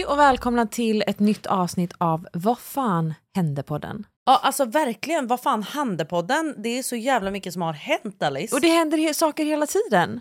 Hej 0.00 0.06
och 0.06 0.18
välkomna 0.18 0.66
till 0.66 1.04
ett 1.06 1.18
nytt 1.18 1.46
avsnitt 1.46 1.92
av 1.98 2.28
Vad 2.32 2.58
fan 2.58 3.14
hände 3.34 3.62
på 3.62 3.78
den? 3.78 4.06
Ja 4.24 4.40
alltså 4.42 4.64
verkligen, 4.64 5.26
vad 5.26 5.40
fan 5.40 5.62
hände 5.62 6.04
på 6.04 6.22
den? 6.22 6.54
Det 6.58 6.78
är 6.78 6.82
så 6.82 6.96
jävla 6.96 7.30
mycket 7.30 7.52
som 7.52 7.62
har 7.62 7.72
hänt 7.72 8.22
Alice. 8.22 8.54
Och 8.54 8.60
det 8.60 8.68
händer 8.68 8.98
he- 8.98 9.12
saker 9.12 9.44
hela 9.44 9.66
tiden. 9.66 10.20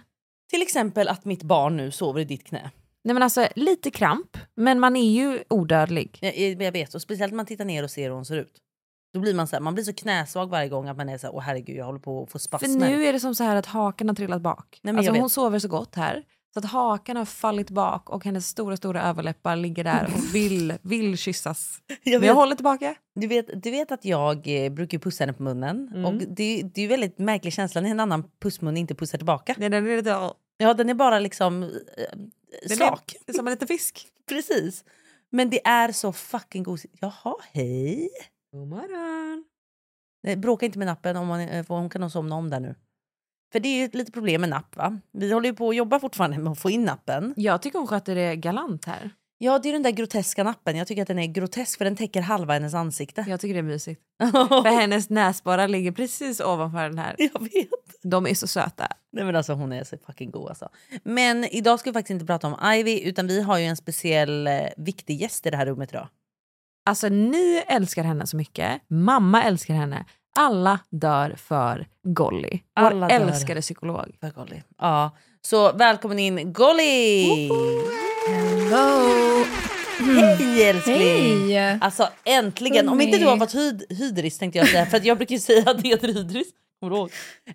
Till 0.49 0.61
exempel 0.61 1.07
att 1.07 1.25
mitt 1.25 1.43
barn 1.43 1.77
nu 1.77 1.91
sover 1.91 2.21
i 2.21 2.25
ditt 2.25 2.43
knä. 2.43 2.71
Nej 3.03 3.13
men 3.13 3.23
alltså 3.23 3.47
lite 3.55 3.91
kramp, 3.91 4.37
men 4.55 4.79
man 4.79 4.95
är 4.95 5.11
ju 5.11 5.43
odödlig. 5.49 6.17
Jag, 6.21 6.61
jag 6.61 6.71
vet, 6.71 6.93
och 6.95 7.01
speciellt 7.01 7.31
när 7.31 7.37
man 7.37 7.45
tittar 7.45 7.65
ner 7.65 7.83
och 7.83 7.91
ser 7.91 8.03
hur 8.03 8.09
hon 8.15 8.25
ser 8.25 8.37
ut. 8.37 8.57
Då 9.13 9.19
blir 9.19 9.33
man 9.33 9.47
så 9.47 9.55
här, 9.55 9.61
man 9.61 9.73
blir 9.73 9.83
så 9.83 9.93
knäsvag 9.93 10.49
varje 10.49 10.69
gång 10.69 10.87
att 10.87 10.97
man 10.97 11.09
är 11.09 11.17
så 11.17 11.27
här, 11.27 11.35
åh 11.35 11.41
herregud 11.41 11.77
jag 11.77 11.85
håller 11.85 11.99
på 11.99 12.23
att 12.23 12.29
få 12.29 12.31
För 12.31 12.39
spasmer. 12.39 12.89
nu 12.89 13.05
är 13.05 13.13
det 13.13 13.19
som 13.19 13.35
så 13.35 13.43
här 13.43 13.55
att 13.55 13.65
hakan 13.65 14.07
har 14.09 14.15
trillat 14.15 14.41
bak. 14.41 14.79
Nej, 14.83 14.93
men 14.93 14.99
alltså 14.99 15.21
hon 15.21 15.29
sover 15.29 15.59
så 15.59 15.67
gott 15.67 15.95
här. 15.95 16.23
Så 16.53 16.59
att 16.59 16.65
hakan 16.65 17.17
har 17.17 17.25
fallit 17.25 17.69
bak 17.69 18.09
och 18.09 18.25
hennes 18.25 18.47
stora 18.47 18.77
stora 18.77 19.01
överläppar 19.03 19.55
ligger 19.55 19.83
där 19.83 20.05
och 20.05 20.23
vill, 20.35 20.73
vill 20.81 21.17
kyssas. 21.17 21.81
jag 21.87 21.97
Men 22.03 22.13
jag 22.13 22.19
vet, 22.19 22.35
håller 22.35 22.55
tillbaka. 22.55 22.95
du, 23.15 23.27
vet, 23.27 23.63
du 23.63 23.71
vet 23.71 23.91
att 23.91 24.05
jag 24.05 24.65
eh, 24.65 24.71
brukar 24.71 24.99
pussa 24.99 25.23
henne 25.23 25.33
på 25.33 25.43
munnen 25.43 25.87
Mm. 25.93 26.05
och 26.05 26.13
det, 26.13 26.61
det 26.63 26.77
är 26.77 26.81
ju 26.81 26.87
väldigt 26.87 27.17
märklig 27.17 27.53
känsla 27.53 27.81
när 27.81 27.89
en 27.89 27.99
annan 27.99 28.23
pussmun 28.41 28.77
inte 28.77 28.95
pussar 28.95 29.17
tillbaka. 29.17 29.55
Nej, 29.57 29.69
den 29.69 29.87
är 29.87 29.97
lite, 29.97 30.31
Ja 30.57 30.73
den 30.73 30.89
är 30.89 30.93
bara 30.93 31.19
liksom 31.19 31.63
eh, 31.63 31.69
den 32.67 32.77
slak. 32.77 33.15
Är, 33.27 33.33
som 33.33 33.47
en 33.47 33.51
liten 33.53 33.67
fisk. 33.67 34.07
Precis. 34.29 34.83
Men 35.29 35.49
det 35.49 35.67
är 35.67 35.91
så 35.91 36.13
fucking 36.13 36.63
gosigt. 36.63 36.95
Jaha, 36.99 37.35
hej. 37.53 38.09
God 38.51 38.67
morgon. 38.67 39.45
Nej, 40.23 40.35
Bråka 40.37 40.65
inte 40.65 40.77
med 40.79 40.85
nappen, 40.87 41.17
om 41.17 41.27
man, 41.27 41.39
för 41.65 41.73
hon 41.75 41.89
kan 41.89 42.01
nog 42.01 42.11
somna 42.11 42.35
om 42.35 42.49
där 42.49 42.59
nu. 42.59 42.75
För 43.51 43.59
det 43.59 43.69
är 43.69 43.77
ju 43.77 43.85
ett 43.85 43.95
litet 43.95 44.13
problem 44.13 44.41
med 44.41 44.49
napp 44.49 44.75
va? 44.75 44.99
Vi 45.11 45.33
håller 45.33 45.49
ju 45.49 45.55
på 45.55 45.69
att 45.69 45.75
jobba 45.75 45.99
fortfarande 45.99 46.37
med 46.37 46.51
att 46.51 46.59
få 46.59 46.69
in 46.69 46.83
nappen. 46.83 47.33
Jag 47.37 47.61
tycker 47.61 47.79
hon 47.79 47.87
sköter 47.87 48.15
det 48.15 48.35
galant 48.35 48.85
här. 48.85 49.11
Ja, 49.41 49.59
det 49.59 49.69
är 49.69 49.73
den 49.73 49.83
där 49.83 49.91
groteska 49.91 50.43
nappen. 50.43 50.77
Jag 50.77 50.87
tycker 50.87 51.01
att 51.01 51.07
den 51.07 51.19
är 51.19 51.27
grotesk 51.27 51.77
för 51.77 51.85
den 51.85 51.95
täcker 51.95 52.21
halva 52.21 52.53
hennes 52.53 52.73
ansikte. 52.73 53.25
Jag 53.27 53.39
tycker 53.39 53.53
det 53.53 53.59
är 53.59 53.63
mysigt. 53.63 54.01
För 54.49 54.79
hennes 54.79 55.09
näsborrar 55.09 55.67
ligger 55.67 55.91
precis 55.91 56.39
ovanför 56.39 56.89
den 56.89 56.97
här. 56.97 57.15
Jag 57.17 57.43
vet. 57.43 57.69
De 58.03 58.27
är 58.27 58.33
så 58.33 58.47
söta. 58.47 58.87
Nej 59.11 59.23
men 59.25 59.35
alltså 59.35 59.53
hon 59.53 59.71
är 59.71 59.83
så 59.83 59.97
fucking 60.05 60.31
god 60.31 60.49
alltså. 60.49 60.69
Men 61.03 61.43
idag 61.43 61.79
ska 61.79 61.89
vi 61.89 61.93
faktiskt 61.93 62.11
inte 62.11 62.25
prata 62.25 62.47
om 62.47 62.73
Ivy 62.73 63.01
utan 63.01 63.27
vi 63.27 63.41
har 63.41 63.57
ju 63.57 63.65
en 63.65 63.77
speciell 63.77 64.47
eh, 64.47 64.53
viktig 64.77 65.21
gäst 65.21 65.45
i 65.45 65.49
det 65.49 65.57
här 65.57 65.65
rummet 65.65 65.89
idag. 65.93 66.07
Alltså 66.85 67.09
ni 67.09 67.63
älskar 67.67 68.03
henne 68.03 68.27
så 68.27 68.37
mycket. 68.37 68.81
Mamma 68.87 69.43
älskar 69.43 69.73
henne. 69.73 70.05
Alla 70.35 70.79
dör 70.89 71.35
för 71.37 71.87
Golly. 72.03 72.59
Vår 72.79 72.85
Alla 72.85 73.07
dör. 73.07 73.15
älskade 73.15 73.61
psykolog. 73.61 74.15
För 74.19 74.29
Golly. 74.29 74.61
Ja, 74.77 75.11
så 75.41 75.71
välkommen 75.71 76.19
in 76.19 76.53
Golly! 76.53 77.27
Hello! 78.27 79.45
Hej 79.99 80.63
älskling! 80.69 81.49
Hej! 81.51 81.77
Alltså 81.81 82.09
äntligen! 82.25 82.89
Om 82.89 83.01
inte 83.01 83.17
du 83.17 83.25
har 83.25 83.37
varit 83.37 83.55
hyd 83.55 83.83
hydris 83.89 84.37
tänkte 84.37 84.59
jag 84.59 84.67
säga, 84.67 84.85
för 84.85 84.97
att 84.97 85.05
jag 85.05 85.17
brukar 85.17 85.35
ju 85.35 85.39
säga 85.41 85.71
att 85.71 85.81
det 85.83 85.87
heter 85.89 86.07
hydris. 86.07 86.47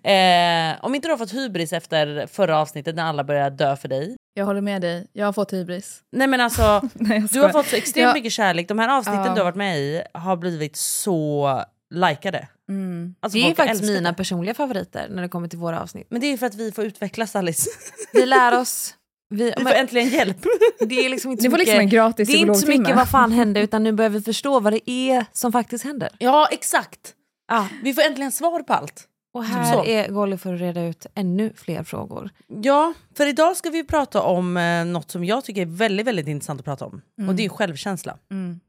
Eh, 0.03 0.85
om 0.85 0.95
inte 0.95 1.07
du 1.07 1.11
har 1.11 1.17
fått 1.17 1.33
hybris 1.33 1.73
efter 1.73 2.27
förra 2.27 2.59
avsnittet 2.59 2.95
när 2.95 3.03
alla 3.03 3.23
började 3.23 3.55
dö 3.55 3.75
för 3.75 3.87
dig. 3.87 4.15
Jag 4.33 4.45
håller 4.45 4.61
med 4.61 4.81
dig, 4.81 5.07
jag 5.13 5.25
har 5.25 5.33
fått 5.33 5.53
hybris. 5.53 5.99
Nej 6.11 6.27
men 6.27 6.41
alltså, 6.41 6.81
Nej, 6.93 7.19
jag 7.19 7.29
du 7.29 7.39
har 7.41 7.49
fått 7.49 7.67
så 7.67 7.75
extremt 7.75 8.07
Ja. 8.07 8.13
mycket 8.13 8.31
kärlek. 8.31 8.67
De 8.67 8.79
här 8.79 8.97
avsnitten 8.97 9.25
Ja. 9.25 9.33
du 9.33 9.39
har 9.39 9.45
varit 9.45 9.55
med 9.55 9.79
i 9.79 10.01
har 10.13 10.35
blivit 10.35 10.75
så 10.75 11.63
likade. 11.89 12.47
Mm. 12.69 13.15
Alltså, 13.19 13.37
Det 13.39 13.49
är 13.49 13.55
faktiskt 13.55 13.83
mina 13.83 14.11
det. 14.11 14.17
personliga 14.17 14.53
favoriter 14.53 15.07
när 15.09 15.21
det 15.21 15.29
kommer 15.29 15.47
till 15.47 15.59
våra 15.59 15.81
avsnitt. 15.81 16.07
Men 16.09 16.21
det 16.21 16.27
är 16.27 16.37
för 16.37 16.45
att 16.45 16.55
vi 16.55 16.71
får 16.71 16.85
utvecklas 16.85 17.35
Alice. 17.35 17.69
Vi 18.13 18.25
lär 18.25 18.59
oss. 18.59 18.95
Vi, 19.29 19.43
Vi 19.57 19.63
får 19.63 19.71
äntligen 19.73 20.09
hjälp. 20.09 20.37
det 20.79 21.05
är 21.05 21.09
liksom 21.09 21.31
inte 21.31 21.43
så 21.43 21.49
var 21.49 21.57
mycket, 21.57 21.67
liksom 21.67 21.79
en 21.79 21.89
gratis 21.89 22.27
det 22.27 22.33
är 22.33 22.37
inte 22.37 22.53
så 22.55 22.67
mycket 22.67 22.95
vad 22.95 23.09
fan 23.09 23.31
hände 23.31 23.59
utan 23.61 23.83
nu 23.83 23.91
börjar 23.91 24.09
vi 24.09 24.21
förstå 24.21 24.59
vad 24.59 24.73
det 24.73 24.89
är 24.91 25.25
som 25.31 25.51
faktiskt 25.51 25.83
händer. 25.83 26.09
Ja 26.17 26.47
exakt. 26.51 27.13
Ah, 27.51 27.65
Vi 27.83 27.93
får 27.93 28.01
äntligen 28.01 28.31
svar 28.31 28.59
på 28.63 28.73
allt. 28.73 29.07
och 29.33 29.43
här 29.43 29.73
Så. 29.73 29.85
är 29.85 30.09
Golly 30.09 30.37
för 30.37 30.53
att 30.53 30.59
reda 30.59 30.81
ut 30.81 31.05
ännu 31.15 31.53
fler 31.55 31.83
frågor. 31.83 32.29
Ja, 32.47 32.93
för 33.17 33.27
idag 33.27 33.57
ska 33.57 33.69
vi 33.69 33.83
prata 33.83 34.21
om 34.21 34.57
eh, 34.57 34.85
något 34.85 35.11
som 35.11 35.25
jag 35.25 35.43
tycker 35.45 35.61
är 35.61 35.65
väldigt, 35.65 36.07
väldigt 36.07 36.27
intressant 36.27 36.59
att 36.59 36.65
prata 36.65 36.85
om. 36.85 37.01
Mm. 37.17 37.29
Och 37.29 37.35
det 37.35 37.45
är 37.45 37.49
självkänsla. 37.49 38.17
Mm. 38.31 38.59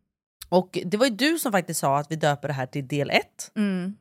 Och 0.49 0.79
det 0.85 0.97
var 0.97 1.07
ju 1.07 1.13
du 1.15 1.39
som 1.39 1.53
faktiskt 1.53 1.81
sa 1.81 1.99
att 1.99 2.11
vi 2.11 2.17
döper 2.17 2.49
det 2.49 2.55
här 2.55 2.67
till 2.67 2.89
del 2.89 3.11
1 3.11 3.23
Mm 3.57 3.97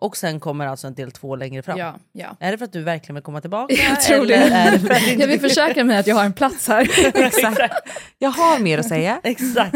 och 0.00 0.16
sen 0.16 0.40
kommer 0.40 0.66
alltså 0.66 0.86
en 0.86 0.94
del 0.94 1.10
2 1.12 1.36
längre 1.36 1.62
fram. 1.62 1.78
Ja, 1.78 1.94
ja. 2.12 2.36
Är 2.40 2.52
det 2.52 2.58
för 2.58 2.64
att 2.64 2.72
du 2.72 2.82
verkligen 2.82 3.14
vill 3.14 3.24
komma 3.24 3.40
tillbaka? 3.40 3.74
Jag 3.88 4.00
tror 4.00 4.26
det. 4.26 4.34
Är 4.34 4.70
det 4.72 4.78
för 4.78 4.90
att 4.90 5.06
Jag 5.18 5.26
vill 5.26 5.40
försäkra 5.40 5.84
mig 5.84 5.98
att 5.98 6.06
jag 6.06 6.16
har 6.16 6.24
en 6.24 6.32
plats 6.32 6.68
här. 6.68 6.80
Exakt. 7.14 7.60
Jag 8.18 8.30
har 8.30 8.58
mer 8.58 8.78
att 8.78 8.88
säga. 8.88 9.20
Exakt. 9.24 9.74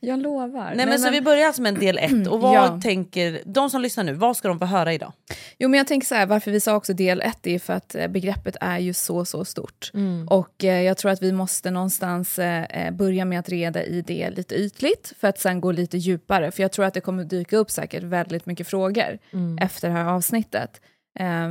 Jag 0.00 0.18
lovar. 0.18 0.72
Nej, 0.76 0.86
men, 0.86 0.98
så 0.98 1.10
vi 1.10 1.20
börjar 1.20 1.46
alltså 1.46 1.62
med 1.62 1.74
en 1.74 1.80
del 1.80 1.98
1 1.98 2.28
och 2.28 2.40
vad 2.40 2.54
Ja. 2.54 2.80
tänker 2.82 3.40
de 3.44 3.70
som 3.70 3.80
lyssnar 3.82 4.04
nu, 4.04 4.12
vad 4.12 4.36
ska 4.36 4.48
de 4.48 4.58
få 4.58 4.64
höra 4.64 4.92
idag? 4.92 5.12
Jo, 5.58 5.68
men 5.68 5.78
jag 5.78 5.86
tänker 5.86 6.06
så 6.06 6.14
här, 6.14 6.26
varför 6.26 6.50
vi 6.50 6.60
sa 6.60 6.74
också 6.74 6.92
del 6.92 7.20
ett 7.20 7.46
är 7.46 7.58
för 7.58 7.72
att 7.72 7.94
eh, 7.94 8.08
begreppet 8.08 8.56
är 8.60 8.78
ju 8.78 8.94
så, 8.94 9.24
så 9.24 9.44
stort. 9.44 9.90
Mm. 9.94 10.28
Och 10.28 10.64
eh, 10.64 10.82
jag 10.82 10.96
tror 10.96 11.10
att 11.10 11.22
vi 11.22 11.32
måste 11.32 11.70
någonstans 11.70 12.38
eh, 12.38 12.64
eh, 12.64 12.90
börja 12.90 13.24
med 13.24 13.38
att 13.40 13.48
reda 13.48 13.82
i 13.82 14.02
det 14.02 14.30
lite 14.30 14.54
ytligt 14.54 15.12
för 15.20 15.28
att 15.28 15.38
sen 15.38 15.60
gå 15.60 15.72
lite 15.72 15.98
djupare. 15.98 16.50
För 16.50 16.62
jag 16.62 16.72
tror 16.72 16.84
att 16.84 16.94
det 16.94 17.00
kommer 17.00 17.24
dyka 17.24 17.56
upp 17.56 17.70
säkert 17.70 18.02
väldigt 18.02 18.46
mycket 18.46 18.68
frågor 18.68 19.18
Mm. 19.32 19.57
Efter 19.60 19.88
det 19.88 19.94
här 19.94 20.04
avsnittet. 20.04 20.80
Eh, 21.18 21.50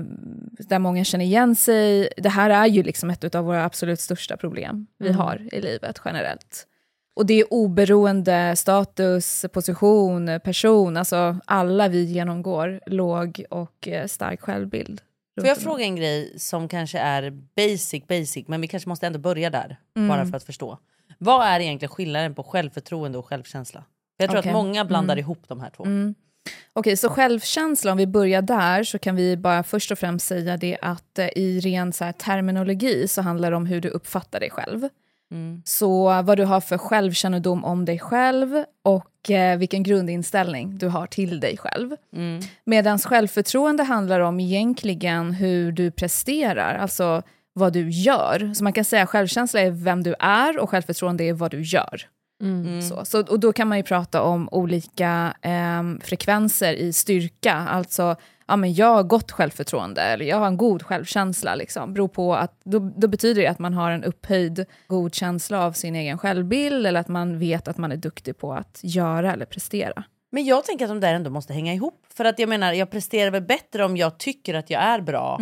där 0.60 0.80
många 0.80 1.04
känner 1.04 1.26
igen 1.26 1.56
sig. 1.56 2.10
Det 2.18 2.30
här 2.30 2.50
är 2.50 2.66
ju 2.66 2.84
liksom 2.84 3.10
ett 3.10 3.36
av 3.36 3.46
våra 3.46 3.66
absolut 3.66 4.00
största 4.00 4.38
problem 4.38 4.88
vi 5.00 5.08
Mm. 5.08 5.20
har 5.20 5.42
i 5.52 5.62
livet 5.62 6.02
generellt. 6.06 6.68
Och 7.16 7.26
det 7.26 7.34
är 7.34 7.54
oberoende 7.54 8.56
status, 8.56 9.46
position, 9.54 10.40
person, 10.44 10.98
alltså 10.98 11.38
alla 11.46 11.88
vi 11.88 12.04
genomgår 12.04 12.80
låg 12.86 13.44
och 13.50 13.88
eh, 13.88 14.08
stark 14.08 14.42
självbild. 14.42 15.02
Får 15.40 15.48
jag 15.48 15.58
fråga 15.58 15.84
en 15.84 15.96
grej 15.96 16.40
som 16.40 16.68
kanske 16.68 17.00
är 17.00 17.32
basic 17.56 18.08
basic 18.08 18.48
men 18.48 18.62
vi 18.62 18.68
kanske 18.68 18.90
måste 18.90 19.08
ändå 19.08 19.20
börja 19.20 19.50
där 19.50 19.78
Mm. 19.98 20.08
bara 20.10 20.26
för 20.26 20.38
att 20.38 20.44
förstå. 20.44 20.78
Vad 21.18 21.48
är 21.48 21.60
egentligen 21.60 21.90
skillnaden 21.90 22.36
på 22.36 22.44
självförtroende 22.44 23.18
och 23.18 23.26
självkänsla? 23.26 23.84
Jag 24.18 24.30
tror 24.30 24.40
Okej. 24.40 24.50
att 24.50 24.54
många 24.54 24.86
blandar 24.86 25.14
Mm. 25.16 25.20
ihop 25.24 25.40
de 25.48 25.60
här 25.60 25.70
två. 25.70 25.84
Mm. 25.86 26.16
Okej, 26.74 26.98
så 26.98 27.10
självkänsla, 27.10 27.92
om 27.92 27.98
vi 27.98 28.08
börjar 28.08 28.42
där 28.42 28.84
så 28.84 29.00
kan 29.00 29.16
vi 29.16 29.38
bara 29.38 29.64
först 29.64 29.92
och 29.92 30.00
främst 30.00 30.28
säga 30.28 30.58
det 30.58 30.78
att 30.82 31.20
eh, 31.20 31.28
i 31.36 31.60
ren 31.60 31.94
så 31.94 32.12
terminologi 32.18 33.08
så 33.08 33.22
handlar 33.22 33.52
det 33.52 33.58
om 33.58 33.66
hur 33.66 33.82
du 33.82 33.90
uppfattar 33.90 34.40
dig 34.40 34.50
själv. 34.50 34.88
Mm. 35.32 35.62
Så 35.66 36.22
vad 36.22 36.38
du 36.38 36.46
har 36.46 36.62
för 36.62 36.78
självkännedom 36.78 37.66
om 37.66 37.86
dig 37.86 38.00
själv 38.00 38.64
och 38.84 39.32
eh, 39.32 39.58
vilken 39.58 39.84
grundinställning 39.84 40.78
du 40.78 40.88
har 40.88 41.08
till 41.08 41.40
dig 41.40 41.58
själv. 41.58 41.96
Mm. 42.16 42.42
Medan 42.64 43.00
självförtroende 43.00 43.84
handlar 43.84 44.20
om 44.20 44.40
egentligen 44.40 45.32
hur 45.32 45.72
du 45.72 45.92
presterar, 45.92 46.76
alltså 46.76 47.24
vad 47.54 47.74
du 47.74 47.90
gör. 47.90 48.54
Så 48.54 48.64
man 48.64 48.74
kan 48.74 48.86
säga 48.86 49.08
självkänsla 49.08 49.62
är 49.62 49.72
vem 49.72 50.04
du 50.04 50.16
är 50.20 50.60
och 50.60 50.70
självförtroende 50.70 51.24
är 51.24 51.34
vad 51.34 51.52
du 51.52 51.62
gör. 51.62 52.02
Mm. 52.42 52.82
Så, 52.82 53.06
så, 53.06 53.24
och 53.26 53.40
då 53.40 53.54
kan 53.54 53.68
man 53.68 53.78
ju 53.78 53.84
prata 53.84 54.22
om 54.22 54.50
olika 54.52 55.34
ehm, 55.42 56.00
frekvenser 56.04 56.74
i 56.74 56.94
styrka. 56.94 57.54
Alltså, 57.54 58.16
ja, 58.48 58.56
men 58.56 58.74
jag 58.74 58.96
har 58.96 59.04
gott 59.04 59.32
självförtroende 59.32 60.02
eller 60.02 60.26
jag 60.26 60.38
har 60.38 60.48
en 60.48 60.58
god 60.58 60.84
självkänsla. 60.84 61.56
Liksom. 61.56 61.94
Beror 61.94 62.08
på 62.08 62.36
att, 62.36 62.60
då, 62.64 62.80
då 62.80 63.08
betyder 63.08 63.42
det 63.42 63.48
att 63.48 63.60
man 63.60 63.74
har 63.74 63.92
en 63.92 64.04
upphöjd 64.04 64.66
god 64.88 65.16
känsla 65.16 65.66
av 65.66 65.72
sin 65.72 65.96
egen 65.96 66.18
självbild 66.18 66.88
eller 66.88 67.00
att 67.00 67.08
man 67.08 67.40
vet 67.40 67.68
att 67.68 67.78
man 67.78 67.92
är 67.92 67.98
duktig 67.98 68.38
på 68.38 68.54
att 68.54 68.80
göra 68.84 69.34
eller 69.34 69.46
prestera. 69.46 70.04
Men 70.32 70.46
jag 70.46 70.64
tänker 70.66 70.86
att 70.86 70.92
de 70.92 71.00
där 71.00 71.14
ändå 71.14 71.30
måste 71.30 71.54
hänga 71.54 71.74
ihop. 71.74 72.06
För 72.14 72.26
att 72.26 72.40
jag 72.40 72.50
menar, 72.50 72.74
jag 72.74 72.92
presterar 72.92 73.32
väl 73.32 73.42
bättre 73.42 73.86
om 73.86 73.98
jag 73.98 74.18
tycker 74.18 74.54
att 74.54 74.70
jag 74.70 74.82
är 74.82 75.02
bra 75.02 75.40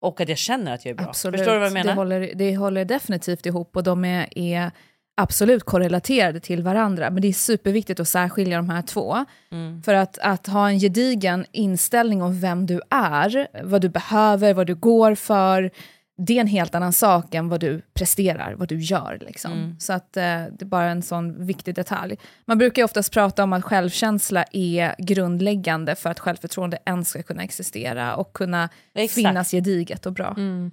och 0.00 0.20
att 0.20 0.28
jag 0.28 0.38
känner 0.38 0.74
att 0.74 0.84
jag 0.84 0.90
är 0.90 0.94
bra. 0.94 1.02
Mm. 1.02 1.10
Absolut. 1.10 1.40
Förstår 1.40 1.52
du 1.52 1.58
vad 1.58 1.66
jag 1.66 1.72
menar? 1.72 1.92
Det 1.92 1.96
håller, 1.96 2.32
det 2.34 2.56
håller 2.56 2.84
definitivt 2.84 3.46
ihop 3.46 3.76
och 3.76 3.82
de 3.82 4.04
är, 4.04 4.38
är 4.38 4.70
absolut 5.18 5.64
korrelaterade 5.64 6.40
till 6.40 6.62
varandra. 6.62 7.10
Men 7.10 7.22
det 7.22 7.28
är 7.28 7.32
superviktigt 7.32 8.00
att 8.00 8.08
särskilja 8.08 8.56
de 8.56 8.70
här 8.70 8.82
två. 8.82 9.24
Mm. 9.50 9.82
För 9.82 9.94
att, 9.94 10.18
att 10.18 10.46
ha 10.46 10.68
en 10.68 10.78
gedigen 10.78 11.46
inställning 11.52 12.22
om 12.22 12.40
vem 12.40 12.66
du 12.66 12.80
är, 12.90 13.48
vad 13.62 13.80
du 13.80 13.88
behöver, 13.88 14.54
vad 14.54 14.66
du 14.66 14.74
går 14.74 15.14
för, 15.14 15.70
det 16.18 16.36
är 16.36 16.40
en 16.40 16.46
helt 16.46 16.74
annan 16.74 16.92
sak 16.92 17.34
än 17.34 17.48
vad 17.48 17.60
du 17.60 17.82
presterar, 17.94 18.54
vad 18.54 18.68
du 18.68 18.78
gör. 18.80 19.18
Liksom. 19.20 19.52
Mm. 19.52 19.76
Så 19.80 19.92
att, 19.92 20.16
eh, 20.16 20.22
det 20.22 20.60
är 20.60 20.64
bara 20.64 20.90
en 20.90 21.02
sån 21.02 21.46
viktig 21.46 21.74
detalj. 21.74 22.16
Man 22.44 22.58
brukar 22.58 22.82
ju 22.82 22.84
oftast 22.84 23.12
prata 23.12 23.44
om 23.44 23.52
att 23.52 23.64
självkänsla 23.64 24.44
är 24.52 24.94
grundläggande 24.98 25.94
för 25.94 26.10
att 26.10 26.20
självförtroende 26.20 26.78
ens 26.84 27.08
ska 27.08 27.22
kunna 27.22 27.42
existera 27.42 28.16
och 28.16 28.32
kunna 28.32 28.68
Exakt. 28.94 29.14
finnas 29.14 29.50
gediget 29.50 30.06
och 30.06 30.12
bra. 30.12 30.34
Mm. 30.36 30.70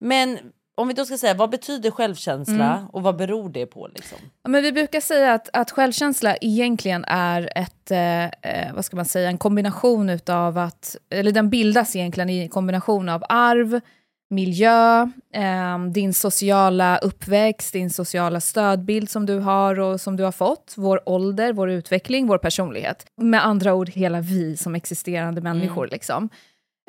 Men 0.00 0.38
om 0.78 0.88
vi 0.88 0.94
då 0.94 1.04
ska 1.04 1.18
säga, 1.18 1.34
vad 1.34 1.50
betyder 1.50 1.90
självkänsla 1.90 2.74
Mm. 2.74 2.86
och 2.86 3.02
vad 3.02 3.16
beror 3.16 3.48
det 3.50 3.66
på? 3.66 3.88
Liksom? 3.94 4.18
Ja, 4.42 4.48
men 4.50 4.62
vi 4.62 4.72
brukar 4.72 5.00
säga 5.00 5.34
att, 5.34 5.48
att 5.52 5.70
självkänsla 5.70 6.36
egentligen 6.36 7.04
är 7.08 7.52
ett, 7.54 7.90
eh, 7.90 8.24
eh, 8.24 8.74
vad 8.74 8.84
ska 8.84 8.96
man 8.96 9.04
säga, 9.04 9.28
en 9.28 9.38
kombination 9.38 10.10
utav 10.10 10.58
att, 10.58 10.96
eller 11.10 11.32
den 11.32 11.50
bildas 11.50 11.96
egentligen 11.96 12.30
i 12.30 12.48
kombination 12.48 13.08
av 13.08 13.24
arv, 13.28 13.80
miljö, 14.30 15.02
eh, 15.34 15.78
din 15.92 16.14
sociala 16.14 16.98
uppväxt, 16.98 17.72
din 17.72 17.90
sociala 17.90 18.40
stödbild 18.40 19.10
som 19.10 19.26
du 19.26 19.38
har 19.38 19.80
och 19.80 20.00
som 20.00 20.16
du 20.16 20.24
har 20.24 20.32
fått, 20.32 20.74
vår 20.76 21.00
ålder, 21.08 21.52
vår 21.52 21.70
utveckling, 21.70 22.26
vår 22.26 22.38
personlighet. 22.38 23.06
Med 23.16 23.46
andra 23.46 23.74
ord, 23.74 23.88
hela 23.88 24.20
vi 24.20 24.56
som 24.56 24.74
existerande 24.74 25.40
människor. 25.40 25.84
Mm. 25.84 25.92
Liksom. 25.92 26.28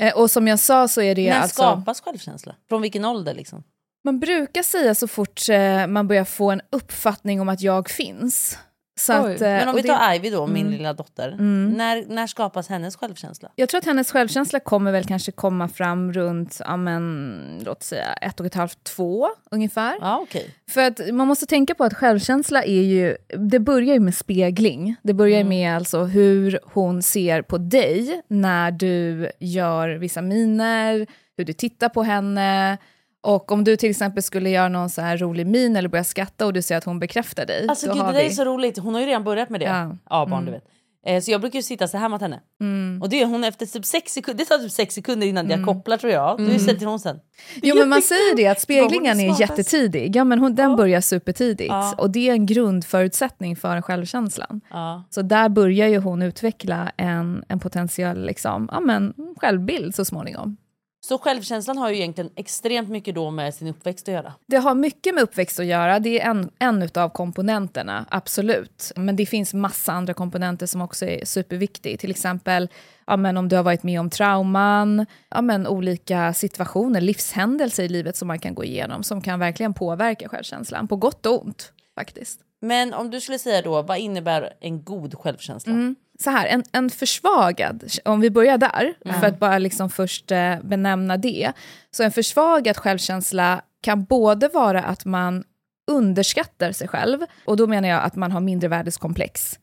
Eh, 0.01 0.13
och 0.17 0.31
som 0.31 0.47
jag 0.47 0.59
sa 0.59 0.87
så 0.87 1.01
är 1.01 1.15
det 1.15 1.29
När 1.29 1.39
alltså... 1.39 1.61
skapas 1.61 2.01
självkänsla? 2.01 2.55
Från 2.69 2.81
vilken 2.81 3.05
ålder 3.05 3.33
liksom? 3.33 3.63
Man 4.03 4.19
brukar 4.19 4.63
säga 4.63 4.95
så 4.95 5.07
fort 5.07 5.41
eh, 5.49 5.87
man 5.87 6.07
börjar 6.07 6.23
få 6.25 6.51
en 6.51 6.61
uppfattning 6.71 7.41
om 7.41 7.49
att 7.49 7.61
jag 7.61 7.89
finns. 7.89 8.57
Så 8.99 9.13
Oj, 9.25 9.35
att, 9.35 9.41
eh, 9.41 9.47
Men 9.47 9.67
om 9.69 9.75
vi 9.75 9.81
det- 9.81 9.87
tar 9.87 10.13
Ivy 10.15 10.29
då, 10.29 10.47
min 10.47 10.65
Mm. 10.65 10.77
lilla 10.77 10.93
dotter. 10.93 11.27
Mm. 11.31 11.69
När, 11.77 12.05
när 12.07 12.27
skapas 12.27 12.67
hennes 12.67 12.95
självkänsla? 12.95 13.49
Jag 13.55 13.69
tror 13.69 13.77
att 13.79 13.85
hennes 13.85 14.11
självkänsla 14.11 14.59
kommer 14.59 14.91
väl 14.91 15.03
kanske 15.03 15.31
komma 15.31 15.67
fram 15.67 16.13
runt, 16.13 16.57
ja 16.65 16.77
men, 16.77 17.61
låt 17.65 17.83
säga 17.83 18.13
ett 18.13 18.39
och 18.39 18.45
ett 18.45 18.53
halvt, 18.55 18.83
två 18.83 19.27
ungefär. 19.51 19.97
Ja, 20.01 20.19
okej. 20.23 20.55
För 20.69 20.81
att 20.81 20.99
man 21.13 21.27
måste 21.27 21.45
tänka 21.45 21.75
på 21.75 21.83
att 21.83 21.93
självkänsla 21.93 22.63
är 22.63 22.81
ju, 22.81 23.17
det 23.49 23.59
börjar 23.59 23.93
ju 23.93 23.99
med 23.99 24.15
spegling. 24.15 24.95
Det 25.03 25.13
börjar 25.13 25.39
Mm. 25.39 25.49
med 25.49 25.75
alltså 25.75 26.03
hur 26.03 26.59
hon 26.63 27.01
ser 27.01 27.41
på 27.41 27.57
dig 27.57 28.21
när 28.27 28.71
du 28.71 29.31
gör 29.39 29.89
vissa 29.89 30.21
miner, 30.21 31.07
hur 31.37 31.45
du 31.45 31.53
tittar 31.53 31.89
på 31.89 32.03
henne. 32.03 32.77
Och 33.21 33.51
om 33.51 33.63
du 33.63 33.75
till 33.77 33.89
exempel 33.89 34.23
skulle 34.23 34.49
göra 34.49 34.69
någon 34.69 34.89
så 34.89 35.01
här 35.01 35.17
rolig 35.17 35.47
min 35.47 35.75
eller 35.75 35.89
börja 35.89 36.03
skratta 36.03 36.45
och 36.45 36.53
du 36.53 36.61
ser 36.61 36.77
att 36.77 36.83
hon 36.83 36.99
bekräftar 36.99 37.45
dig. 37.45 37.65
Alltså 37.69 37.87
gud, 37.87 37.95
det 37.97 38.03
där 38.03 38.13
vi- 38.13 38.25
är 38.25 38.29
så 38.29 38.45
roligt. 38.45 38.77
Hon 38.77 38.93
har 38.93 39.01
ju 39.01 39.07
redan 39.07 39.23
börjat 39.23 39.49
med 39.49 39.59
det. 39.61 39.65
Ja. 39.65 39.97
Ja, 40.09 40.25
barn 40.25 40.33
Mm. 40.33 40.45
du 40.45 40.51
vet. 40.51 40.63
Eh, 41.05 41.21
så 41.21 41.31
jag 41.31 41.41
brukar 41.41 41.59
ju 41.59 41.63
sitta 41.63 41.87
så 41.87 41.97
här 41.97 42.09
mot 42.09 42.21
henne. 42.21 42.39
Mm. 42.61 43.01
Och 43.01 43.09
det 43.09 43.21
är 43.21 43.25
hon 43.25 43.43
efter 43.43 43.65
typ 43.65 43.85
sex 43.85 44.13
sekunder, 44.13 44.43
det 44.43 44.49
tar 44.49 44.57
typ 44.57 44.71
sex 44.71 44.95
sekunder 44.95 45.27
innan 45.27 45.49
jag 45.49 45.65
kopplar 45.65 45.97
tror 45.97 46.13
jag. 46.13 46.37
Då 46.53 46.59
sätter 46.59 46.85
hon 46.85 46.99
sen. 46.99 47.19
Jo 47.63 47.75
men 47.75 47.89
man 47.89 48.01
säger 48.01 48.35
det 48.35 48.47
att 48.47 48.61
speglingen 48.61 49.19
är 49.19 49.41
jättetidig. 49.41 50.15
Ja, 50.15 50.23
men 50.23 50.39
hon, 50.39 50.55
den 50.55 50.75
börjar 50.75 51.01
supertidigt. 51.01 51.69
Ja. 51.69 51.93
Och 51.97 52.09
det 52.09 52.29
är 52.29 52.33
en 52.33 52.45
grundförutsättning 52.45 53.55
för 53.55 53.81
självkänslan. 53.81 54.61
Ja. 54.69 55.03
Så 55.09 55.21
där 55.21 55.49
börjar 55.49 55.87
ju 55.87 55.97
hon 55.97 56.21
utveckla 56.21 56.91
en, 56.97 57.43
en 57.47 57.59
potentiell 57.59 58.25
liksom, 58.25 58.69
ja, 58.71 58.79
men, 58.79 59.13
självbild 59.37 59.95
så 59.95 60.05
småningom. 60.05 60.57
Så 61.01 61.17
självkänslan 61.17 61.77
har 61.77 61.89
ju 61.89 61.95
egentligen 61.95 62.31
extremt 62.35 62.89
mycket 62.89 63.15
då 63.15 63.31
med 63.31 63.55
sin 63.55 63.67
uppväxt 63.67 64.07
att 64.07 64.13
göra. 64.13 64.33
Det 64.45 64.57
har 64.57 64.75
mycket 64.75 65.15
med 65.15 65.23
uppväxt 65.23 65.59
att 65.59 65.65
göra, 65.65 65.99
det 65.99 66.21
är 66.21 66.29
en, 66.29 66.51
en 66.59 66.89
av 66.95 67.09
komponenterna, 67.09 68.05
absolut. 68.09 68.91
Men 68.95 69.15
det 69.15 69.25
finns 69.25 69.53
massa 69.53 69.93
andra 69.93 70.13
komponenter 70.13 70.65
som 70.65 70.81
också 70.81 71.05
är 71.05 71.25
superviktiga. 71.25 71.97
Till 71.97 72.11
exempel 72.11 72.69
ja, 73.07 73.17
men 73.17 73.37
om 73.37 73.49
du 73.49 73.55
har 73.55 73.63
varit 73.63 73.83
med 73.83 73.99
om 73.99 74.09
trauman, 74.09 75.05
ja, 75.29 75.41
men 75.41 75.67
olika 75.67 76.33
situationer, 76.33 77.01
livshändelser 77.01 77.83
i 77.83 77.89
livet 77.89 78.15
som 78.15 78.27
man 78.27 78.39
kan 78.39 78.55
gå 78.55 78.63
igenom 78.63 79.03
som 79.03 79.21
kan 79.21 79.39
verkligen 79.39 79.73
påverka 79.73 80.29
självkänslan, 80.29 80.87
på 80.87 80.95
gott 80.95 81.25
och 81.25 81.45
ont 81.45 81.73
faktiskt. 81.95 82.39
Men 82.61 82.93
om 82.93 83.11
du 83.11 83.21
skulle 83.21 83.39
säga 83.39 83.61
då, 83.61 83.81
vad 83.81 83.97
innebär 83.97 84.53
en 84.59 84.83
god 84.83 85.15
självkänsla? 85.15 85.73
Mm. 85.73 85.95
Så 86.23 86.29
här, 86.29 86.47
en, 86.47 86.63
en 86.71 86.89
försvagad, 86.89 87.83
om 88.05 88.21
vi 88.21 88.29
börjar 88.29 88.57
där, 88.57 88.93
för 89.19 89.27
att 89.27 89.39
bara 89.39 89.57
liksom 89.57 89.89
först 89.89 90.31
eh, 90.31 90.55
benämna 90.63 91.17
det. 91.17 91.51
Så 91.91 92.03
en 92.03 92.11
försvagad 92.11 92.77
självkänsla 92.77 93.61
kan 93.81 94.03
både 94.03 94.47
vara 94.47 94.83
att 94.83 95.05
man 95.05 95.43
underskattar 95.91 96.71
sig 96.71 96.87
själv, 96.87 97.19
och 97.45 97.57
då 97.57 97.67
menar 97.67 97.89
jag 97.89 98.03
att 98.03 98.15
man 98.15 98.31
har 98.31 98.39
mindervärdeskomplex, 98.39 99.59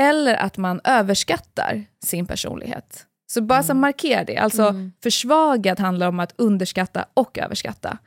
eller 0.00 0.34
att 0.34 0.56
man 0.56 0.80
överskattar 0.84 1.84
sin 2.04 2.26
personlighet. 2.26 3.06
Så 3.32 3.40
bara 3.40 3.62
så 3.62 3.74
markera 3.74 4.24
det, 4.24 4.36
alltså 4.36 4.74
försvagad 5.02 5.80
handlar 5.80 6.08
om 6.08 6.20
att 6.20 6.34
underskatta 6.36 7.04
och 7.14 7.38
överskatta. 7.38 7.98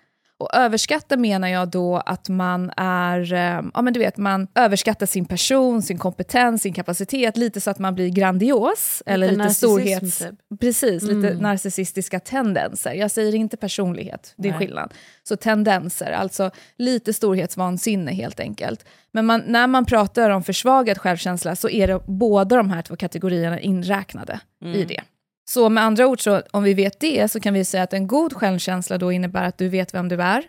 Och 0.43 0.49
överskatta 0.53 1.17
menar 1.17 1.47
jag 1.47 1.67
då 1.67 1.97
att 1.97 2.29
man 2.29 2.71
är, 2.77 3.33
eh, 3.33 3.61
ja 3.73 3.81
men 3.81 3.93
du 3.93 3.99
vet, 3.99 4.17
man 4.17 4.47
överskattar 4.55 5.05
sin 5.05 5.25
person, 5.25 5.81
sin 5.81 5.97
kompetens, 5.97 6.61
sin 6.61 6.73
kapacitet, 6.73 7.37
lite 7.37 7.61
så 7.61 7.69
att 7.71 7.79
man 7.79 7.95
blir 7.95 8.09
grandios, 8.09 9.03
eller 9.05 9.31
lite 9.31 9.49
storhets... 9.49 10.17
typ. 10.19 10.59
Precis, 10.59 11.03
lite 11.03 11.27
Mm. 11.29 11.37
narcissistiska 11.37 12.19
tendenser. 12.19 12.93
Jag 12.93 13.11
säger 13.11 13.35
inte 13.35 13.57
personlighet, 13.57 14.33
det 14.37 14.47
är 14.47 14.51
Nej. 14.51 14.59
skillnad. 14.59 14.93
Så 15.23 15.35
tendenser, 15.35 16.11
alltså 16.11 16.51
lite 16.77 17.13
storhetsvansinne 17.13 18.11
helt 18.11 18.39
enkelt. 18.39 18.85
Men 19.11 19.25
man, 19.25 19.43
när 19.47 19.67
man 19.67 19.85
pratar 19.85 20.29
om 20.29 20.43
försvagad 20.43 20.97
självkänsla 20.97 21.55
så 21.55 21.69
är 21.69 21.87
det 21.87 21.99
båda 22.07 22.55
de 22.57 22.69
här 22.69 22.81
två 22.81 22.95
kategorierna 22.95 23.59
inräknade 23.59 24.39
i 24.65 24.83
det. 24.85 25.01
Så 25.45 25.69
med 25.69 25.83
andra 25.83 26.07
ord, 26.07 26.23
så, 26.23 26.41
om 26.51 26.63
vi 26.63 26.73
vet 26.73 26.99
det, 26.99 27.31
så 27.31 27.39
kan 27.39 27.53
vi 27.53 27.65
säga 27.65 27.83
att 27.83 27.93
en 27.93 28.07
god 28.07 28.33
självkänsla 28.33 28.97
då 28.97 29.11
innebär 29.11 29.43
att 29.43 29.57
du 29.57 29.69
vet 29.69 29.93
vem 29.93 30.09
du 30.09 30.21
är, 30.21 30.43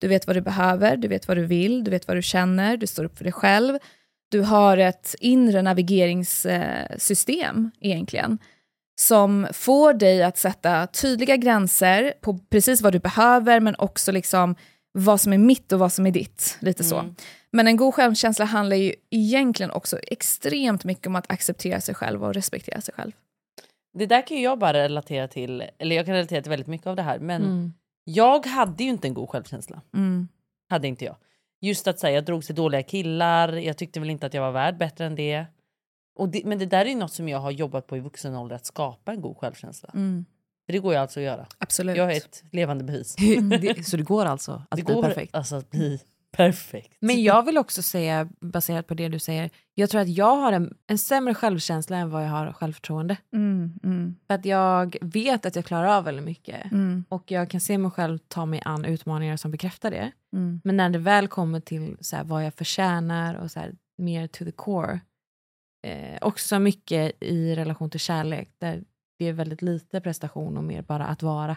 du 0.00 0.08
vet 0.08 0.26
vad 0.26 0.36
du 0.36 0.40
behöver, 0.40 0.96
du 0.96 1.08
vet 1.08 1.28
vad 1.28 1.36
du 1.36 1.46
vill, 1.46 1.84
du 1.84 1.90
vet 1.90 2.08
vad 2.08 2.16
du 2.16 2.22
känner, 2.22 2.76
du 2.76 2.86
står 2.86 3.04
upp 3.04 3.16
för 3.16 3.24
dig 3.24 3.32
själv. 3.32 3.78
Du 4.30 4.40
har 4.40 4.76
ett 4.76 5.14
inre 5.20 5.62
navigeringssystem 5.62 7.70
egentligen, 7.80 8.38
som 9.00 9.46
får 9.52 9.94
dig 9.94 10.22
att 10.22 10.38
sätta 10.38 10.86
tydliga 10.86 11.36
gränser 11.36 12.14
på 12.20 12.38
precis 12.50 12.82
vad 12.82 12.92
du 12.92 12.98
behöver, 12.98 13.60
men 13.60 13.74
också 13.78 14.12
liksom 14.12 14.54
vad 14.92 15.20
som 15.20 15.32
är 15.32 15.38
mitt 15.38 15.72
och 15.72 15.78
vad 15.78 15.92
som 15.92 16.06
är 16.06 16.10
ditt. 16.10 16.56
Lite 16.60 16.84
så. 16.84 17.14
Men 17.50 17.66
en 17.66 17.76
god 17.76 17.94
självkänsla 17.94 18.44
handlar 18.44 18.76
ju 18.76 18.94
egentligen 19.10 19.70
också 19.70 19.98
extremt 19.98 20.84
mycket 20.84 21.06
om 21.06 21.16
att 21.16 21.32
acceptera 21.32 21.80
sig 21.80 21.94
själv 21.94 22.24
och 22.24 22.34
respektera 22.34 22.80
sig 22.80 22.94
själv. 22.94 23.12
Det 23.98 24.06
där 24.06 24.26
kan 24.26 24.36
ju 24.36 24.42
jag 24.42 24.58
bara 24.58 24.72
relatera 24.72 25.28
till, 25.28 25.64
eller 25.78 25.96
jag 25.96 26.06
kan 26.06 26.14
relatera 26.14 26.42
till 26.42 26.50
väldigt 26.50 26.66
mycket 26.66 26.86
av 26.86 26.96
det 26.96 27.02
här. 27.02 27.18
Men 27.18 27.42
Mm. 27.42 27.72
jag 28.04 28.46
hade 28.46 28.84
ju 28.84 28.90
inte 28.90 29.08
en 29.08 29.14
god 29.14 29.28
självkänsla. 29.30 29.82
Mm. 29.94 30.28
Hade 30.68 30.88
inte 30.88 31.04
jag. 31.04 31.16
Just 31.60 31.86
att 31.88 31.98
säga, 31.98 32.14
jag 32.14 32.24
drog 32.24 32.44
till 32.44 32.54
dåliga 32.54 32.82
killar, 32.82 33.52
jag 33.52 33.76
tyckte 33.76 34.00
väl 34.00 34.10
inte 34.10 34.26
att 34.26 34.34
jag 34.34 34.42
var 34.42 34.52
värd 34.52 34.78
bättre 34.78 35.06
än 35.06 35.14
det. 35.14 35.46
Och 36.18 36.28
det 36.28 36.42
men 36.44 36.58
det 36.58 36.66
där 36.66 36.84
är 36.84 36.88
ju 36.90 36.94
något 36.96 37.12
som 37.12 37.28
jag 37.28 37.38
har 37.38 37.50
jobbat 37.50 37.86
på 37.86 37.96
i 37.96 38.00
vuxen 38.00 38.36
ålder, 38.36 38.56
att 38.56 38.66
skapa 38.66 39.12
en 39.12 39.20
god 39.20 39.36
självkänsla. 39.36 39.90
Mm. 39.94 40.24
Det 40.66 40.78
går 40.78 40.92
ju 40.92 40.98
alltså 40.98 41.20
att 41.20 41.24
göra. 41.24 41.46
Absolut. 41.58 41.96
Jag 41.96 42.12
är 42.12 42.16
ett 42.16 42.44
levande 42.52 42.84
bevis. 42.84 43.16
Det, 43.60 43.86
så 43.86 43.96
det 43.96 44.02
går 44.02 44.24
alltså 44.24 44.52
att 44.70 44.76
Det 44.78 44.84
bli 44.84 44.94
går 44.94 45.02
perfekt? 45.02 45.34
alltså 45.34 45.56
att 45.56 45.70
bli 45.70 46.00
perfekt. 46.36 46.96
Men 47.00 47.22
jag 47.22 47.42
vill 47.44 47.58
också 47.58 47.82
säga, 47.82 48.28
baserat 48.40 48.86
på 48.86 48.94
det 48.94 49.08
du 49.08 49.18
säger, 49.18 49.50
jag 49.74 49.90
tror 49.90 50.00
att 50.00 50.08
jag 50.08 50.36
har 50.36 50.52
en, 50.52 50.76
en 50.86 50.98
sämre 50.98 51.34
självkänsla 51.34 51.96
än 51.96 52.10
vad 52.10 52.24
jag 52.24 52.28
har 52.30 52.52
självförtroende. 52.52 53.16
Mm, 53.32 53.72
mm, 53.82 54.16
För 54.26 54.34
att 54.34 54.44
jag 54.44 54.96
vet 55.00 55.46
att 55.46 55.56
jag 55.56 55.64
klarar 55.64 55.86
av 55.96 56.04
väldigt 56.04 56.24
mycket. 56.24 56.72
mm, 56.72 57.04
Och 57.08 57.30
jag 57.30 57.50
kan 57.50 57.60
se 57.60 57.78
mig 57.78 57.90
själv 57.90 58.18
ta 58.18 58.46
mig 58.46 58.62
an 58.64 58.84
utmaningar 58.84 59.36
som 59.36 59.50
bekräftar 59.50 59.90
det. 59.90 60.12
mm. 60.32 60.60
Men 60.64 60.76
när 60.76 60.90
det 60.90 60.98
väl 60.98 61.28
kommer 61.28 61.60
till 61.60 61.96
så 62.00 62.16
här, 62.16 62.24
vad 62.24 62.44
jag 62.46 62.54
förtjänar 62.54 63.34
och 63.34 63.50
så 63.50 63.60
här, 63.60 63.74
mer 63.98 64.26
to 64.26 64.44
the 64.44 64.52
core. 64.52 65.00
Eh, 65.86 66.18
också 66.20 66.58
mycket 66.58 67.22
i 67.22 67.54
relation 67.54 67.90
till 67.90 68.00
kärlek 68.00 68.50
där 68.58 68.84
det 69.18 69.24
är 69.24 69.32
väldigt 69.32 69.62
lite 69.62 70.00
prestation 70.00 70.56
och 70.56 70.64
mer 70.64 70.82
bara 70.82 71.06
att 71.06 71.22
vara. 71.22 71.56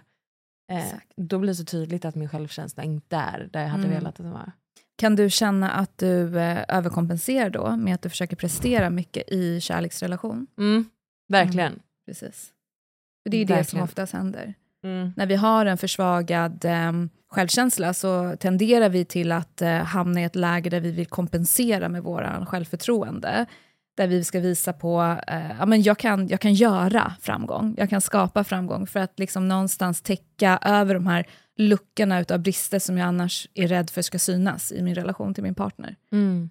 Eh, 0.71 0.85
Exakt. 0.85 1.13
då 1.17 1.39
blir 1.39 1.47
det 1.51 1.55
så 1.55 1.65
tydligt 1.65 2.05
att 2.05 2.15
min 2.15 2.29
självkänsla 2.29 2.83
inte 2.83 3.15
är 3.15 3.49
där 3.53 3.61
jag 3.61 3.69
hade 3.69 3.83
Mm. 3.83 3.95
velat 3.95 4.09
att 4.19 4.23
den 4.25 4.31
var. 4.31 4.51
Kan 5.01 5.15
du 5.15 5.29
känna 5.29 5.71
att 5.71 5.97
du 5.97 6.39
eh, 6.39 6.63
överkompenserar 6.67 7.49
då 7.49 7.75
med 7.75 7.95
att 7.95 8.01
du 8.01 8.09
försöker 8.09 8.35
prestera 8.35 8.89
mycket 8.89 9.31
i 9.31 9.61
kärleksrelation? 9.61 10.47
Mm, 10.57 10.85
verkligen. 11.29 11.79
Precis. 12.05 12.49
För 13.23 13.29
det 13.29 13.37
är 13.37 13.45
det 13.45 13.47
som 13.47 13.55
Verkligen. 13.55 13.83
oftast 13.83 14.13
händer. 14.13 14.53
Mm. 14.83 15.13
När 15.15 15.25
vi 15.25 15.35
har 15.35 15.65
en 15.65 15.77
försvagad 15.77 16.65
eh, 16.65 16.91
självkänsla 17.31 17.93
så 17.93 18.35
tenderar 18.39 18.89
vi 18.89 19.05
till 19.05 19.31
att 19.31 19.61
eh, 19.61 19.69
hamna 19.69 20.21
i 20.21 20.23
ett 20.23 20.35
läge 20.35 20.69
där 20.69 20.79
vi 20.79 20.91
vill 20.91 21.07
kompensera 21.07 21.89
med 21.89 22.03
våran 22.03 22.45
självförtroende. 22.45 23.45
Där 23.97 24.07
vi 24.07 24.23
ska 24.23 24.39
visa 24.39 24.73
på, 24.73 25.17
eh, 25.27 25.51
ja 25.59 25.65
men 25.65 25.81
jag 25.81 25.97
kan, 25.97 26.27
jag 26.27 26.39
kan 26.39 26.53
göra 26.53 27.13
framgång, 27.21 27.75
jag 27.77 27.89
kan 27.89 28.01
skapa 28.01 28.43
framgång 28.43 28.87
för 28.87 28.99
att 28.99 29.19
liksom 29.19 29.47
någonstans 29.47 30.01
täcka 30.01 30.59
över 30.61 30.93
de 30.93 31.07
här 31.07 31.25
luckorna 31.57 32.19
utav 32.21 32.39
brister 32.39 32.79
som 32.79 32.97
jag 32.97 33.07
annars 33.07 33.47
är 33.53 33.67
rädd 33.67 33.89
för 33.89 34.01
ska 34.01 34.19
synas 34.19 34.71
i 34.71 34.81
min 34.81 34.95
relation 34.95 35.33
till 35.33 35.43
min 35.43 35.55
partner. 35.55 35.95
Mm. 36.11 36.49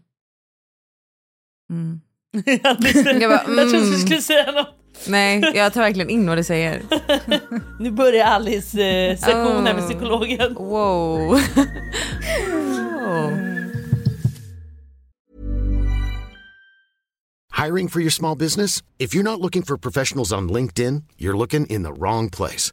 Mm. 1.70 2.00
jag, 2.62 2.82
visste- 2.82 3.10
Jag 3.10 3.44
trodde 3.44 3.64
du 3.64 3.78
mm. 3.78 3.98
skulle 3.98 4.22
säga 4.22 4.52
något. 4.52 4.74
Nej, 5.08 5.42
jag 5.54 5.72
tar 5.72 5.80
verkligen 5.80 6.10
in 6.10 6.26
vad 6.26 6.38
du 6.38 6.44
säger. 6.44 6.82
Nu 7.80 7.90
börjar 7.90 8.26
Alice 8.26 8.82
eh, 8.82 9.16
sektion 9.16 9.66
här 9.66 9.74
med 9.74 9.82
Oh. 9.82 9.88
psykologen. 9.88 10.54
Wow. 10.54 11.18
wow. 13.00 13.36
Hiring 17.52 17.88
for 17.88 18.00
your 18.00 18.10
small 18.10 18.34
business? 18.38 18.82
If 18.98 19.14
you're 19.14 19.22
not 19.22 19.40
looking 19.40 19.62
for 19.62 19.76
professionals 19.76 20.32
on 20.32 20.48
LinkedIn, 20.48 21.04
you're 21.18 21.36
looking 21.36 21.66
in 21.66 21.82
the 21.82 21.92
wrong 21.92 22.30
place. 22.30 22.72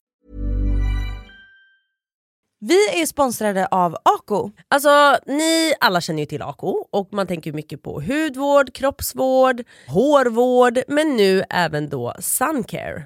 Vi 2.63 3.01
är 3.01 3.05
sponsrade 3.05 3.67
av 3.67 3.97
Ako. 4.03 4.51
Alltså 4.67 5.17
ni 5.25 5.73
alla 5.79 6.01
känner 6.01 6.19
ju 6.19 6.25
till 6.25 6.41
Ako 6.41 6.87
och 6.91 7.13
man 7.13 7.27
tänker 7.27 7.53
mycket 7.53 7.83
på 7.83 8.01
hudvård, 8.01 8.73
kroppsvård, 8.73 9.61
hårvård 9.87 10.79
men 10.87 11.15
nu 11.15 11.43
även 11.49 11.89
då 11.89 12.13
suncare. 12.19 13.05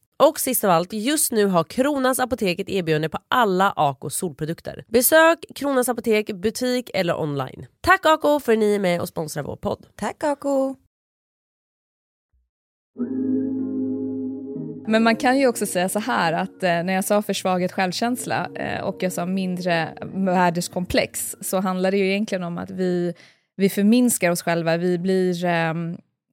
Och 0.29 0.39
sist 0.39 0.63
av 0.63 0.69
allt, 0.69 0.93
just 0.93 1.31
nu 1.31 1.45
har 1.45 1.63
Kronans 1.63 2.19
Apotek 2.19 2.59
ett 2.59 2.69
erbjudande 2.69 3.09
på 3.09 3.17
alla 3.27 3.73
Ako 3.75 4.09
solprodukter. 4.09 4.85
Besök 4.87 5.45
Kronans 5.55 5.89
Apotek, 5.89 6.31
butik 6.31 6.89
eller 6.93 7.19
online. 7.19 7.65
Tack 7.81 8.05
Ako 8.05 8.39
för 8.39 8.53
att 8.53 8.59
ni 8.59 8.75
är 8.75 8.79
med 8.79 9.01
och 9.01 9.07
sponsrar 9.07 9.43
vår 9.43 9.55
podd. 9.55 9.85
Tack 9.95 10.23
Ako! 10.23 10.75
Men 14.87 15.03
man 15.03 15.15
kan 15.15 15.39
ju 15.39 15.47
också 15.47 15.65
säga 15.65 15.89
så 15.89 15.99
här 15.99 16.33
att 16.33 16.63
eh, 16.63 16.83
när 16.83 16.93
jag 16.93 17.05
sa 17.05 17.21
försvagat 17.21 17.71
självkänsla 17.71 18.49
eh, 18.55 18.81
och 18.81 19.03
jag 19.03 19.11
sa 19.11 19.25
mindre 19.25 19.89
värdeskomplex 20.13 21.35
så 21.41 21.59
handlar 21.59 21.91
det 21.91 21.97
ju 21.97 22.07
egentligen 22.07 22.43
om 22.43 22.57
att 22.57 22.71
vi, 22.71 23.13
vi 23.55 23.69
förminskar 23.69 24.31
oss 24.31 24.41
själva. 24.41 24.77
Vi 24.77 24.97
blir, 24.97 25.45
eh, 25.45 25.73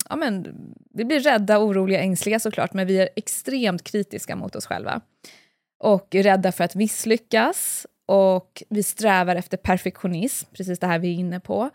ja, 0.09 0.17
men, 0.17 0.55
vi 0.95 1.05
blir 1.05 1.21
rädda, 1.21 1.59
oroliga, 1.59 2.01
ängsliga 2.01 2.41
såklart 2.41 2.73
men 2.73 2.87
vi 2.87 2.99
är 2.99 3.09
extremt 3.17 3.85
kritiska 3.85 4.37
mot 4.37 4.57
oss 4.57 4.67
själva. 4.67 5.01
Och 5.85 6.15
rädda 6.15 6.53
för 6.53 6.65
att 6.65 6.75
misslyckas 6.75 7.87
och 8.07 8.63
vi 8.69 8.83
strävar 8.83 9.37
efter 9.37 9.57
perfektionism, 9.57 10.51
precis 10.53 10.79
det 10.79 10.87
här 10.87 10.99
vi 10.99 11.09
är 11.09 11.15
inne 11.15 11.41
på 11.41 11.71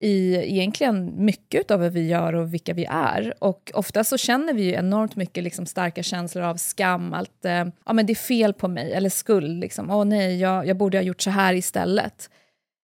i 0.00 0.34
egentligen 0.34 1.24
mycket 1.24 1.70
av 1.70 1.80
vad 1.80 1.92
vi 1.92 2.08
gör 2.08 2.32
och 2.32 2.54
vilka 2.54 2.74
vi 2.74 2.84
är. 2.90 3.34
Och 3.38 3.72
ofta 3.74 4.04
så 4.04 4.16
känner 4.18 4.54
vi 4.54 4.62
ju 4.62 4.72
enormt 4.72 5.16
mycket 5.16 5.44
liksom 5.44 5.66
starka 5.66 6.02
känslor 6.02 6.44
av 6.44 6.56
skam, 6.56 7.14
att 7.14 7.44
eh, 7.44 7.66
ja, 7.84 7.92
men 7.92 8.06
det 8.06 8.12
är 8.12 8.14
fel 8.14 8.54
på 8.54 8.68
mig, 8.68 8.92
eller 8.92 9.10
skuld. 9.10 9.60
Liksom. 9.60 9.90
Åh 9.90 10.04
nej, 10.04 10.40
jag, 10.40 10.66
jag 10.66 10.76
borde 10.76 10.98
ha 10.98 11.02
gjort 11.02 11.22
så 11.22 11.30
här 11.30 11.54
istället. 11.54 12.30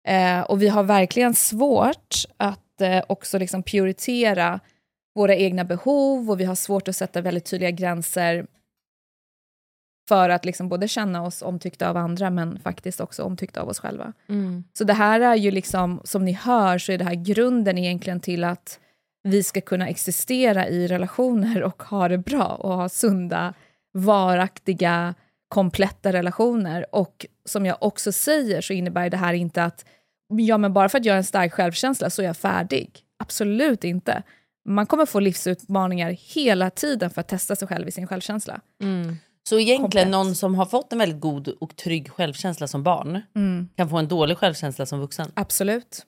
Eh, 0.09 0.41
och 0.41 0.63
vi 0.63 0.69
har 0.69 0.83
verkligen 0.83 1.35
svårt 1.35 2.15
att 2.37 2.81
eh, 2.81 3.03
också 3.07 3.39
liksom 3.39 3.63
prioritera 3.63 4.61
våra 5.17 5.35
egna 5.35 5.65
behov 5.65 6.31
och 6.31 6.41
vi 6.41 6.45
har 6.45 6.55
svårt 6.55 6.89
att 6.89 6.97
sätta 6.97 7.21
väldigt 7.21 7.45
tydliga 7.45 7.71
gränser 7.71 8.47
för 10.09 10.29
att 10.29 10.45
liksom 10.45 10.69
både 10.69 10.89
känna 10.89 11.23
oss 11.23 11.43
omtyckta 11.43 11.91
av 11.91 11.97
andra 11.97 12.31
men 12.31 12.59
faktiskt 12.59 13.01
också 13.01 13.23
omtyckta 13.23 13.61
av 13.61 13.69
oss 13.69 13.79
själva. 13.79 14.13
Så 14.73 14.85
det 14.85 14.93
här 14.93 15.21
är 15.21 15.35
ju 15.35 15.51
liksom, 15.51 16.01
som 16.05 16.25
ni 16.25 16.33
hör, 16.33 16.79
så 16.79 16.93
är 16.93 16.99
det 16.99 17.05
här 17.05 17.15
grunden 17.15 17.79
egentligen 17.79 18.21
till 18.21 18.45
att 18.45 18.81
vi 19.23 19.43
ska 19.43 19.61
kunna 19.61 19.89
existera 19.89 20.69
i 20.69 20.87
relationer 20.87 21.63
och 21.63 21.83
ha 21.83 22.09
det 22.09 22.19
bra 22.19 22.47
och 22.47 22.75
ha 22.75 22.89
sunda, 22.89 23.55
varaktiga, 23.93 25.15
kompletta 25.49 26.13
relationer. 26.13 26.87
Och 26.95 27.27
som 27.45 27.67
jag 27.67 27.77
också 27.81 28.13
säger 28.13 28.61
så 28.61 28.73
innebär 28.73 29.11
det 29.11 29.17
här 29.17 29.35
inte 29.35 29.65
att 29.65 29.85
ja, 30.29 30.59
men 30.59 30.73
bara 30.73 30.89
för 30.89 30.99
att 30.99 31.05
jag 31.05 31.13
har 31.13 31.19
en 31.19 31.25
stark 31.25 31.53
självkänsla 31.53 32.11
så 32.11 32.23
är 32.23 32.27
jag 32.27 32.37
färdig. 32.37 33.01
Absolut 33.19 33.85
inte. 33.85 34.23
Man 34.67 34.87
kommer 34.87 35.07
få 35.07 35.21
livsutmaningar 35.21 36.11
hela 36.35 36.71
tiden 36.71 37.11
för 37.11 37.21
att 37.21 37.29
testa 37.29 37.57
sig 37.57 37.69
själv 37.69 37.89
i 37.89 37.93
sin 37.93 38.07
självkänsla. 38.07 38.61
Så 39.49 39.59
egentligen 39.59 39.83
Komplett. 39.83 40.09
någon 40.09 40.35
som 40.35 40.55
har 40.55 40.67
fått 40.67 40.93
en 40.93 40.99
väldigt 40.99 41.21
god 41.21 41.49
och 41.49 41.77
trygg 41.77 42.11
självkänsla 42.11 42.67
som 42.67 42.83
barn 42.83 43.21
kan 43.77 43.89
få 43.91 43.97
en 43.99 44.09
dålig 44.09 44.39
självkänsla 44.39 44.87
som 44.87 45.01
vuxen. 45.01 45.33
Absolut. 45.35 46.07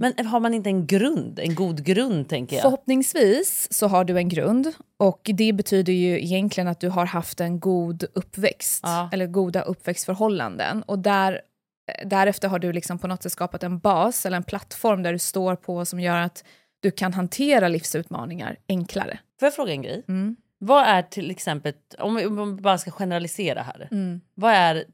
Men 0.00 0.26
har 0.26 0.40
man 0.40 0.54
inte 0.54 0.68
en 0.70 0.86
grund, 0.86 1.38
en 1.38 1.54
god 1.54 1.84
grund 1.84 2.28
tänker 2.28 2.56
jag? 2.56 2.62
Förhoppningsvis 2.62 3.68
så 3.70 3.86
har 3.88 4.04
du 4.04 4.16
en 4.16 4.28
grund 4.28 4.72
och 4.98 5.30
det 5.34 5.52
betyder 5.52 5.92
ju 5.92 6.22
egentligen 6.24 6.68
att 6.68 6.80
du 6.80 6.88
har 6.88 7.06
haft 7.06 7.40
en 7.40 7.60
god 7.60 8.04
uppväxt 8.14 8.80
Ja. 8.82 9.08
eller 9.12 9.26
goda 9.26 9.62
uppväxtförhållanden 9.62 10.82
och 10.82 10.98
där 10.98 11.40
därefter 12.04 12.48
har 12.48 12.58
du 12.58 12.72
liksom 12.72 12.98
på 12.98 13.06
något 13.06 13.22
sätt 13.22 13.32
skapat 13.32 13.62
en 13.62 13.78
bas 13.78 14.26
eller 14.26 14.36
en 14.36 14.42
plattform 14.42 15.02
där 15.02 15.12
du 15.12 15.18
står 15.18 15.56
på 15.56 15.84
som 15.84 16.00
gör 16.00 16.16
att 16.16 16.44
du 16.84 16.90
kan 16.90 17.12
hantera 17.12 17.68
livsutmaningar 17.68 18.56
enklare. 18.68 19.18
Får 19.40 19.46
jag 19.46 19.54
fråga 19.54 19.72
en 19.72 19.82
grej? 19.82 20.02
Mm. 20.08 20.36
Vad 20.58 20.84
är 20.86 21.02
till 21.02 21.30
exempel, 21.30 21.72
om 21.98 22.14
vi, 22.14 22.26
om 22.26 22.56
vi 22.56 22.62
bara 22.62 22.78
ska 22.78 22.90
generalisera 22.90 23.62
här. 23.62 23.88
Mm. 23.90 24.20
Vad 24.34 24.52
är 24.52 24.84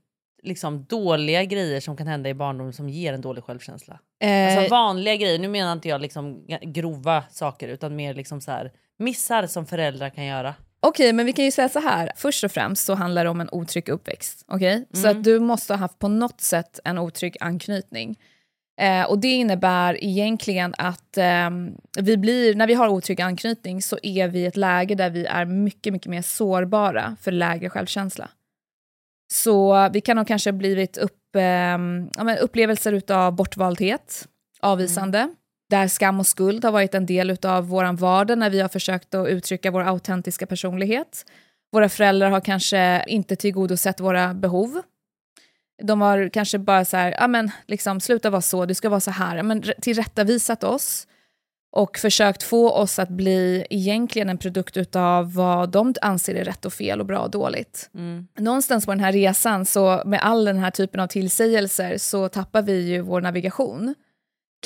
liksom 0.43 0.85
dåliga 0.85 1.45
grejer 1.45 1.81
som 1.81 1.97
kan 1.97 2.07
hända 2.07 2.29
i 2.31 2.35
barndom 2.35 2.73
som 2.73 2.89
ger 2.89 3.13
en 3.13 3.21
dålig 3.21 3.45
självkänsla? 3.45 3.99
Eh, 4.23 4.57
Alltså 4.59 4.71
vanliga 4.71 5.17
grejer, 5.17 5.39
nu 5.39 5.49
menar 5.49 5.73
inte 5.73 5.89
jag 5.89 6.01
liksom 6.01 6.47
grova 6.63 7.25
saker 7.31 7.69
utan 7.69 7.97
mer 7.97 8.15
liksom 8.15 8.41
så 8.41 8.51
här 8.51 8.73
missar 8.99 9.47
som 9.47 9.67
föräldrar 9.67 10.11
kan 10.11 10.25
göra. 10.25 10.55
Okej, 10.81 11.13
men 11.13 11.27
vi 11.27 11.33
kan 11.33 11.45
ju 11.45 11.51
säga 11.51 11.69
så 11.69 11.81
här. 11.81 12.13
Först 12.17 12.45
och 12.45 12.53
främst 12.53 12.85
så 12.87 12.95
handlar 12.95 13.25
det 13.25 13.31
om 13.31 13.41
en 13.41 13.49
otrygg 13.53 13.89
uppväxt. 13.89 14.45
okej? 14.49 14.85
Så 14.93 15.09
att 15.09 15.25
du 15.25 15.41
måste 15.41 15.73
ha 15.73 15.79
haft 15.79 15.99
på 15.99 16.09
något 16.09 16.41
sätt 16.41 16.81
en 16.85 16.99
otrygg 16.99 17.37
anknytning. 17.41 18.19
Eh, 18.81 19.05
och 19.05 19.19
det 19.19 19.29
innebär 19.29 20.05
egentligen 20.05 20.75
att 20.79 21.19
ehm, 21.19 21.75
vi 21.99 22.17
blir, 22.17 22.55
när 22.55 22.67
vi 22.67 22.75
har 22.75 22.89
otrygg 22.89 23.21
anknytning 23.21 23.83
så 23.83 23.99
är 24.03 24.29
vi 24.29 24.39
i 24.39 24.47
ett 24.47 24.57
läge 24.57 24.95
där 24.95 25.11
vi 25.11 25.27
är 25.27 25.45
mycket, 25.45 25.93
mycket 25.93 26.11
mer 26.11 26.23
sårbara 26.23 27.17
för 27.21 27.33
lägre 27.33 27.71
självkänsla. 27.71 28.31
Så 29.33 29.89
vi 29.93 30.01
kan 30.01 30.19
ha 30.19 30.25
kanske 30.25 30.53
blivit 30.53 30.97
upp, 30.97 31.37
ehm, 31.37 32.11
ja, 32.17 32.37
upplevelser 32.37 33.13
av 33.13 33.33
bortvaldhet, 33.33 34.29
avvisande, 34.61 35.29
där 35.71 35.89
skam 35.89 36.21
och 36.21 36.27
skuld 36.27 36.65
har 36.65 36.73
varit 36.73 36.95
en 36.95 37.07
del 37.07 37.37
av 37.43 37.69
vår 37.69 37.93
vardag 37.93 38.39
när 38.39 38.51
vi 38.51 38.61
har 38.61 38.69
försökt 38.69 39.15
att 39.15 39.29
uttrycka 39.29 39.71
vår 39.71 39.83
autentiska 39.83 40.47
personlighet. 40.47 41.25
Våra 41.73 41.89
föräldrar 41.89 42.31
har 42.31 42.41
kanske 42.41 43.05
inte 43.07 43.37
tillgodosett 43.37 44.01
våra 44.01 44.35
behov. 44.35 44.83
De 45.83 46.01
har 46.01 46.29
kanske 46.29 46.59
bara 46.59 46.85
så 46.85 46.97
här, 46.97 47.15
ja 47.19 47.27
men 47.29 47.51
liksom 47.67 48.01
sluta 48.01 48.31
vara 48.31 48.43
så, 48.43 48.67
du 48.67 48.75
ska 48.75 48.89
vara 48.89 49.01
så 49.01 49.11
här, 49.11 49.43
men 49.43 49.63
tillrättavisat 49.81 50.65
oss 50.65 51.07
och 51.73 51.99
försökt 51.99 52.43
få 52.43 52.71
oss 52.71 52.99
att 52.99 53.09
bli 53.09 53.67
egentligen 53.71 54.29
en 54.29 54.39
produkt 54.39 54.77
utav 54.77 55.35
vad 55.35 55.71
de 55.71 55.95
anser 56.03 56.35
är 56.35 56.45
rätt 56.45 56.65
och 56.65 56.73
fel 56.73 57.01
och 57.01 57.07
bra 57.07 57.19
och 57.19 57.31
dåligt. 57.31 57.91
Någonstans 58.39 58.87
på 58.87 58.93
den 58.93 59.01
här 59.01 59.13
resan, 59.13 59.65
så 59.65 60.03
med 60.07 60.21
all 60.23 60.45
den 60.45 60.59
här 60.59 60.71
typen 60.71 61.01
av 61.01 61.07
tillsägelser, 61.07 61.99
så 61.99 62.29
tappar 62.29 62.63
vi 62.63 62.81
ju 62.81 63.01
vår 63.01 63.21
navigation 63.21 63.95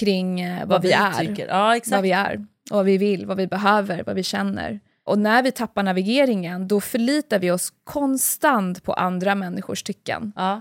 kring 0.00 0.40
eh, 0.40 0.66
vad, 0.66 0.82
vi, 0.82 0.92
är 0.92 1.12
tycker. 1.12 1.46
Ja 1.46 1.80
vad 1.90 2.02
vi 2.02 2.12
är, 2.12 2.46
och 2.70 2.76
vad 2.76 2.84
vi 2.84 2.98
vill, 2.98 3.26
vad 3.26 3.36
vi 3.36 3.46
behöver, 3.46 4.02
vad 4.04 4.16
vi 4.16 4.22
känner. 4.22 4.80
Och 5.06 5.18
när 5.18 5.42
vi 5.42 5.52
tappar 5.52 5.82
navigeringen, 5.82 6.68
då 6.68 6.80
förlitar 6.80 7.38
vi 7.38 7.50
oss 7.50 7.72
konstant 7.84 8.82
på 8.82 8.92
andra 8.92 9.34
människors 9.34 9.82
tycken. 9.82 10.32
Ja. 10.36 10.60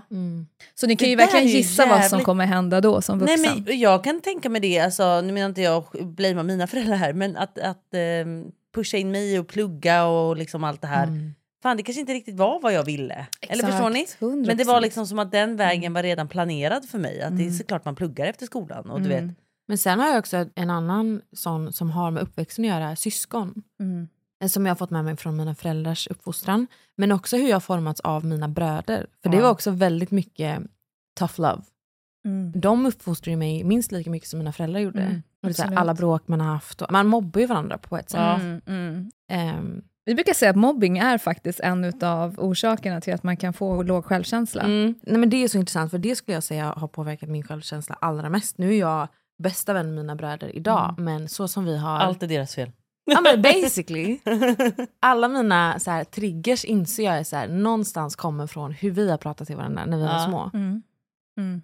Så 0.74 0.86
ni 0.86 0.96
kan 0.96 1.06
Det 1.06 1.10
ju 1.10 1.16
verkligen 1.16 1.46
gissa 1.46 1.86
vad 1.86 1.94
som 1.94 2.02
jävligt- 2.02 2.24
kommer 2.24 2.46
hända 2.46 2.80
då 2.80 3.02
som 3.02 3.18
vuxen. 3.18 3.42
Nej, 3.42 3.62
men 3.66 3.78
jag 3.80 4.04
kan 4.04 4.20
tänka 4.20 4.48
mig 4.48 4.60
det, 4.60 4.80
alltså, 4.80 5.20
nu 5.20 5.32
menar 5.32 5.48
inte 5.48 5.62
jag 5.62 5.76
att 5.76 6.00
blamea 6.06 6.42
mina 6.42 6.66
föräldrar 6.66 6.96
här, 6.96 7.12
men 7.12 7.36
att, 7.36 7.58
att 7.58 7.94
ehm, 7.94 8.44
pusha 8.74 8.96
in 8.96 9.10
mig 9.10 9.38
och 9.38 9.48
plugga 9.48 10.04
och 10.04 10.36
liksom 10.36 10.64
allt 10.64 10.80
det 10.80 10.86
här. 10.86 11.08
Fan 11.62 11.76
det 11.76 11.82
kanske 11.82 12.00
inte 12.00 12.12
riktigt 12.12 12.36
var 12.36 12.60
vad 12.60 12.72
jag 12.72 12.84
ville. 12.84 13.26
Eller 13.40 13.66
förstår 13.66 13.90
ni? 13.90 14.00
Exakt, 14.00 14.22
100%. 14.22 14.46
Men 14.46 14.56
det 14.56 14.64
var 14.64 14.80
liksom 14.80 15.06
som 15.06 15.18
att 15.18 15.32
den 15.32 15.56
vägen 15.56 15.92
var 15.92 16.02
redan 16.02 16.28
planerad 16.28 16.88
för 16.88 16.98
mig. 16.98 17.22
Att 17.22 17.38
det 17.38 17.46
är 17.46 17.50
såklart 17.50 17.84
man 17.84 17.94
pluggar 17.94 18.26
efter 18.26 18.46
skolan 18.46 18.90
och 18.90 19.00
du 19.00 19.08
vet. 19.08 19.24
Men 19.68 19.78
sen 19.78 19.98
har 20.00 20.08
jag 20.08 20.18
också 20.18 20.46
en 20.54 20.70
annan 20.70 21.20
sån 21.32 21.72
som 21.72 21.90
har 21.90 22.10
med 22.10 22.22
uppväxten 22.22 22.64
att 22.64 22.68
göra, 22.68 22.96
syskon. 22.96 23.62
Mm. 23.80 24.08
Eh, 24.42 24.48
Som 24.48 24.66
jag 24.66 24.70
har 24.70 24.76
fått 24.76 24.90
med 24.90 25.04
mig 25.04 25.16
från 25.16 25.36
mina 25.36 25.54
föräldrars 25.54 26.06
uppfostran. 26.06 26.66
Men 26.96 27.12
också 27.12 27.36
hur 27.36 27.48
jag 27.48 27.56
har 27.56 27.60
formats 27.60 28.00
av 28.00 28.24
mina 28.24 28.48
bröder. 28.48 29.06
För 29.22 29.30
det 29.30 29.40
var 29.40 29.50
också 29.50 29.70
väldigt 29.70 30.10
mycket 30.10 30.62
tough 31.18 31.40
love. 31.40 31.62
Mm. 32.26 32.52
De 32.56 32.86
uppfostrade 32.86 33.36
mig 33.36 33.64
minst 33.64 33.92
lika 33.92 34.10
mycket 34.10 34.28
som 34.28 34.38
mina 34.38 34.52
föräldrar 34.52 34.80
gjorde. 34.80 35.02
Mm, 35.02 35.22
och 35.42 35.48
det 35.48 35.62
här, 35.62 35.76
alla 35.76 35.94
bråk 35.94 36.28
man 36.28 36.40
har 36.40 36.52
haft. 36.52 36.82
Och, 36.82 36.92
man 36.92 37.06
mobbar 37.06 37.40
ju 37.40 37.46
varandra 37.46 37.78
på 37.78 37.96
ett 37.96 38.10
sätt. 38.10 38.20
Mm, 38.20 38.60
mm. 38.66 39.10
Ehm, 39.30 39.82
Vi 40.04 40.14
brukar 40.14 40.34
säga 40.34 40.50
att 40.50 40.56
mobbing 40.56 40.98
är 40.98 41.18
faktiskt 41.18 41.60
en 41.60 42.02
av 42.02 42.34
orsakerna 42.38 43.00
till 43.00 43.14
att 43.14 43.22
man 43.22 43.36
kan 43.36 43.52
få 43.52 43.82
låg 43.82 44.04
självkänsla. 44.04 44.62
Mm. 44.62 44.94
Nej, 45.02 45.18
men 45.18 45.30
det 45.30 45.36
är 45.44 45.48
så 45.48 45.58
intressant 45.58 45.90
för 45.90 45.98
det 45.98 46.16
skulle 46.16 46.34
jag 46.34 46.44
säga 46.44 46.74
har 46.76 46.88
påverkat 46.88 47.28
min 47.28 47.42
självkänsla 47.42 47.96
allra 48.00 48.28
mest. 48.28 48.58
Nu 48.58 48.74
är 48.74 48.78
jag 48.78 49.08
bästa 49.38 49.72
vän 49.72 49.86
med 49.86 49.94
mina 49.94 50.16
bröder 50.16 50.56
idag 50.56 50.94
men 50.98 51.28
så 51.28 51.48
som 51.48 51.64
vi 51.64 51.76
har... 51.78 51.98
Allt 51.98 52.22
är 52.22 52.26
deras 52.26 52.54
fel. 52.54 52.70
Ja 53.04 53.20
men 53.20 53.42
basically. 53.62 54.18
Alla 55.00 55.28
mina 55.28 55.78
så 55.78 55.90
här, 55.90 56.04
triggers 56.04 56.64
inser 56.64 57.04
jag 57.04 57.18
är 57.18 57.24
så 57.24 57.36
här, 57.36 57.48
någonstans 57.48 58.16
kommer 58.16 58.46
från 58.46 58.72
hur 58.72 58.90
vi 58.90 59.10
har 59.10 59.18
pratat 59.18 59.46
till 59.46 59.56
varandra 59.56 59.84
när 59.86 59.96
vi 59.96 60.02
var 60.02 60.12
Ja. 60.12 60.26
små. 60.28 60.50
Mm. 60.54 60.82
Mm. 61.38 61.62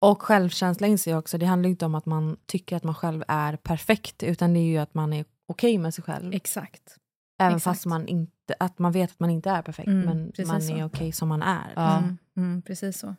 Och 0.00 0.22
självkänsla 0.22 0.86
inser 0.86 1.10
jag 1.10 1.18
också, 1.18 1.38
det 1.38 1.46
handlar 1.46 1.68
inte 1.70 1.86
om 1.86 1.94
att 1.94 2.06
man 2.06 2.36
tycker 2.46 2.76
att 2.76 2.84
man 2.84 2.94
själv 2.94 3.24
är 3.28 3.56
perfekt 3.56 4.22
utan 4.22 4.54
det 4.54 4.60
är 4.60 4.64
ju 4.64 4.78
att 4.78 4.94
man 4.94 5.12
är 5.12 5.24
okej 5.48 5.78
med 5.78 5.94
sig 5.94 6.04
själv. 6.04 6.34
Exakt. 6.34 6.96
Även 7.40 7.56
exakt. 7.56 7.64
fast 7.76 7.86
man 7.86 8.08
inte, 8.08 8.54
att 8.58 8.78
man 8.78 8.92
vet 8.92 9.10
att 9.10 9.20
man 9.20 9.30
inte 9.30 9.50
är 9.50 9.62
perfekt 9.62 9.88
Mm, 9.88 10.04
men 10.06 10.32
man 10.48 10.62
så. 10.62 10.76
är 10.76 10.84
okej 10.84 11.12
som 11.12 11.28
man 11.28 11.42
är. 11.42 11.72
Ja. 11.76 11.98
Mm, 11.98 12.18
mm, 12.36 12.62
precis 12.62 12.98
så. 12.98 13.14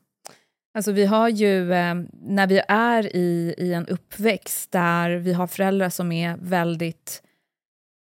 Alltså 0.73 0.91
vi 0.91 1.05
har 1.05 1.29
ju, 1.29 1.73
eh, 1.73 1.95
när 2.21 2.47
vi 2.47 2.61
är 2.67 3.15
i, 3.15 3.55
i 3.57 3.73
en 3.73 3.87
uppväxt 3.87 4.71
där 4.71 5.09
vi 5.09 5.33
har 5.33 5.47
föräldrar 5.47 5.89
som 5.89 6.11
är 6.11 6.37
väldigt 6.41 7.23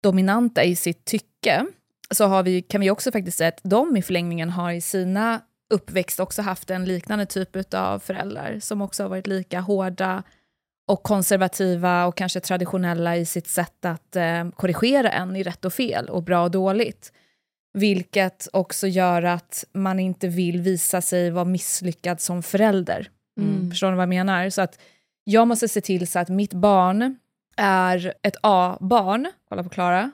dominanta 0.03 0.63
i 0.63 0.75
sitt 0.75 1.05
tycke, 1.05 1.65
så 2.11 2.25
har 2.25 2.43
vi, 2.43 2.61
kan 2.61 2.81
vi 2.81 2.89
också 2.89 3.11
faktiskt 3.11 3.37
säga 3.37 3.47
att 3.47 3.59
de 3.63 3.97
i 3.97 4.01
förlängningen 4.01 4.49
har 4.49 4.71
i 4.71 4.81
sina 4.81 5.41
uppväxt 5.73 6.19
också 6.19 6.41
haft 6.41 6.69
en 6.69 6.85
liknande 6.85 7.25
typ 7.25 7.73
av 7.73 7.99
föräldrar 7.99 8.59
som 8.59 8.81
också 8.81 9.03
har 9.03 9.09
varit 9.09 9.27
lika 9.27 9.59
hårda 9.59 10.23
och 10.87 11.03
konservativa 11.03 12.05
och 12.05 12.17
kanske 12.17 12.39
traditionella 12.39 13.17
i 13.17 13.25
sitt 13.25 13.47
sätt 13.47 13.85
att 13.85 14.15
eh, 14.15 14.49
korrigera 14.49 15.09
en 15.09 15.35
i 15.35 15.43
rätt 15.43 15.65
och 15.65 15.73
fel 15.73 16.09
och 16.09 16.23
bra 16.23 16.43
och 16.43 16.51
dåligt. 16.51 17.11
Vilket 17.73 18.47
också 18.53 18.87
gör 18.87 19.23
att 19.23 19.65
man 19.73 19.99
inte 19.99 20.27
vill 20.27 20.61
visa 20.61 21.01
sig 21.01 21.31
vara 21.31 21.45
misslyckad 21.45 22.21
som 22.21 22.43
förälder. 22.43 23.09
Mm. 23.39 23.71
Förstår 23.71 23.89
ni 23.89 23.95
vad 23.95 24.01
jag 24.01 24.09
menar? 24.09 24.49
Så 24.49 24.61
att 24.61 24.79
jag 25.23 25.47
måste 25.47 25.67
se 25.67 25.81
till 25.81 26.07
så 26.07 26.19
att 26.19 26.29
mitt 26.29 26.53
barn 26.53 27.15
är 27.57 28.13
ett 28.23 28.35
A-barn. 28.41 29.27
Kolla 29.49 29.63
på 29.63 29.69
Klara. 29.69 30.11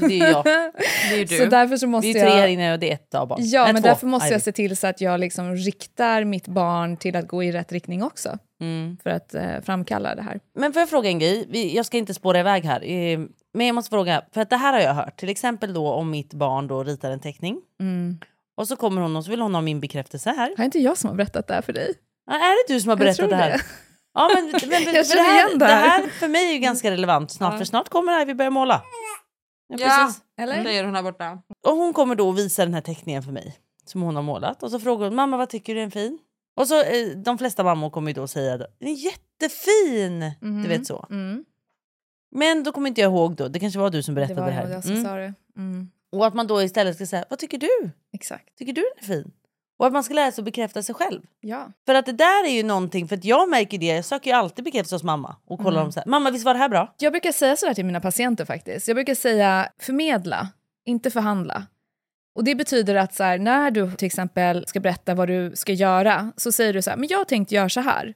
Det 0.00 0.20
är 0.20 0.30
jag. 0.30 0.44
Det 1.10 1.14
är 1.14 1.18
ju 1.18 1.26
Så 1.26 1.46
därför 1.46 1.76
så 1.76 1.86
måste 1.86 2.06
Vi 2.06 2.18
är 2.18 2.22
tre 2.22 2.30
här 2.30 2.40
jag... 2.40 2.50
inne 2.52 2.72
och 2.72 2.78
det 2.78 2.90
är 2.90 2.94
ett 2.94 3.14
av 3.14 3.28
barn. 3.28 3.38
Ja, 3.42 3.64
Nej, 3.64 3.72
men 3.72 3.82
två. 3.82 3.88
därför 3.88 4.06
måste 4.06 4.28
jag 4.28 4.42
se 4.42 4.52
till 4.52 4.76
så 4.76 4.86
att 4.86 5.00
jag 5.00 5.20
liksom 5.20 5.56
riktar 5.56 6.24
mitt 6.24 6.48
barn 6.48 6.96
till 6.96 7.16
att 7.16 7.28
gå 7.28 7.42
i 7.42 7.52
rätt 7.52 7.72
riktning 7.72 8.02
också. 8.02 8.38
Mm. 8.60 8.96
För 9.02 9.10
att 9.10 9.34
eh, 9.34 9.60
framkalla 9.62 10.14
det 10.14 10.22
här. 10.22 10.40
Men 10.58 10.72
får 10.72 10.80
jag 10.80 10.88
fråga 10.88 11.08
en 11.08 11.18
grej? 11.18 11.76
Jag 11.76 11.86
ska 11.86 11.96
inte 11.96 12.14
spåra 12.14 12.40
iväg 12.40 12.64
här. 12.64 12.84
Eh, 12.90 13.18
Men 13.54 13.66
jag 13.66 13.74
måste 13.74 13.88
fråga, 13.90 14.22
för 14.32 14.40
att 14.40 14.50
det 14.50 14.56
här 14.56 14.72
har 14.72 14.80
jag 14.80 14.94
hört. 14.94 15.16
Till 15.16 15.28
exempel 15.28 15.74
då 15.74 15.88
om 15.92 16.10
mitt 16.10 16.34
barn 16.34 16.66
då 16.66 16.82
ritar 16.84 17.10
en 17.10 17.20
teckning. 17.20 17.60
Mm. 17.80 18.18
Och 18.56 18.68
så 18.68 18.76
kommer 18.76 19.02
hon 19.02 19.16
och 19.16 19.24
så 19.24 19.30
vill 19.30 19.40
hon 19.40 19.54
ha 19.54 19.60
min 19.62 19.80
bekräftelse 19.80 20.30
här. 20.30 20.54
Har 20.56 20.64
inte 20.64 20.78
jag 20.78 20.98
som 20.98 21.10
har 21.10 21.16
berättat 21.16 21.46
det 21.46 21.54
här 21.54 21.62
för 21.62 21.72
dig? 21.72 21.94
Ja, 22.26 22.32
är 22.34 22.68
det 22.68 22.74
du 22.74 22.80
som 22.80 22.88
har 22.88 22.96
berättat 22.96 23.30
det 23.30 23.36
här? 23.36 23.50
det. 23.50 23.60
Ja, 24.14 24.30
men, 24.34 24.44
men, 24.44 24.68
men 24.68 24.82
Jag 24.94 25.06
för 25.06 25.14
känner 25.16 25.22
det, 25.24 25.30
här, 25.30 25.48
igen 25.48 25.58
det 25.58 25.66
det 25.66 25.72
här. 25.72 25.88
här 26.02 26.08
för 26.08 26.28
mig 26.28 26.48
är 26.48 26.52
ju 26.52 26.58
ganska 26.58 26.90
relevant 26.90 27.30
snart. 27.30 27.52
Ja. 27.52 27.58
För 27.58 27.64
snart 27.64 27.88
kommer 27.88 28.22
Ivy 28.22 28.34
börja 28.34 28.50
måla. 28.50 28.82
Ja, 29.68 29.76
Ja. 29.78 30.12
Eller? 30.42 30.64
det 30.64 30.78
är 30.78 30.84
hon 30.84 30.94
här 30.94 31.02
borta. 31.02 31.42
Och 31.66 31.76
hon 31.76 31.92
kommer 31.92 32.14
då 32.14 32.28
och 32.28 32.38
visar 32.38 32.64
den 32.66 32.74
här 32.74 32.80
teckningen 32.80 33.22
för 33.22 33.32
mig. 33.32 33.58
Som 33.84 34.02
hon 34.02 34.16
har 34.16 34.22
målat. 34.22 34.62
Och 34.62 34.70
så 34.70 34.80
frågar 34.80 35.06
hon, 35.06 35.14
mamma 35.14 35.36
vad 35.36 35.48
tycker 35.48 35.74
du 35.74 35.80
är 35.80 35.90
fin? 35.90 36.18
Och 36.56 36.68
så 36.68 36.82
eh, 36.82 37.08
de 37.24 37.38
flesta 37.38 37.64
mammor 37.64 37.90
kommer 37.90 38.10
ju 38.10 38.14
då 38.14 38.26
säga, 38.28 38.56
den 38.58 38.68
är 38.80 38.92
jättefin! 38.92 40.32
Mhm. 40.40 40.62
Du 40.62 40.68
vet 40.68 40.86
så. 40.86 41.06
Mm. 41.10 41.44
Men 42.34 42.62
då 42.62 42.72
kommer 42.72 42.88
inte 42.88 43.00
jag 43.00 43.12
ihåg 43.12 43.36
då, 43.36 43.48
det 43.48 43.60
kanske 43.60 43.78
var 43.78 43.90
du 43.90 44.02
som 44.02 44.14
Det 44.14 44.20
berättade 44.20 44.40
var 44.40 44.48
det, 44.48 44.54
här. 44.54 44.90
Mm. 44.90 45.04
sa 45.04 45.14
det. 45.14 45.34
Mm. 45.56 45.90
Och 46.12 46.26
att 46.26 46.34
man 46.34 46.46
då 46.46 46.62
istället 46.62 46.96
ska 46.96 47.06
säga, 47.06 47.24
vad 47.30 47.38
tycker 47.38 47.58
du? 47.58 47.90
Exakt. 48.12 48.58
Tycker 48.58 48.72
du 48.72 48.80
den 48.80 49.04
är 49.04 49.22
fin? 49.22 49.32
Och 49.82 49.86
att 49.86 49.92
man 49.92 50.04
ska 50.04 50.14
lära 50.14 50.32
sig 50.32 50.42
att 50.42 50.44
bekräfta 50.44 50.82
sig 50.82 50.94
själv. 50.94 51.20
Ja. 51.40 51.72
För 51.86 51.94
att 51.94 52.06
det 52.06 52.12
där 52.12 52.44
är 52.46 52.50
ju 52.50 52.62
någonting, 52.62 53.08
för 53.08 53.16
att 53.16 53.24
jag 53.24 53.50
märker 53.50 53.78
det, 53.78 53.86
jag 53.86 54.04
söker 54.04 54.30
ju 54.30 54.36
alltid 54.36 54.64
bekräftelse 54.64 54.94
hos 54.94 55.02
mamma 55.02 55.36
och 55.46 55.58
kollar 55.58 55.76
Mm. 55.76 55.86
om 55.86 55.92
så 55.92 56.00
här, 56.00 56.06
mamma 56.06 56.30
visst 56.30 56.44
var 56.44 56.54
det 56.54 56.60
här 56.60 56.68
bra? 56.68 56.94
Jag 56.98 57.12
brukar 57.12 57.32
säga 57.32 57.56
sådär 57.56 57.74
till 57.74 57.84
mina 57.84 58.00
patienter 58.00 58.44
faktiskt. 58.44 58.88
Jag 58.88 58.94
brukar 58.94 59.14
säga 59.14 59.68
förmedla, 59.78 60.48
inte 60.86 61.10
förhandla. 61.10 61.66
Och 62.34 62.44
det 62.44 62.54
betyder 62.54 62.94
att 62.94 63.14
så 63.14 63.24
här, 63.24 63.38
när 63.38 63.70
du 63.70 63.90
till 63.90 64.06
exempel 64.06 64.66
ska 64.66 64.80
berätta 64.80 65.14
vad 65.14 65.28
du 65.28 65.52
ska 65.54 65.72
göra 65.72 66.32
så 66.36 66.52
säger 66.52 66.72
du 66.72 66.82
så 66.82 66.90
här, 66.90 66.96
men 66.96 67.08
jag 67.08 67.28
tänkte 67.28 67.54
göra 67.54 67.68
så 67.68 67.80
här. 67.80 68.14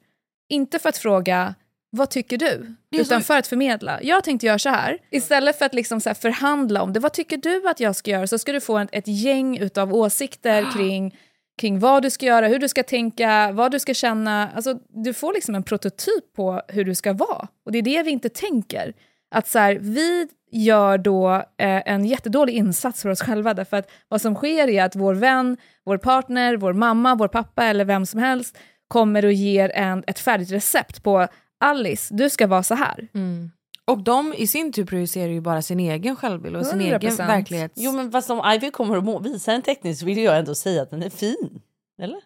Inte 0.48 0.78
för 0.78 0.88
att 0.88 0.96
fråga, 0.96 1.54
vad 1.90 2.10
tycker 2.10 2.38
du? 2.38 2.74
Utan 2.96 3.22
för 3.22 3.38
att 3.38 3.46
förmedla. 3.46 4.02
Jag 4.02 4.24
tänkte 4.24 4.46
göra 4.46 4.58
så 4.58 4.68
här. 4.68 4.98
Istället 5.10 5.58
för 5.58 5.66
att 5.66 5.74
liksom 5.74 6.00
så 6.00 6.14
förhandla 6.14 6.82
om 6.82 6.92
det, 6.92 7.00
vad 7.00 7.12
tycker 7.12 7.36
du 7.36 7.68
att 7.68 7.80
jag 7.80 7.96
ska 7.96 8.10
göra? 8.10 8.26
Så 8.26 8.38
ska 8.38 8.52
du 8.52 8.60
få 8.60 8.78
ett, 8.78 8.88
ett 8.92 9.08
gäng 9.08 9.58
utav 9.58 9.94
åsikter 9.94 10.72
kring, 10.72 11.16
kring 11.56 11.78
vad 11.78 12.02
du 12.02 12.10
ska 12.10 12.26
göra, 12.26 12.48
hur 12.48 12.58
du 12.58 12.68
ska 12.68 12.82
tänka, 12.82 13.52
vad 13.52 13.70
du 13.70 13.80
ska 13.80 13.94
känna. 13.94 14.50
Alltså, 14.54 14.78
du 14.88 15.14
får 15.14 15.34
liksom 15.34 15.54
en 15.54 15.62
prototyp 15.62 16.32
på 16.36 16.62
hur 16.68 16.84
du 16.84 16.94
ska 16.94 17.12
vara. 17.12 17.48
Och 17.64 17.72
det 17.72 17.78
är 17.78 17.82
det 17.82 18.02
vi 18.02 18.10
inte 18.10 18.28
tänker. 18.28 18.92
Att 19.30 19.48
så 19.48 19.58
här, 19.58 19.74
vi 19.74 20.28
gör 20.50 20.98
då 20.98 21.34
eh, 21.34 21.42
en 21.86 22.04
jättedålig 22.04 22.54
insats 22.54 23.02
för 23.02 23.08
oss 23.08 23.22
själva 23.22 23.54
därför 23.54 23.76
att 23.76 23.90
vad 24.08 24.20
som 24.20 24.34
sker 24.34 24.68
är 24.68 24.84
att 24.84 24.96
vår 24.96 25.14
vän, 25.14 25.56
vår 25.84 25.98
partner, 25.98 26.56
vår 26.56 26.72
mamma, 26.72 27.14
vår 27.14 27.28
pappa 27.28 27.64
eller 27.64 27.84
vem 27.84 28.06
som 28.06 28.20
helst 28.20 28.58
kommer 28.88 29.24
och 29.24 29.32
ger 29.32 29.70
en, 29.74 30.04
ett 30.06 30.18
färdigt 30.18 30.50
recept 30.50 31.02
på 31.02 31.28
Alice, 31.60 32.14
du 32.14 32.30
ska 32.30 32.46
vara 32.46 32.62
så 32.62 32.74
här. 32.74 33.08
Mm. 33.14 33.50
Och 33.88 33.98
de 34.02 34.34
i 34.34 34.46
sin 34.46 34.72
tur 34.72 34.84
projicerar 34.84 35.28
ju 35.28 35.40
bara 35.40 35.62
sin 35.62 35.80
egen 35.80 36.16
självbild 36.16 36.56
och 36.56 36.66
sin 36.66 36.80
egen 36.80 37.00
100%. 37.00 37.26
verklighet. 37.26 37.72
Jo 37.74 37.92
men 37.92 38.12
fast 38.12 38.30
om 38.30 38.52
Ivy 38.54 38.70
kommer 38.70 38.96
och 38.96 39.04
må- 39.04 39.18
visar 39.18 39.52
en 39.52 39.62
teckning 39.62 39.96
så 39.96 40.06
vill 40.06 40.18
jag 40.18 40.38
ändå 40.38 40.54
säga 40.54 40.82
att 40.82 40.90
den 40.90 41.02
är 41.02 41.10
fin. 41.10 41.60
Eller? 42.02 42.20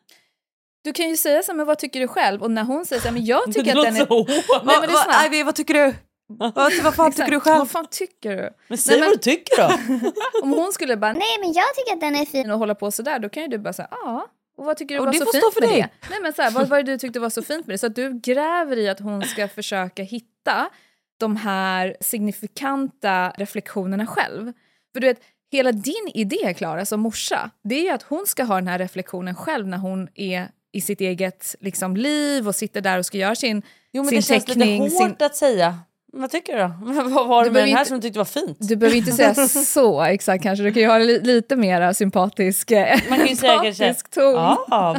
Du 0.85 0.93
kan 0.93 1.09
ju 1.09 1.17
säga 1.17 1.43
så 1.43 1.53
här, 1.53 1.57
men 1.57 1.67
vad 1.67 1.79
tycker 1.79 2.01
du 2.01 2.09
själv? 2.09 2.43
Och 2.43 2.51
när 2.51 2.65
hon 2.65 2.87
säger 2.87 3.03
så 3.03 3.09
här, 3.09 3.15
men 3.15 3.25
jag 3.25 3.43
Det 3.47 3.53
tycker 3.53 3.77
att 3.79 3.85
den 3.85 3.97
är... 3.97 4.07
så. 4.07 4.25
Nej, 4.25 4.43
men 4.81 4.81
lyssna. 4.89 5.05
vad, 5.07 5.27
Ivy, 5.27 5.43
vad 5.43 5.55
tycker 5.55 5.75
du? 5.75 5.95
Vad, 6.39 6.55
vad 6.83 6.95
fan 6.95 7.13
tycker 7.13 7.31
du 7.31 7.41
själv? 7.41 7.59
Vad 7.59 7.71
fan 7.71 7.87
tycker 7.91 8.37
du? 8.37 8.51
Men 8.69 8.79
säg 8.79 9.01
Nej, 9.01 9.09
vad 9.09 9.15
du 9.19 9.21
tycker 9.23 9.57
då. 9.57 10.13
Om 10.43 10.53
hon 10.53 10.73
skulle 10.73 10.97
bara 10.97 11.13
Nej, 11.13 11.39
men 11.41 11.53
jag 11.53 11.65
tycker 11.77 11.93
att 11.95 12.01
den 12.01 12.17
är 12.17 12.25
fin. 12.25 12.51
och 12.51 12.59
hålla 12.59 12.75
på 12.75 12.91
sådär, 12.91 13.19
då 13.19 13.29
kan 13.29 13.43
ju 13.43 13.49
du 13.49 13.59
bara 13.59 13.73
säga 13.73 13.89
ja. 13.91 14.27
Och 14.57 14.65
vad 14.65 14.77
tycker 14.77 14.95
du 14.95 14.99
Och 15.01 15.07
var 15.07 15.13
det 15.13 15.19
så 15.19 15.25
får 15.25 15.33
fint 15.33 15.45
stå 15.45 15.51
för 15.51 15.61
med 15.61 15.71
dig. 15.71 15.81
det? 15.81 16.09
Nej, 16.11 16.19
men 16.23 16.33
så 16.33 16.43
här, 16.43 16.51
vad 16.51 16.69
var 16.69 16.77
det 16.77 16.93
du 16.93 16.99
tyckte 16.99 17.21
var 17.21 17.31
så 17.31 17.43
fint 17.43 17.67
med 17.67 17.75
det? 17.75 17.79
Så 17.79 17.87
att 17.87 17.95
du 17.95 18.21
gräver 18.21 18.77
i 18.79 18.89
att 18.89 19.01
hon 19.01 19.23
ska 19.23 19.49
försöka 19.49 20.03
hitta 20.03 20.69
de 21.21 21.37
här 21.37 21.97
signifikanta 22.01 23.31
reflektionerna 23.37 24.07
själv. 24.07 24.53
För 24.93 25.01
du 25.01 25.07
vet, 25.07 25.21
hela 25.53 25.73
din 25.73 26.11
idé, 26.15 26.55
Klara, 26.55 26.87
som 26.87 27.01
morsa, 27.01 27.51
det 27.65 27.89
är 27.89 27.95
att 27.95 28.03
hon 28.03 28.27
ska 28.27 28.45
ha 28.45 28.55
den 28.55 28.69
här 28.69 28.79
reflektionen 28.79 29.35
själv 29.35 29.67
när 29.69 29.79
hon 29.79 30.09
är 30.15 30.49
i 30.73 30.81
sitt 30.81 31.01
eget 31.01 31.55
liksom, 31.61 31.97
liv 31.97 32.49
och 32.49 32.55
sitter 32.55 32.81
där 32.81 32.99
och 32.99 33.07
ska 33.07 33.19
göra 33.19 33.35
sin, 33.35 33.63
Jo 33.93 34.03
men 34.03 34.09
sin 34.09 34.17
det 34.17 34.23
känns 34.23 34.45
teckning. 34.45 34.85
lite 34.85 34.97
hårt 34.97 35.19
sin... 35.19 35.27
att 35.27 35.37
säga. 35.37 35.79
Vad 36.13 36.31
tycker 36.31 36.53
du 36.57 36.59
då? 36.63 37.03
Vad 37.11 37.29
var 37.29 37.45
det 37.45 37.49
Du 37.51 37.53
med 37.53 37.63
den 37.63 37.69
här 37.73 37.79
inte- 37.79 37.89
som 37.89 37.97
du 37.99 38.03
tyckte 38.03 38.19
var 38.19 38.25
fint? 38.25 38.57
Du 38.61 38.77
behöver 38.77 38.97
inte 38.97 39.13
säga 39.13 39.35
så 39.49 40.03
exakt 40.03 40.43
kanske, 40.43 40.63
du 40.65 40.73
kan 40.73 40.83
ju 40.83 40.89
ha 40.89 40.99
li 40.99 41.21
lite 41.21 41.57
mer 41.57 41.93
sympatisk, 41.93 42.71
eh, 42.71 42.99
Man 43.09 43.19
kan 43.19 43.29
ju 43.29 43.37
säga 43.37 43.61
kanske... 43.63 43.95
ton. 43.95 44.35
Ja, 44.35 44.97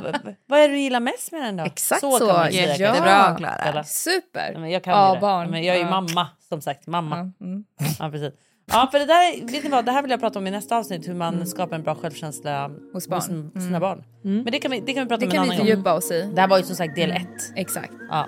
vad 0.47 0.59
är 0.59 0.67
det 0.67 0.73
du 0.73 0.79
gillar 0.79 0.99
mest 0.99 1.31
med 1.31 1.41
den 1.43 1.57
då? 1.57 1.63
Exakt 1.63 2.01
så. 2.01 2.11
så, 2.11 2.27
kan 2.27 2.35
man 2.35 2.51
säga, 2.51 2.75
ja. 2.77 2.91
Det 2.91 2.97
är 2.97 3.01
bra 3.01 3.35
Klara. 3.37 3.55
Eller? 3.55 3.83
Super! 3.83 4.55
Men 4.59 4.69
jag 4.71 4.83
kan 4.83 4.93
Ja, 4.93 5.09
ju 5.09 5.15
det. 5.15 5.21
barn. 5.21 5.49
Men 5.51 5.63
jag 5.63 5.75
är 5.75 5.79
ju 5.79 5.85
mamma, 5.85 6.27
som 6.49 6.61
sagt. 6.61 6.87
Mamma. 6.87 7.15
Ja, 7.39 7.45
mm. 7.45 7.63
Ja, 7.99 8.09
precis. 8.11 8.33
Ja, 8.73 8.87
för 8.91 8.99
det 8.99 9.05
där, 9.05 9.51
vet 9.51 9.63
ni 9.63 9.69
vad, 9.69 9.85
det 9.85 9.91
här 9.91 10.01
vill 10.01 10.11
jag 10.11 10.19
prata 10.19 10.39
om 10.39 10.47
i 10.47 10.51
nästa 10.51 10.77
avsnitt. 10.77 11.07
Hur 11.07 11.13
man 11.13 11.47
skapar 11.47 11.75
en 11.75 11.83
bra 11.83 11.95
självkänsla 11.95 12.71
Hos 12.93 13.07
barn. 13.07 13.51
hos 13.53 13.63
sina 13.63 13.79
barn. 13.79 14.03
Men 14.23 14.45
det 14.45 14.59
kan 14.59 14.71
vi, 14.71 14.79
det 14.79 14.93
kan 14.93 15.03
vi 15.03 15.09
prata 15.09 15.19
Det 15.19 15.25
om 15.25 15.31
kan 15.31 15.37
en 15.43 15.49
vi 15.49 15.55
annan 15.55 15.57
gång. 15.57 15.67
fördjupa 15.67 15.93
oss 15.93 16.11
i. 16.11 16.29
Det 16.35 16.41
här 16.41 16.47
var 16.47 16.57
ju 16.57 16.63
som 16.63 16.75
sagt 16.75 16.95
del 16.95 17.11
ett. 17.11 17.51
Exakt. 17.55 17.91
Ja. 18.09 18.27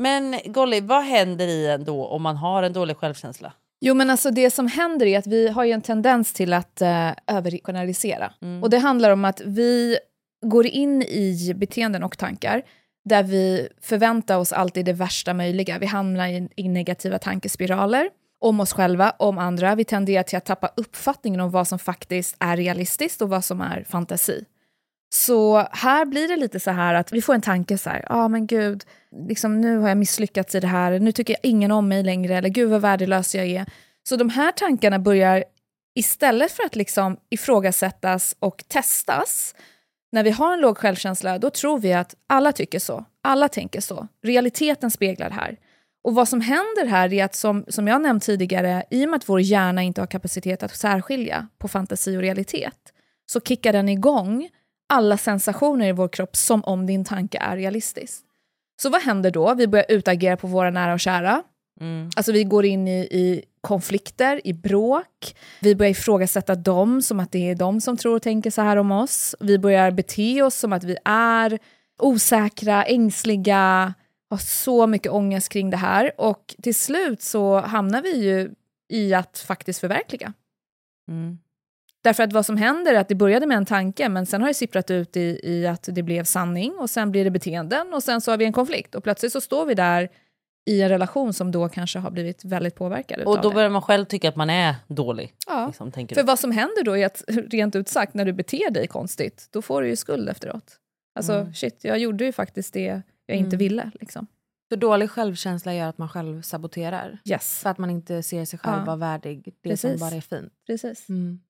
Men 0.00 0.36
Golly, 0.44 0.80
vad 0.80 1.02
händer 1.02 1.46
i 1.46 1.66
en 1.66 1.84
då 1.84 2.06
om 2.06 2.22
man 2.22 2.36
har 2.36 2.62
en 2.62 2.72
dålig 2.72 2.96
självkänsla? 2.96 3.52
Jo 3.80 3.94
men 3.94 4.10
alltså 4.10 4.30
det 4.30 4.50
som 4.50 4.66
händer 4.66 5.06
är 5.06 5.18
att 5.18 5.26
vi 5.26 5.48
har 5.48 5.64
ju 5.64 5.72
en 5.72 5.82
tendens 5.82 6.32
till 6.32 6.52
att 6.52 6.82
uh, 6.82 7.12
övergeneralisera. 7.26 8.32
Och 8.62 8.70
det 8.70 8.78
handlar 8.78 9.10
om 9.10 9.24
att 9.24 9.40
vi 9.44 9.98
går 10.46 10.66
in 10.66 11.02
i 11.02 11.54
beteenden 11.56 12.02
och 12.02 12.18
tankar 12.18 12.62
där 13.04 13.22
vi 13.22 13.68
förväntar 13.80 14.38
oss 14.38 14.52
alltid 14.52 14.84
det 14.84 14.92
värsta 14.92 15.34
möjliga. 15.34 15.78
Vi 15.78 15.86
hamnar 15.86 16.28
i, 16.28 16.48
i 16.56 16.68
negativa 16.68 17.18
tankespiraler 17.18 18.08
om 18.40 18.60
oss 18.60 18.72
själva, 18.72 19.12
om 19.18 19.38
andra. 19.38 19.74
Vi 19.74 19.84
tenderar 19.84 20.22
till 20.22 20.38
att 20.38 20.44
tappa 20.44 20.70
uppfattningen 20.76 21.40
om 21.40 21.50
vad 21.50 21.68
som 21.68 21.78
faktiskt 21.78 22.36
är 22.38 22.56
realistiskt 22.56 23.22
och 23.22 23.28
vad 23.28 23.44
som 23.44 23.60
är 23.60 23.84
fantasi. 23.88 24.44
Så 25.12 25.66
här 25.72 26.04
blir 26.04 26.28
det 26.28 26.36
lite 26.36 26.60
så 26.60 26.70
här 26.70 26.94
att 26.94 27.12
vi 27.12 27.22
får 27.22 27.34
en 27.34 27.40
tanke 27.40 27.78
så 27.78 27.90
här, 27.90 28.04
ja 28.08 28.14
ah, 28.14 28.28
men 28.28 28.46
gud, 28.46 28.84
liksom, 29.28 29.60
nu 29.60 29.78
har 29.78 29.88
jag 29.88 29.98
misslyckats 29.98 30.54
i 30.54 30.60
det 30.60 30.66
här, 30.66 30.98
nu 30.98 31.12
tycker 31.12 31.32
jag 31.32 31.50
ingen 31.50 31.70
om 31.70 31.88
mig 31.88 32.02
längre, 32.02 32.36
eller 32.36 32.48
gud 32.48 32.70
vad 32.70 32.80
värdelös 32.80 33.34
jag 33.34 33.46
är. 33.46 33.66
Så 34.08 34.16
de 34.16 34.28
här 34.28 34.52
tankarna 34.52 34.98
börjar, 34.98 35.44
istället 35.94 36.52
för 36.52 36.62
att 36.62 36.76
liksom 36.76 37.16
ifrågasättas 37.30 38.36
och 38.38 38.64
testas, 38.68 39.54
när 40.12 40.24
vi 40.24 40.30
har 40.30 40.52
en 40.52 40.60
låg 40.60 40.78
självkänsla, 40.78 41.38
då 41.38 41.50
tror 41.50 41.78
vi 41.78 41.92
att 41.92 42.14
alla 42.26 42.52
tycker 42.52 42.78
så, 42.78 43.04
alla 43.22 43.48
tänker 43.48 43.80
så. 43.80 44.08
Realiteten 44.22 44.90
speglar 44.90 45.28
det 45.28 45.34
här. 45.34 45.56
Och 46.04 46.14
vad 46.14 46.28
som 46.28 46.40
händer 46.40 46.86
här 46.86 47.12
är 47.12 47.24
att, 47.24 47.34
som, 47.34 47.64
som 47.68 47.88
jag 47.88 48.02
nämnt 48.02 48.22
tidigare, 48.22 48.84
i 48.90 49.04
och 49.04 49.08
med 49.08 49.16
att 49.16 49.28
vår 49.28 49.40
hjärna 49.40 49.82
inte 49.82 50.00
har 50.00 50.06
kapacitet 50.06 50.62
att 50.62 50.76
särskilja 50.76 51.48
på 51.58 51.68
fantasi 51.68 52.16
och 52.16 52.20
realitet, 52.20 52.92
så 53.26 53.40
kickar 53.40 53.72
den 53.72 53.88
igång 53.88 54.48
alla 54.90 55.16
sensationer 55.16 55.88
i 55.88 55.92
vår 55.92 56.08
kropp 56.08 56.36
som 56.36 56.64
om 56.64 56.86
din 56.86 57.04
tanke 57.04 57.38
är 57.38 57.56
realistisk. 57.56 58.22
Så 58.82 58.90
vad 58.90 59.02
händer 59.02 59.30
då? 59.30 59.54
Vi 59.54 59.66
börjar 59.66 59.86
utagera 59.88 60.36
på 60.36 60.46
våra 60.46 60.70
nära 60.70 60.92
och 60.92 61.00
kära. 61.00 61.42
Alltså 62.16 62.32
vi 62.32 62.44
går 62.44 62.64
in 62.64 62.88
i, 62.88 63.00
i 63.00 63.44
konflikter, 63.60 64.40
i 64.46 64.52
bråk. 64.52 65.36
Vi 65.60 65.74
börjar 65.74 65.90
ifrågasätta 65.90 66.54
dem 66.54 67.02
som 67.02 67.20
att 67.20 67.32
det 67.32 67.50
är 67.50 67.54
de 67.54 67.80
som 67.80 67.96
tror 67.96 68.16
och 68.16 68.22
tänker 68.22 68.50
så 68.50 68.62
här 68.62 68.76
om 68.76 68.90
oss. 68.90 69.34
Vi 69.40 69.58
börjar 69.58 69.90
bete 69.90 70.42
oss 70.42 70.54
som 70.54 70.72
att 70.72 70.84
vi 70.84 70.96
är 71.04 71.58
osäkra, 71.98 72.84
ängsliga, 72.84 73.94
har 74.30 74.38
så 74.38 74.86
mycket 74.86 75.12
ångest 75.12 75.48
kring 75.48 75.70
det 75.70 75.76
här. 75.76 76.12
Och 76.18 76.54
till 76.62 76.74
slut 76.74 77.22
så 77.22 77.60
hamnar 77.60 78.02
vi 78.02 78.24
ju 78.24 78.50
i 78.88 79.14
att 79.14 79.38
faktiskt 79.38 79.80
förverkliga. 79.80 80.32
Mm. 81.08 81.38
Därför 82.02 82.22
att 82.22 82.32
vad 82.32 82.46
som 82.46 82.56
händer 82.56 82.94
är 82.94 82.98
att 83.00 83.08
det 83.08 83.14
började 83.14 83.46
med 83.46 83.56
en 83.56 83.66
tanke 83.66 84.08
men 84.08 84.26
sen 84.26 84.40
har 84.40 84.48
det 84.48 84.54
sipprat 84.54 84.90
ut 84.90 85.16
i, 85.16 85.40
i 85.42 85.66
att 85.66 85.88
det 85.92 86.02
blev 86.02 86.24
sanning 86.24 86.72
och 86.78 86.90
sen 86.90 87.10
blir 87.10 87.24
det 87.24 87.30
beteenden 87.30 87.94
och 87.94 88.02
sen 88.02 88.20
så 88.20 88.30
har 88.30 88.38
vi 88.38 88.44
en 88.44 88.52
konflikt 88.52 88.94
och 88.94 89.04
plötsligt 89.04 89.32
så 89.32 89.40
står 89.40 89.66
vi 89.66 89.74
där 89.74 90.08
i 90.70 90.82
en 90.82 90.88
relation 90.88 91.32
som 91.32 91.50
då 91.52 91.68
kanske 91.68 91.98
har 91.98 92.10
blivit 92.10 92.44
väldigt 92.44 92.74
påverkad 92.74 93.20
Och 93.20 93.40
då 93.42 93.48
det. 93.48 93.54
börjar 93.54 93.70
man 93.70 93.82
själv 93.82 94.04
tycka 94.04 94.28
att 94.28 94.36
man 94.36 94.50
är 94.50 94.74
dålig. 94.88 95.34
Ja. 95.46 95.66
Liksom, 95.66 95.92
tänker 95.92 96.14
För 96.14 96.22
du. 96.22 96.26
vad 96.26 96.38
som 96.38 96.50
händer 96.50 96.82
då 96.84 96.96
är 96.96 97.06
att 97.06 97.24
rent 97.28 97.76
ut 97.76 97.88
sagt 97.88 98.14
när 98.14 98.24
du 98.24 98.32
beter 98.32 98.70
dig 98.70 98.86
konstigt 98.86 99.48
då 99.50 99.62
får 99.62 99.82
du 99.82 99.88
ju 99.88 99.96
skuld 99.96 100.28
efteråt. 100.28 100.76
Alltså 101.14 101.32
Mm. 101.32 101.54
shit, 101.54 101.84
jag 101.84 101.98
gjorde 101.98 102.24
ju 102.24 102.32
faktiskt 102.32 102.72
det 102.74 103.02
jag 103.26 103.36
inte 103.36 103.48
Mm. 103.56 103.58
ville. 103.58 103.90
Liksom. 104.00 104.26
För 104.68 104.76
dålig 104.76 105.10
självkänsla 105.10 105.74
gör 105.74 105.88
att 105.88 105.98
man 105.98 106.08
själv 106.08 106.42
saboterar. 106.42 107.18
Yes, 107.24 107.60
För 107.62 107.70
att 107.70 107.78
man 107.78 107.90
inte 107.90 108.22
ser 108.22 108.44
sig 108.44 108.58
själv 108.58 108.78
Ja. 108.78 108.84
vara 108.84 108.96
värdig 108.96 109.42
det 109.44 109.68
Precis. 109.70 109.90
som 109.98 110.08
bara 110.08 110.16
är 110.16 110.20
fint. 110.20 110.52
precis. 110.66 111.08
Mm. 111.08 111.40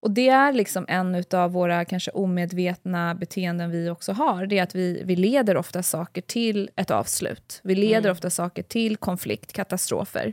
Och 0.00 0.10
det 0.10 0.28
är 0.28 0.52
liksom 0.52 0.84
en 0.88 1.24
av 1.34 1.52
våra 1.52 1.84
kanske 1.84 2.10
omedvetna 2.10 3.14
beteenden 3.14 3.70
vi 3.70 3.90
också 3.90 4.12
har. 4.12 4.46
Det 4.46 4.58
är 4.58 4.62
att 4.62 4.74
vi, 4.74 5.02
vi 5.04 5.16
leder 5.16 5.56
ofta 5.56 5.82
saker 5.82 6.20
till 6.22 6.70
ett 6.76 6.90
avslut. 6.90 7.60
Vi 7.64 7.74
leder 7.74 7.98
Mm. 7.98 8.12
ofta 8.12 8.30
saker 8.30 8.62
till 8.62 8.96
konflikt, 8.96 9.52
katastrofer. 9.52 10.32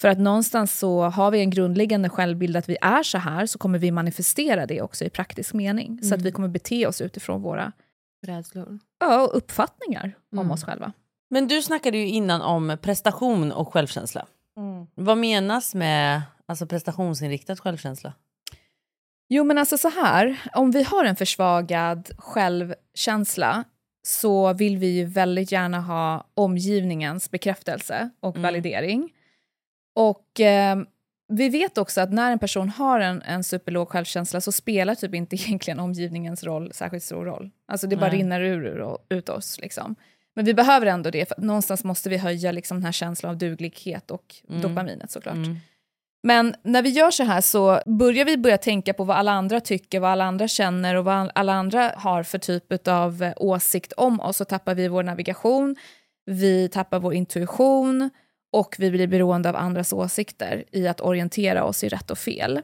För 0.00 0.08
att 0.08 0.18
någonstans 0.18 0.78
så 0.78 1.02
har 1.02 1.30
vi 1.30 1.40
en 1.40 1.50
grundläggande 1.50 2.08
självbild 2.08 2.56
att 2.56 2.68
vi 2.68 2.76
är 2.82 3.02
så 3.02 3.18
här, 3.18 3.46
så 3.46 3.58
kommer 3.58 3.78
vi 3.78 3.90
manifestera 3.90 4.66
det 4.66 4.82
också 4.82 5.04
i 5.04 5.10
praktisk 5.10 5.54
mening. 5.54 6.02
Så 6.02 6.14
att 6.14 6.22
vi 6.22 6.32
kommer 6.32 6.48
bete 6.48 6.86
oss 6.86 7.00
utifrån 7.00 7.42
våra 7.42 7.72
Rädslor. 8.26 8.78
ja, 9.00 9.20
och 9.22 9.36
uppfattningar 9.36 10.14
om 10.32 10.38
Mm. 10.38 10.50
oss 10.50 10.64
själva. 10.64 10.92
Men 11.30 11.48
du 11.48 11.62
snackade 11.62 11.98
ju 11.98 12.06
innan 12.08 12.42
om 12.42 12.76
prestation 12.82 13.52
och 13.52 13.72
självkänsla. 13.72 14.26
Vad 14.94 15.18
menas 15.18 15.74
med 15.74 16.22
alltså, 16.46 16.66
prestationsinriktad 16.66 17.56
självkänsla? 17.56 18.12
Jo, 19.28 19.44
men 19.44 19.58
alltså 19.58 19.78
så 19.78 19.88
här, 19.88 20.40
om 20.54 20.70
vi 20.70 20.82
har 20.82 21.04
en 21.04 21.16
försvagad 21.16 22.10
självkänsla 22.18 23.64
så 24.06 24.52
vill 24.52 24.76
vi 24.78 24.86
ju 24.86 25.04
väldigt 25.04 25.52
gärna 25.52 25.80
ha 25.80 26.24
omgivningens 26.34 27.30
bekräftelse 27.30 28.10
och 28.20 28.36
Mm. 28.36 28.42
validering. 28.42 29.12
Och 29.94 30.40
eh, 30.40 30.76
vi 31.28 31.48
vet 31.48 31.78
också 31.78 32.00
att 32.00 32.12
när 32.12 32.32
en 32.32 32.38
person 32.38 32.68
har 32.68 33.00
en, 33.00 33.22
en 33.22 33.44
superlåg 33.44 33.88
självkänsla 33.88 34.40
så 34.40 34.52
spelar 34.52 34.94
typ 34.94 35.14
inte 35.14 35.36
egentligen 35.46 35.80
omgivningens 35.80 36.44
roll 36.44 36.72
särskilt 36.72 37.04
stor 37.04 37.24
roll. 37.24 37.50
Alltså 37.68 37.86
det 37.86 37.96
bara 37.96 38.10
Nej. 38.10 38.18
rinner 38.18 38.40
ur, 38.40 38.66
ur 38.66 38.98
ut 39.08 39.28
oss. 39.28 39.60
Liksom. 39.60 39.96
Men 40.34 40.44
vi 40.44 40.54
behöver 40.54 40.86
ändå 40.86 41.10
det, 41.10 41.28
för 41.28 41.40
någonstans 41.40 41.84
måste 41.84 42.08
vi 42.08 42.16
höja 42.16 42.52
liksom, 42.52 42.76
den 42.76 42.84
här 42.84 42.92
känslan 42.92 43.30
av 43.30 43.38
duglighet 43.38 44.10
och 44.10 44.34
Mm. 44.48 44.60
dopaminet 44.62 45.10
såklart. 45.10 45.34
Mm. 45.34 45.56
Men 46.26 46.54
när 46.62 46.82
vi 46.82 46.88
gör 46.88 47.10
så 47.10 47.22
här 47.22 47.40
så 47.40 47.80
börjar 47.86 48.24
vi 48.24 48.36
börja 48.36 48.58
tänka 48.58 48.94
på 48.94 49.04
vad 49.04 49.16
alla 49.16 49.32
andra 49.32 49.60
tycker, 49.60 50.00
vad 50.00 50.10
alla 50.10 50.24
andra 50.24 50.48
känner 50.48 50.94
och 50.94 51.04
vad 51.04 51.30
alla 51.34 51.52
andra 51.52 51.92
har 51.96 52.22
för 52.22 52.38
typ 52.38 52.88
av 52.88 53.22
eh, 53.22 53.32
åsikt 53.36 53.92
om 53.92 54.20
oss. 54.20 54.36
Så 54.36 54.44
tappar 54.44 54.74
vi 54.74 54.88
vår 54.88 55.02
navigation, 55.02 55.76
vi 56.24 56.68
tappar 56.68 56.98
vår 56.98 57.14
intuition 57.14 58.10
och 58.52 58.76
vi 58.78 58.90
blir 58.90 59.06
beroende 59.06 59.48
av 59.48 59.56
andras 59.56 59.92
åsikter 59.92 60.64
i 60.72 60.88
att 60.88 61.00
orientera 61.00 61.64
oss 61.64 61.84
i 61.84 61.88
rätt 61.88 62.10
och 62.10 62.18
fel. 62.18 62.60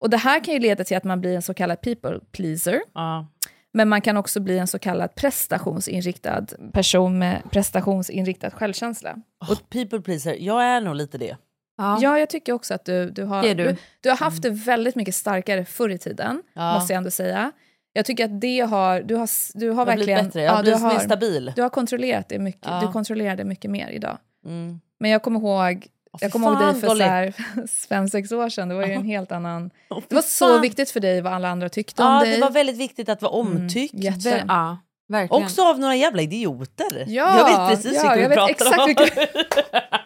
Och 0.00 0.10
det 0.10 0.16
här 0.16 0.44
kan 0.44 0.54
ju 0.54 0.60
leda 0.60 0.84
till 0.84 0.96
att 0.96 1.04
man 1.04 1.20
blir 1.20 1.36
en 1.36 1.42
så 1.42 1.54
kallad 1.54 1.80
people 1.80 2.20
pleaser. 2.32 2.80
Ja. 2.94 3.26
Men 3.72 3.88
man 3.88 4.00
kan 4.00 4.16
också 4.16 4.40
bli 4.40 4.58
en 4.58 4.66
så 4.66 4.78
kallad 4.78 5.14
prestationsinriktad 5.14 6.46
person 6.72 7.18
med 7.18 7.42
prestationsinriktad 7.50 8.50
självkänsla. 8.50 9.16
Och 9.50 9.70
people 9.70 10.00
pleaser, 10.00 10.36
jag 10.40 10.64
är 10.64 10.80
nog 10.80 10.94
lite 10.94 11.18
det. 11.18 11.36
Ja. 11.78 11.98
Ja, 12.00 12.18
jag 12.18 12.30
tycker 12.30 12.52
också 12.52 12.74
att 12.74 12.84
du, 12.84 13.10
du, 13.10 13.24
har, 13.24 13.42
du. 13.42 13.54
du. 13.54 13.76
Du, 14.00 14.08
har 14.08 14.16
haft 14.16 14.42
det 14.42 14.50
väldigt 14.50 14.94
mycket 14.94 15.14
starkare 15.14 15.64
förr 15.64 15.88
i 15.88 15.98
tiden, 15.98 16.42
Ja. 16.54 16.74
måste 16.74 16.92
jag 16.92 16.98
ändå 16.98 17.10
säga. 17.10 17.52
Jag 17.92 18.04
tycker 18.06 18.24
att 18.24 18.40
det 18.40 18.60
har, 18.60 19.00
du 19.00 19.14
har, 19.14 19.28
du 19.58 19.68
har 19.68 19.76
har 19.76 19.86
verkligen... 19.86 20.24
bättre, 20.24 20.42
jag 20.42 20.52
har 20.52 20.58
du, 20.58 20.62
blivit 20.62 20.82
mer 20.82 20.90
har, 20.90 20.98
stabil. 20.98 21.52
du 21.56 21.62
har 21.62 21.68
kontrollerat 21.68 22.28
det 22.28 22.38
mycket, 22.38 22.66
Ja. 22.66 22.80
du 22.86 22.92
kontrollerar 22.92 23.36
det 23.36 23.44
mycket 23.44 23.70
mer 23.70 23.88
idag. 23.88 24.18
Mm. 24.46 24.80
Men 25.00 25.10
jag 25.10 25.22
kommer 25.22 25.40
ihåg 25.40 25.86
Jag 26.20 26.32
kommer 26.32 26.48
ihåg 26.48 26.58
dig 26.58 26.80
för 26.80 26.88
så 26.88 27.02
här, 27.02 27.34
fem, 27.88 28.08
sex 28.08 28.32
år 28.32 28.48
sedan. 28.48 28.68
Det 28.68 28.74
var 28.74 28.86
ju 28.86 28.92
en 28.92 29.04
helt 29.04 29.32
annan... 29.32 29.70
Fy 29.88 30.00
Det 30.08 30.14
var 30.14 30.22
så 30.22 30.58
viktigt 30.58 30.90
för 30.90 31.00
dig 31.00 31.20
vad 31.20 31.32
alla 31.32 31.48
andra 31.48 31.68
tyckte 31.68 32.02
om 32.02 32.08
Ja, 32.14 32.20
dig. 32.20 32.34
det 32.34 32.40
var 32.40 32.50
väldigt 32.50 32.76
viktigt 32.76 33.08
att 33.08 33.22
vara 33.22 33.32
omtyckt. 33.32 33.94
Mm, 33.94 34.04
jätte. 34.04 34.44
Ja, 34.48 34.78
verkligen. 35.08 35.44
Också 35.44 35.62
av 35.62 35.78
några 35.78 35.96
jävla 35.96 36.22
idioter. 36.22 37.04
Ja, 37.06 37.38
jag 37.38 37.44
vet 37.44 37.76
precis 37.76 38.02
ja, 38.04 38.14
vilka 38.14 38.28
vet 38.28 38.58
pratar 38.58 38.82
om. 38.82 38.94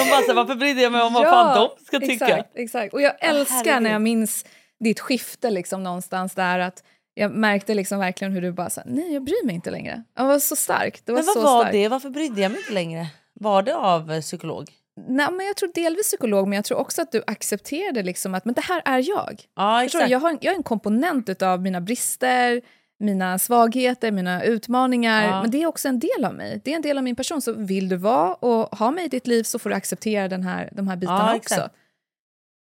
Man 0.00 0.10
bara, 0.10 0.20
så 0.20 0.26
här, 0.26 0.34
varför 0.34 0.54
brydde 0.54 0.82
jag 0.82 0.92
mig 0.92 1.02
om 1.02 1.12
vad 1.12 1.24
fan 1.24 1.56
de 1.78 1.84
ska 1.86 2.00
tycka? 2.00 2.26
Exakt, 2.26 2.50
exakt. 2.54 2.94
Och 2.94 3.02
jag 3.02 3.12
älskar 3.24 3.54
herregud. 3.56 3.82
när 3.82 3.90
jag 3.90 4.02
minns 4.02 4.44
ditt 4.84 5.00
skifte 5.00 5.50
liksom 5.50 5.82
någonstans 5.82 6.34
där 6.34 6.58
att 6.58 6.82
jag 7.14 7.30
märkte 7.30 7.74
liksom 7.74 7.98
verkligen 7.98 8.32
hur 8.32 8.42
du 8.42 8.52
bara 8.52 8.70
sa 8.70 8.82
nej 8.86 9.12
jag 9.12 9.24
bryr 9.24 9.46
mig 9.46 9.54
inte 9.54 9.70
längre. 9.70 10.02
Det 10.16 10.22
var 10.22 10.38
så 10.38 10.56
starkt. 10.56 11.06
Det 11.06 11.12
var 11.12 11.18
Men 11.18 11.26
vad 11.26 11.34
så 11.34 11.40
var 11.42 11.60
starkt. 11.60 11.72
det? 11.72 11.88
Varför 11.88 12.10
brydde 12.10 12.40
jag 12.40 12.50
mig 12.52 12.60
inte 12.60 12.72
längre? 12.72 13.06
Var 13.34 13.62
det 13.62 13.74
av 13.76 14.12
eh, 14.12 14.20
psykolog? 14.20 14.70
Nej, 15.08 15.26
men 15.32 15.46
jag 15.46 15.56
tror 15.56 15.70
delvis 15.74 16.06
psykolog 16.06 16.48
men 16.48 16.56
jag 16.56 16.64
tror 16.64 16.78
också 16.78 17.02
att 17.02 17.12
du 17.12 17.22
accepterade 17.26 18.02
liksom 18.02 18.34
att 18.34 18.44
men 18.44 18.54
det 18.54 18.60
här 18.60 18.82
är 18.84 19.08
jag. 19.08 19.42
Ja, 19.56 19.84
exakt. 19.84 20.10
Jag, 20.10 20.18
har, 20.20 20.30
en- 20.30 20.38
jag 20.40 20.52
är 20.52 20.56
en 20.56 20.62
komponent 20.62 21.42
av 21.42 21.62
mina 21.62 21.80
brister, 21.80 22.60
mina 23.00 23.38
svagheter, 23.38 24.10
mina 24.12 24.44
utmaningar. 24.44 25.24
Ja. 25.24 25.42
Men 25.42 25.50
det 25.50 25.62
är 25.62 25.66
också 25.66 25.88
en 25.88 25.98
del 25.98 26.24
av 26.24 26.34
mig. 26.34 26.60
Det 26.64 26.72
är 26.72 26.76
en 26.76 26.82
del 26.82 26.98
av 26.98 27.04
min 27.04 27.16
person. 27.16 27.42
Så 27.42 27.52
vill 27.52 27.88
du 27.88 27.96
vara 27.96 28.34
och 28.34 28.78
ha 28.78 28.90
mig 28.90 29.04
i 29.04 29.08
ditt 29.08 29.26
liv 29.26 29.42
så 29.42 29.58
får 29.58 29.70
du 29.70 29.76
acceptera 29.76 30.28
den 30.28 30.42
här, 30.42 30.68
de 30.72 30.88
här 30.88 30.96
bitarna 30.96 31.30
Ja, 31.32 31.36
också. 31.36 31.68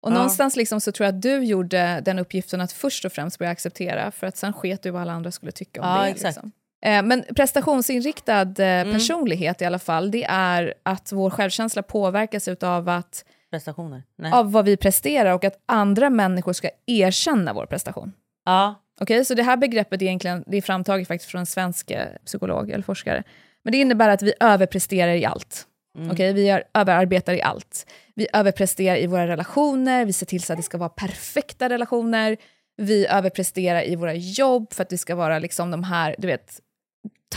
Och 0.02 0.10
Ja. 0.10 0.14
någonstans 0.14 0.56
liksom 0.56 0.80
så 0.80 0.92
tror 0.92 1.04
jag 1.06 1.14
att 1.14 1.22
du 1.22 1.44
gjorde 1.44 2.02
den 2.04 2.18
uppgiften 2.18 2.60
att 2.60 2.72
först 2.72 3.04
och 3.04 3.12
främst 3.12 3.38
börja 3.38 3.52
acceptera 3.52 4.10
för 4.10 4.26
att 4.26 4.36
sen 4.36 4.52
sket 4.52 4.82
du 4.82 4.90
vad 4.90 5.02
alla 5.02 5.12
andra 5.12 5.30
skulle 5.30 5.52
tycka 5.52 5.82
om 5.82 6.04
det. 6.04 6.24
Liksom. 6.24 6.52
Eh, 6.84 7.02
Men 7.02 7.24
prestationsinriktad 7.36 8.40
eh, 8.58 8.80
Mm. 8.80 8.92
personlighet 8.94 9.62
i 9.62 9.64
alla 9.64 9.78
fall, 9.78 10.10
det 10.10 10.24
är 10.24 10.74
att 10.82 11.12
vår 11.12 11.30
självkänsla 11.30 11.82
påverkas 11.82 12.48
av 12.48 12.88
att 12.88 13.24
Prestationer? 13.50 14.02
Nej. 14.18 14.32
av 14.32 14.52
vad 14.52 14.64
vi 14.64 14.76
presterar 14.76 15.32
och 15.32 15.44
att 15.44 15.58
andra 15.66 16.10
människor 16.10 16.52
ska 16.52 16.68
erkänna 16.86 17.52
vår 17.52 17.66
prestation. 17.66 18.12
Ja. 18.44 18.74
Okej, 19.00 19.24
så 19.24 19.34
det 19.34 19.42
här 19.42 19.56
begreppet 19.56 20.02
är 20.02 20.06
egentligen 20.06 20.44
det 20.46 20.56
är 20.56 20.62
framtaget 20.62 21.08
faktiskt 21.08 21.30
från 21.30 21.38
en 21.38 21.46
svensk 21.46 21.90
eh, 21.90 22.06
psykolog 22.24 22.70
eller 22.70 22.84
forskare. 22.84 23.22
Men 23.64 23.72
det 23.72 23.78
innebär 23.78 24.08
att 24.08 24.22
vi 24.22 24.32
överpresterar 24.40 25.14
i 25.14 25.24
allt. 25.24 25.66
Okej, 26.10 26.32
vi 26.32 26.48
är, 26.48 26.64
överarbetar 26.74 27.34
i 27.34 27.42
allt. 27.42 27.86
Vi 28.14 28.28
överpresterar 28.32 28.96
i 28.96 29.06
våra 29.06 29.26
relationer, 29.26 30.04
vi 30.04 30.12
ser 30.12 30.26
till 30.26 30.42
så 30.42 30.52
att 30.52 30.56
det 30.56 30.62
ska 30.62 30.78
vara 30.78 30.88
perfekta 30.88 31.68
relationer. 31.68 32.36
Vi 32.76 33.06
överpresterar 33.06 33.88
i 33.88 33.96
våra 33.96 34.14
jobb 34.14 34.72
för 34.72 34.82
att 34.82 34.92
vi 34.92 34.98
ska 34.98 35.14
vara 35.14 35.38
liksom 35.38 35.70
de 35.70 35.84
här, 35.84 36.14
du 36.18 36.26
vet, 36.26 36.60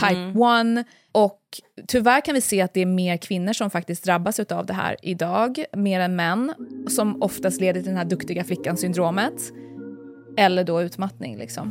type 0.00 0.38
one. 0.38 0.84
Och 1.12 1.40
tyvärr 1.88 2.20
kan 2.20 2.34
vi 2.34 2.40
se 2.40 2.60
att 2.60 2.74
det 2.74 2.80
är 2.80 2.86
mer 2.86 3.16
kvinnor 3.16 3.52
som 3.52 3.70
faktiskt 3.70 4.04
drabbas 4.04 4.40
av 4.40 4.66
det 4.66 4.72
här 4.72 4.96
idag, 5.02 5.64
mer 5.72 6.00
än 6.00 6.16
män, 6.16 6.54
som 6.88 7.22
oftast 7.22 7.60
leder 7.60 7.80
till 7.80 7.88
den 7.88 7.98
här 7.98 8.04
duktiga 8.04 8.44
flickan-syndromet. 8.44 9.52
Eller 10.36 10.64
då 10.64 10.82
utmattning 10.82 11.36
liksom. 11.36 11.70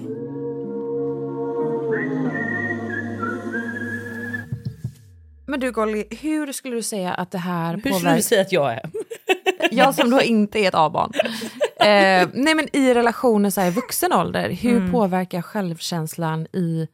Men 5.45 5.59
du 5.59 5.71
Golly, 5.71 6.03
hur 6.21 6.51
skulle 6.51 6.75
du 6.75 6.81
säga 6.83 7.13
att 7.13 7.31
det 7.31 7.37
här 7.37 7.73
Hur 7.73 7.79
skulle 7.81 7.93
du 7.95 7.99
påverkar... 7.99 8.21
säga 8.21 8.41
att 8.41 8.51
jag 8.51 8.73
är? 8.73 8.89
Jag 9.71 9.95
som 9.95 10.09
då 10.09 10.21
inte 10.21 10.59
är 10.59 10.67
ett 10.67 10.75
A-barn. 10.75 11.11
Eh, 11.79 12.29
nej 12.33 12.55
men 12.55 12.75
i 12.75 12.93
relationer 12.93 13.49
så 13.49 13.61
här, 13.61 13.67
i 13.67 13.71
vuxen 13.71 14.13
ålder, 14.13 14.49
hur 14.49 14.77
Mm. 14.77 14.91
påverkar 14.91 15.41
självkänslan 15.41 16.47
i 16.53 16.87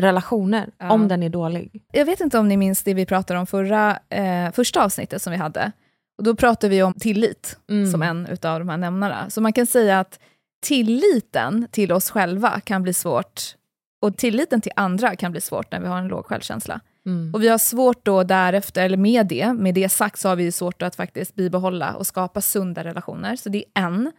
relationer 0.00 0.68
Ja. 0.78 0.90
om 0.92 1.08
den 1.08 1.22
är 1.22 1.28
dålig? 1.28 1.82
Jag 1.92 2.04
vet 2.04 2.20
inte 2.20 2.38
om 2.38 2.48
ni 2.48 2.56
minns 2.56 2.82
det 2.82 2.94
vi 2.94 3.06
pratade 3.06 3.40
om 3.40 3.46
förra, 3.46 3.98
eh, 4.08 4.52
första 4.52 4.84
avsnittet 4.84 5.22
som 5.22 5.30
vi 5.30 5.36
hade. 5.38 5.72
Och 6.18 6.24
då 6.24 6.34
pratade 6.34 6.68
vi 6.70 6.82
om 6.82 6.94
tillit 6.94 7.58
Mm. 7.70 7.90
som 7.92 8.02
en 8.02 8.26
av 8.42 8.58
de 8.58 8.68
här 8.68 8.76
nämnarna. 8.76 9.30
Så 9.30 9.40
man 9.40 9.52
kan 9.52 9.66
säga 9.66 10.00
att 10.00 10.18
tilliten 10.60 11.68
till 11.70 11.92
oss 11.92 12.10
själva 12.10 12.60
kan 12.60 12.82
bli 12.82 12.92
svårt 12.92 13.56
och 14.00 14.16
tilliten 14.16 14.60
till 14.60 14.72
andra 14.76 15.16
kan 15.16 15.32
bli 15.32 15.40
svårt 15.40 15.72
när 15.72 15.80
vi 15.80 15.86
har 15.86 15.98
en 15.98 16.08
låg 16.08 16.26
självkänsla. 16.26 16.80
Mm. 17.06 17.34
Och 17.34 17.42
vi 17.42 17.48
har 17.48 17.58
svårt 17.58 18.04
då 18.04 18.22
därefter, 18.22 18.84
eller 18.84 18.96
med 18.96 19.26
det, 19.26 19.52
med 19.52 19.74
det 19.74 19.88
sagt 19.88 20.18
så 20.18 20.28
har 20.28 20.36
vi 20.36 20.52
svårt 20.52 20.82
att 20.82 20.96
faktiskt 20.96 21.34
bibehålla 21.34 21.94
och 21.94 22.06
skapa 22.06 22.40
sunda 22.40 22.84
relationer. 22.84 23.36
Så 23.36 23.48
det 23.48 23.64
är 23.74 23.82
en 23.82 24.12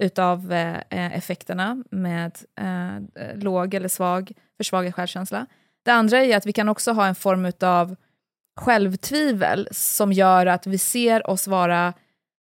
utav 0.00 0.52
eh, 0.52 0.76
eh, 0.76 1.16
effekterna 1.16 1.84
med 1.90 2.38
eh, 2.60 3.36
låg 3.36 3.74
eller 3.74 3.88
svag, 3.88 4.32
försvagad 4.56 4.94
självkänsla. 4.94 5.46
Det 5.84 5.90
andra 5.90 6.24
är 6.24 6.36
att 6.36 6.46
vi 6.46 6.52
kan 6.52 6.68
också 6.68 6.92
ha 6.92 7.06
en 7.06 7.14
form 7.14 7.52
av 7.60 7.96
självtvivel 8.60 9.68
som 9.70 10.12
gör 10.12 10.46
att 10.46 10.66
vi 10.66 10.78
ser 10.78 11.30
oss 11.30 11.46
vara 11.46 11.92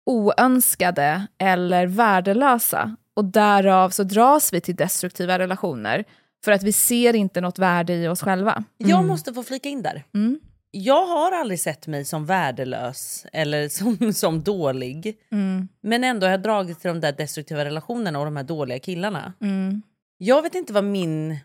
oönskade 0.06 1.26
eller 1.38 1.86
värdelösa. 1.86 2.96
Och 3.18 3.24
därav 3.24 3.90
så 3.90 4.02
dras 4.02 4.52
vi 4.52 4.60
till 4.60 4.76
destruktiva 4.76 5.38
relationer 5.38 6.04
för 6.44 6.52
att 6.52 6.62
vi 6.62 6.72
ser 6.72 7.16
inte 7.16 7.40
något 7.40 7.58
värde 7.58 7.94
i 7.94 8.08
oss 8.08 8.20
själva. 8.20 8.64
Jag 8.76 9.04
måste 9.04 9.34
få 9.34 9.42
flika 9.42 9.68
in 9.68 9.82
där. 9.82 10.04
Mm. 10.14 10.40
Jag 10.70 11.06
har 11.06 11.32
aldrig 11.32 11.60
sett 11.60 11.86
mig 11.86 12.04
som 12.04 12.26
värdelös 12.26 13.26
eller 13.32 13.68
som, 13.68 14.12
som 14.12 14.42
dålig. 14.42 15.18
Mm. 15.30 15.68
Men 15.80 16.04
ändå 16.04 16.26
har 16.26 16.30
jag 16.30 16.42
dragits 16.42 16.80
till 16.80 16.88
de 16.88 17.00
där 17.00 17.12
destruktiva 17.12 17.64
relationerna 17.64 18.18
och 18.18 18.24
de 18.24 18.36
här 18.36 18.44
dåliga 18.44 18.78
killarna. 18.78 19.32
Mm. 19.40 19.82
Jag 20.18 20.42
vet 20.42 20.54
inte 20.54 20.72
vad 20.72 20.84
min 20.84 21.38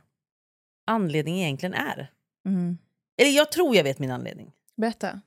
anledning 0.87 1.41
egentligen 1.41 1.73
är. 1.73 2.11
Mm. 2.45 2.77
Eller 3.17 3.31
jag 3.31 3.51
tror 3.51 3.75
jag 3.75 3.83
vet 3.83 3.99
min 3.99 4.11
anledning. 4.11 4.51
Berätta. 4.77 5.21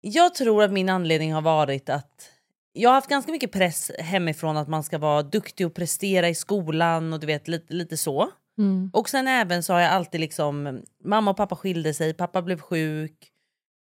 Jag 0.00 0.34
tror 0.34 0.62
att 0.62 0.72
min 0.72 0.88
anledning 0.88 1.32
har 1.32 1.42
varit 1.42 1.88
att 1.88 2.30
jag 2.72 2.90
har 2.90 2.94
haft 2.94 3.10
ganska 3.10 3.32
mycket 3.32 3.52
press 3.52 3.90
hemifrån 3.98 4.56
att 4.56 4.68
man 4.68 4.82
ska 4.82 4.98
vara 4.98 5.22
duktig 5.22 5.66
och 5.66 5.74
prestera 5.74 6.28
i 6.28 6.34
skolan 6.34 7.12
och 7.12 7.20
du 7.20 7.26
vet 7.26 7.48
lite, 7.48 7.74
lite 7.74 7.96
så. 7.96 8.30
Mm. 8.58 8.90
Och 8.92 9.08
sen 9.08 9.28
även 9.28 9.62
så 9.62 9.72
har 9.72 9.80
jag 9.80 9.92
alltid 9.92 10.20
liksom, 10.20 10.82
mamma 11.04 11.30
och 11.30 11.36
pappa 11.36 11.56
skilde 11.56 11.94
sig, 11.94 12.14
pappa 12.14 12.42
blev 12.42 12.60
sjuk. 12.60 13.32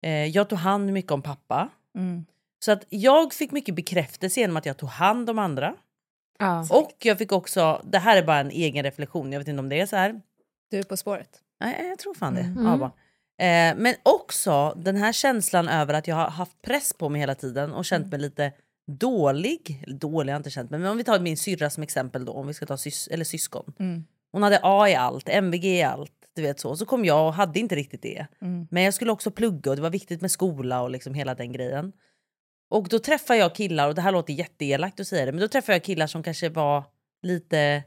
Eh, 0.03 0.25
jag 0.25 0.49
tog 0.49 0.59
hand 0.59 0.93
mycket 0.93 1.11
om 1.11 1.21
pappa. 1.21 1.69
Mm. 1.97 2.25
Så 2.65 2.71
att 2.71 2.85
jag 2.89 3.33
fick 3.33 3.51
mycket 3.51 3.75
bekräftelse 3.75 4.39
genom 4.39 4.57
att 4.57 4.65
jag 4.65 4.77
tog 4.77 4.89
hand 4.89 5.29
om 5.29 5.39
andra. 5.39 5.75
Ja. 6.39 6.67
Och 6.69 6.95
jag 6.99 7.17
fick 7.17 7.31
också, 7.31 7.81
det 7.83 7.99
här 7.99 8.17
är 8.17 8.23
bara 8.23 8.39
en 8.39 8.51
egen 8.51 8.83
reflektion, 8.83 9.31
jag 9.31 9.39
vet 9.39 9.47
inte 9.47 9.59
om 9.59 9.69
det 9.69 9.79
är 9.79 9.85
så 9.85 9.95
här. 9.95 10.21
Du 10.71 10.79
är 10.79 10.83
På 10.83 10.97
spåret. 10.97 11.29
Nej, 11.59 11.87
jag 11.89 11.99
tror 11.99 12.13
fan 12.13 12.35
det. 12.35 12.41
Mm. 12.41 12.65
Ja, 12.65 12.77
bara. 12.77 12.91
Eh, 13.47 13.75
men 13.77 13.95
också 14.03 14.73
den 14.77 14.95
här 14.95 15.11
känslan 15.11 15.67
över 15.67 15.93
att 15.93 16.07
jag 16.07 16.15
har 16.15 16.29
haft 16.29 16.61
press 16.61 16.93
på 16.93 17.09
mig 17.09 17.21
hela 17.21 17.35
tiden 17.35 17.73
och 17.73 17.85
känt 17.85 18.11
mig 18.11 18.19
lite 18.19 18.53
dålig. 18.89 19.83
Dålig 19.87 20.31
har 20.31 20.35
jag 20.35 20.39
inte 20.39 20.49
känt 20.49 20.71
men 20.71 20.85
om 20.85 20.97
vi 20.97 21.03
tar 21.03 21.19
min 21.19 21.37
syrra 21.37 21.69
som 21.69 21.83
exempel 21.83 22.25
då, 22.25 22.31
om 22.31 22.47
vi 22.47 22.53
ska 22.53 22.65
ta 22.65 22.77
sys 22.77 23.07
eller 23.07 23.25
syskon. 23.25 23.73
Mm. 23.79 24.05
Hon 24.31 24.43
hade 24.43 24.59
A 24.63 24.89
i 24.89 24.95
allt, 24.95 25.29
MVG 25.29 25.65
i 25.65 25.83
allt. 25.83 26.11
Du 26.35 26.41
vet 26.41 26.59
så. 26.59 26.75
så 26.75 26.85
kom 26.85 27.05
jag 27.05 27.27
och 27.27 27.33
hade 27.33 27.59
inte 27.59 27.75
riktigt 27.75 28.01
det. 28.01 28.27
Mm. 28.41 28.67
Men 28.71 28.83
jag 28.83 28.93
skulle 28.93 29.11
också 29.11 29.31
plugga 29.31 29.71
och 29.71 29.75
det 29.75 29.81
var 29.81 29.89
viktigt 29.89 30.21
med 30.21 30.31
skola 30.31 30.81
och 30.81 30.89
liksom 30.89 31.13
hela 31.13 31.35
den 31.35 31.51
grejen. 31.51 31.91
Och 32.69 32.87
då 32.89 32.99
träffar 32.99 33.35
jag 33.35 33.55
killar, 33.55 33.87
och 33.87 33.95
det 33.95 34.01
här 34.01 34.11
låter 34.11 34.33
jätteelakt 34.33 34.99
att 34.99 35.07
säga 35.07 35.25
det, 35.25 35.31
men 35.31 35.41
då 35.41 35.47
träffar 35.47 35.73
jag 35.73 35.83
killar 35.83 36.07
som 36.07 36.23
kanske 36.23 36.49
var 36.49 36.83
lite 37.21 37.83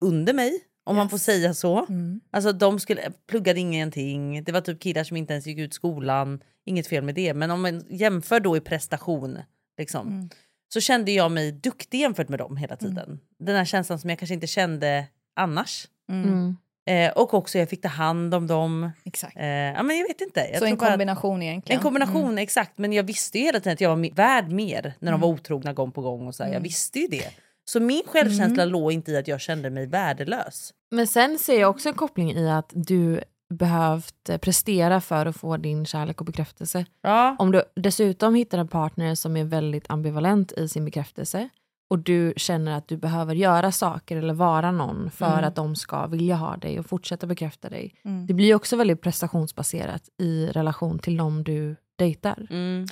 under 0.00 0.34
mig, 0.34 0.60
om 0.84 0.96
man 0.96 1.08
får 1.08 1.18
säga 1.18 1.54
så. 1.54 1.86
Mm. 1.86 2.20
Alltså 2.30 2.52
de 2.52 2.80
skulle, 2.80 3.12
pluggade 3.26 3.60
ingenting, 3.60 4.44
det 4.44 4.52
var 4.52 4.60
typ 4.60 4.80
killar 4.80 5.04
som 5.04 5.16
inte 5.16 5.32
ens 5.32 5.46
gick 5.46 5.58
ut 5.58 5.74
skolan, 5.74 6.42
inget 6.64 6.86
fel 6.86 7.04
med 7.04 7.14
det. 7.14 7.34
Men 7.34 7.50
om 7.50 7.62
man 7.62 7.84
jämför 7.88 8.40
då 8.40 8.56
i 8.56 8.60
prestation, 8.60 9.38
liksom, 9.80 10.08
Mm. 10.08 10.28
så 10.74 10.80
kände 10.80 11.12
jag 11.12 11.30
mig 11.32 11.52
duktig 11.52 12.00
jämfört 12.00 12.28
med 12.28 12.38
dem 12.38 12.56
hela 12.56 12.76
tiden. 12.76 13.20
Den 13.38 13.56
här 13.56 13.64
känslan 13.64 13.98
som 13.98 14.10
jag 14.10 14.18
kanske 14.18 14.34
inte 14.34 14.46
kände 14.46 15.06
annars. 15.36 15.88
Mm. 16.12 16.56
Eh, 16.90 17.12
och 17.12 17.34
också 17.34 17.58
jag 17.58 17.68
fick 17.68 17.82
ta 17.82 17.88
hand 17.88 18.34
om 18.34 18.46
dem. 18.46 18.90
Exakt. 19.04 19.36
Eh, 19.36 19.46
ja, 19.46 19.82
men 19.82 19.98
jag 19.98 20.08
vet 20.08 20.20
inte. 20.20 20.40
Jag 20.40 20.58
så 20.58 20.64
en 20.64 20.76
bara 20.76 20.86
att- 20.86 20.92
kombination 20.92 21.42
egentligen. 21.42 21.78
en 21.78 21.82
kombination, 21.82 22.38
exakt. 22.38 22.78
Men 22.78 22.92
jag 22.92 23.02
visste 23.02 23.38
ju 23.38 23.44
hela 23.44 23.60
tiden 23.60 23.72
att 23.72 23.80
jag 23.80 23.96
var 23.96 24.14
värd 24.14 24.50
mer 24.50 24.94
när 24.98 25.12
de 25.12 25.20
var 25.20 25.28
Mm. 25.28 25.38
otrogna 25.40 25.72
gång 25.72 25.92
på 25.92 26.00
gång. 26.02 26.26
Och 26.26 26.34
så 26.34 26.44
här. 26.44 26.52
Jag 26.52 26.60
visste 26.60 26.98
ju 26.98 27.06
det. 27.06 27.26
Så 27.64 27.80
min 27.80 28.02
självkänsla 28.06 28.62
Mm. 28.62 28.68
låg 28.72 28.92
inte 28.92 29.10
i 29.12 29.16
att 29.16 29.28
jag 29.28 29.40
kände 29.40 29.70
mig 29.70 29.86
värdelös. 29.86 30.74
Men 30.90 31.06
sen 31.06 31.38
ser 31.38 31.60
jag 31.60 31.70
också 31.70 31.88
en 31.88 31.94
koppling 31.94 32.32
i 32.32 32.50
att 32.50 32.70
du 32.74 33.20
behövt 33.50 34.28
eh, 34.28 34.38
prestera 34.38 35.00
för 35.00 35.26
att 35.26 35.36
få 35.36 35.56
din 35.56 35.86
kärlek 35.86 36.20
och 36.20 36.26
bekräftelse. 36.26 36.84
Ja. 37.02 37.36
Om 37.38 37.52
du 37.52 37.62
dessutom 37.76 38.34
hittar 38.34 38.58
en 38.58 38.68
partner 38.68 39.14
som 39.14 39.36
är 39.36 39.44
väldigt 39.44 39.84
ambivalent 39.90 40.52
i 40.52 40.68
sin 40.68 40.84
bekräftelse 40.84 41.48
och 41.90 41.98
du 41.98 42.32
känner 42.36 42.72
att 42.76 42.88
du 42.88 42.96
behöver 42.96 43.34
göra 43.34 43.72
saker 43.72 44.16
eller 44.16 44.34
vara 44.34 44.70
någon 44.72 45.10
för 45.10 45.32
Mm. 45.32 45.44
att 45.44 45.54
de 45.56 45.76
ska 45.76 46.06
vilja 46.06 46.34
ha 46.36 46.56
dig 46.56 46.78
och 46.78 46.86
fortsätta 46.86 47.26
bekräfta 47.26 47.68
dig. 47.68 47.94
Mm. 48.04 48.26
Det 48.26 48.34
blir 48.34 48.54
också 48.54 48.76
väldigt 48.76 49.00
prestationsbaserat 49.02 50.02
i 50.18 50.46
relation 50.46 50.98
till 50.98 51.16
dem 51.16 51.44
du 51.44 51.76
dejtar. 51.98 52.46
Mm. 52.50 52.86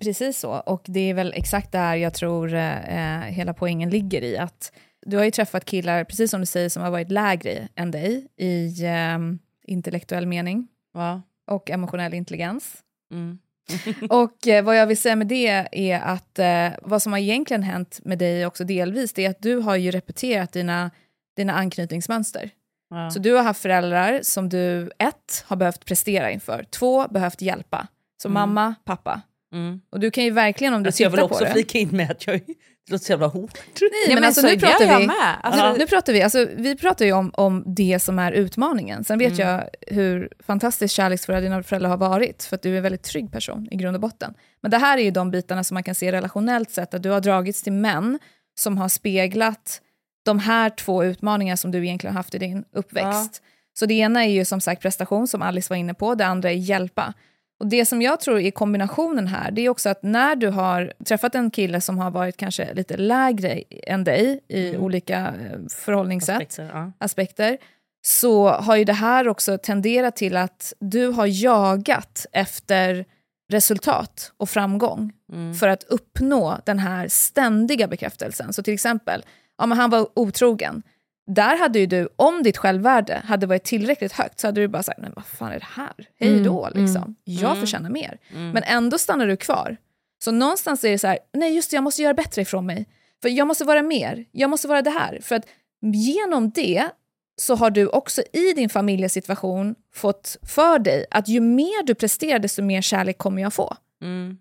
Precis 0.00 0.38
så. 0.38 0.50
Och 0.52 0.82
det 0.86 1.00
är 1.10 1.14
väl 1.14 1.32
exakt 1.36 1.72
där 1.72 1.94
jag 1.94 2.14
tror 2.14 2.54
eh, 2.54 3.20
hela 3.20 3.54
poängen 3.54 3.90
ligger 3.90 4.22
i. 4.22 4.38
att 4.38 4.72
Du 5.06 5.16
har 5.16 5.24
ju 5.24 5.30
träffat 5.30 5.64
killar, 5.64 6.04
precis 6.04 6.30
som 6.30 6.40
du 6.40 6.46
säger, 6.46 6.68
som 6.68 6.82
har 6.82 6.90
varit 6.90 7.10
lägre 7.10 7.68
än 7.74 7.90
dig 7.90 8.26
i 8.36 8.84
eh, 8.84 9.18
intellektuell 9.64 10.26
mening 10.26 10.68
Ja. 10.94 11.22
och 11.46 11.70
emotionell 11.70 12.14
intelligens. 12.14 12.76
Mm. 13.12 13.38
Och 14.10 14.48
eh, 14.48 14.64
vad 14.64 14.76
jag 14.76 14.86
vill 14.86 14.96
säga 14.96 15.16
med 15.16 15.26
det 15.26 15.66
är 15.72 16.00
att 16.00 16.38
eh, 16.38 16.68
vad 16.82 17.02
som 17.02 17.12
har 17.12 17.18
egentligen 17.18 17.62
hänt 17.62 18.00
med 18.04 18.18
dig 18.18 18.46
också 18.46 18.64
delvis, 18.64 19.12
det 19.12 19.24
är 19.24 19.30
att 19.30 19.42
du 19.42 19.56
har 19.56 19.76
ju 19.76 19.90
repeterat 19.90 20.52
dina, 20.52 20.90
dina 21.36 21.52
anknytningsmönster. 21.52 22.50
Ja. 22.90 23.10
Så 23.10 23.18
du 23.18 23.32
har 23.34 23.42
haft 23.42 23.62
föräldrar 23.62 24.20
som 24.22 24.48
du, 24.48 24.90
ett, 24.98 25.44
har 25.46 25.56
behövt 25.56 25.84
prestera 25.84 26.30
inför, 26.30 26.64
två, 26.70 27.08
behövt 27.08 27.42
hjälpa. 27.42 27.86
Så 28.22 28.28
mamma, 28.28 28.74
pappa. 28.84 29.22
Mm. 29.52 29.80
Och 29.90 30.00
du 30.00 30.10
kan 30.10 30.24
ju 30.24 30.30
verkligen 30.30 30.74
om 30.74 30.82
du 30.82 30.88
Alltså 30.88 31.02
jag 31.02 31.12
tittar 31.12 31.22
vill 31.22 31.28
på 31.28 31.34
också 31.34 31.44
det... 31.44 31.52
flika 31.52 31.78
in 31.78 31.88
med 31.88 32.10
att 32.10 32.26
jag 32.26 32.40
det 32.86 32.92
låter 32.92 33.04
så 33.04 33.12
jävla 33.12 33.26
hårt. 33.26 33.58
Nej, 33.80 33.90
Ja, 34.08 34.14
men, 34.14 34.24
alltså, 34.24 34.40
så 34.40 34.46
nu 34.46 34.58
pratar 34.58 34.84
jag 34.84 34.98
vi, 34.98 35.06
med. 35.06 35.16
Alltså, 35.42 35.60
Ja, 35.60 35.74
nu 35.78 35.86
pratar 35.86 36.12
vi, 36.12 36.22
alltså, 36.22 36.46
vi 36.56 36.76
pratar 36.76 37.04
ju 37.04 37.12
om, 37.12 37.30
om 37.34 37.62
det 37.66 37.98
som 38.02 38.18
är 38.18 38.32
utmaningen. 38.32 39.04
Sen 39.04 39.18
vet 39.18 39.32
Mm. 39.38 39.48
jag 39.48 39.68
hur 39.96 40.32
fantastiskt 40.46 40.94
kärleksfulla 40.94 41.40
dina 41.40 41.62
föräldrar 41.62 41.90
har 41.90 41.96
varit, 41.96 42.42
för 42.42 42.56
att 42.56 42.62
du 42.62 42.72
är 42.72 42.76
en 42.76 42.82
väldigt 42.82 43.02
trygg 43.02 43.32
person 43.32 43.68
i 43.70 43.76
grund 43.76 43.96
och 43.96 44.00
botten. 44.00 44.34
Men 44.62 44.70
det 44.70 44.78
här 44.78 44.98
är 44.98 45.02
ju 45.02 45.10
de 45.10 45.30
bitarna 45.30 45.64
som 45.64 45.74
man 45.74 45.82
kan 45.82 45.94
se 45.94 46.12
relationellt 46.12 46.70
sett, 46.70 46.94
att 46.94 47.02
du 47.02 47.10
har 47.10 47.20
dragits 47.20 47.62
till 47.62 47.72
män 47.72 48.18
som 48.58 48.78
har 48.78 48.88
speglat 48.88 49.80
de 50.24 50.38
här 50.38 50.70
två 50.70 51.04
utmaningarna 51.04 51.56
som 51.56 51.70
du 51.70 51.78
egentligen 51.86 52.16
haft 52.16 52.34
i 52.34 52.38
din 52.38 52.64
uppväxt. 52.72 53.42
Så 53.78 53.86
det 53.86 53.94
ena 53.94 54.24
är 54.24 54.28
ju 54.30 54.44
som 54.44 54.60
sagt 54.60 54.82
prestation, 54.82 55.28
som 55.28 55.42
Alice 55.42 55.66
var 55.72 55.76
inne 55.76 55.94
på, 55.94 56.14
det 56.14 56.26
andra 56.26 56.50
är 56.50 56.54
hjälpa. 56.54 57.14
Och 57.62 57.68
det 57.68 57.86
som 57.86 58.02
jag 58.02 58.20
tror 58.20 58.40
är 58.40 58.50
kombinationen 58.50 59.26
här, 59.26 59.50
det 59.50 59.60
är 59.60 59.68
också 59.68 59.88
att 59.88 60.02
när 60.02 60.36
du 60.36 60.48
har 60.48 60.92
träffat 61.04 61.34
en 61.34 61.50
kille 61.50 61.80
som 61.80 61.98
har 61.98 62.10
varit 62.10 62.36
kanske 62.36 62.74
lite 62.74 62.96
lägre 62.96 63.62
än 63.86 64.04
dig 64.04 64.40
i 64.48 64.76
olika 64.76 65.18
eh, 65.18 65.58
förhållningssätt, 65.68 66.36
Aspekter, 66.36 66.70
ja. 66.72 66.92
aspekter, 66.98 67.58
så 68.04 68.48
har 68.48 68.76
ju 68.76 68.84
det 68.84 68.92
här 68.92 69.28
också 69.28 69.58
tenderat 69.58 70.16
till 70.16 70.36
att 70.36 70.72
du 70.80 71.06
har 71.06 71.26
jagat 71.26 72.26
efter 72.32 73.04
resultat 73.52 74.32
och 74.36 74.50
framgång 74.50 75.12
för 75.60 75.68
att 75.68 75.84
uppnå 75.84 76.58
den 76.66 76.78
här 76.78 77.08
ständiga 77.08 77.86
bekräftelsen. 77.88 78.52
Så 78.52 78.62
till 78.62 78.74
exempel, 78.74 79.24
ja, 79.58 79.66
men 79.66 79.78
han 79.78 79.90
var 79.90 80.08
otrogen. 80.14 80.82
Där 81.26 81.58
hade 81.58 81.78
ju 81.78 81.86
du, 81.86 82.08
om 82.16 82.42
ditt 82.42 82.56
självvärde 82.56 83.22
hade 83.24 83.46
varit 83.46 83.64
tillräckligt 83.64 84.12
högt 84.12 84.40
så 84.40 84.46
hade 84.48 84.60
du 84.60 84.68
bara 84.68 84.82
sagt, 84.82 84.98
men 85.00 85.12
vad 85.16 85.26
fan 85.26 85.52
är 85.52 85.58
det 85.58 85.66
här? 85.68 85.92
Hej 86.20 86.40
då, 86.40 86.68
liksom. 86.74 87.16
Jag 87.24 87.58
förtjänar 87.58 87.90
mer. 87.90 88.18
Men 88.52 88.62
ändå 88.62 88.98
stannar 88.98 89.26
du 89.26 89.36
kvar. 89.36 89.76
Så 90.24 90.30
någonstans 90.32 90.84
är 90.84 90.90
det 90.90 90.98
så 90.98 91.06
här, 91.06 91.18
nej 91.32 91.54
just 91.54 91.70
det, 91.70 91.74
jag 91.76 91.84
måste 91.84 92.02
göra 92.02 92.14
bättre 92.14 92.42
ifrån 92.42 92.66
mig. 92.66 92.88
För 93.22 93.28
jag 93.28 93.46
måste 93.46 93.64
vara 93.64 93.82
mer, 93.82 94.24
jag 94.32 94.50
måste 94.50 94.68
vara 94.68 94.82
det 94.82 94.90
här. 94.90 95.18
För 95.22 95.34
att 95.34 95.46
genom 95.80 96.50
det 96.50 96.88
så 97.36 97.54
har 97.54 97.70
du 97.70 97.86
också 97.86 98.22
i 98.32 98.52
din 98.52 98.68
familjesituation 98.68 99.74
fått 99.94 100.36
för 100.42 100.78
dig 100.78 101.06
att 101.10 101.28
ju 101.28 101.40
mer 101.40 101.86
du 101.86 101.94
presterar 101.94 102.38
desto 102.38 102.62
mer 102.62 102.80
kärlek 102.82 103.18
kommer 103.18 103.42
jag 103.42 103.52
få. 103.52 103.76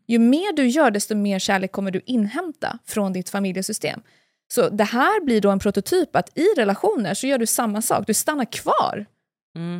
Ju 0.07 0.19
mer 0.19 0.55
du 0.55 0.67
gör 0.67 0.91
desto 0.91 1.15
mer 1.15 1.39
kärlek 1.39 1.71
kommer 1.71 1.91
du 1.91 2.01
inhämta 2.05 2.79
från 2.85 3.13
ditt 3.13 3.29
familjesystem. 3.29 4.01
Så 4.51 4.69
det 4.69 4.83
här 4.83 5.25
blir 5.25 5.41
då 5.41 5.49
en 5.49 5.59
prototyp 5.59 6.15
att 6.15 6.37
i 6.37 6.45
relationer 6.57 7.13
så 7.13 7.27
gör 7.27 7.37
du 7.37 7.45
samma 7.45 7.81
sak, 7.81 8.07
du 8.07 8.13
stannar 8.13 8.45
kvar. 8.45 9.05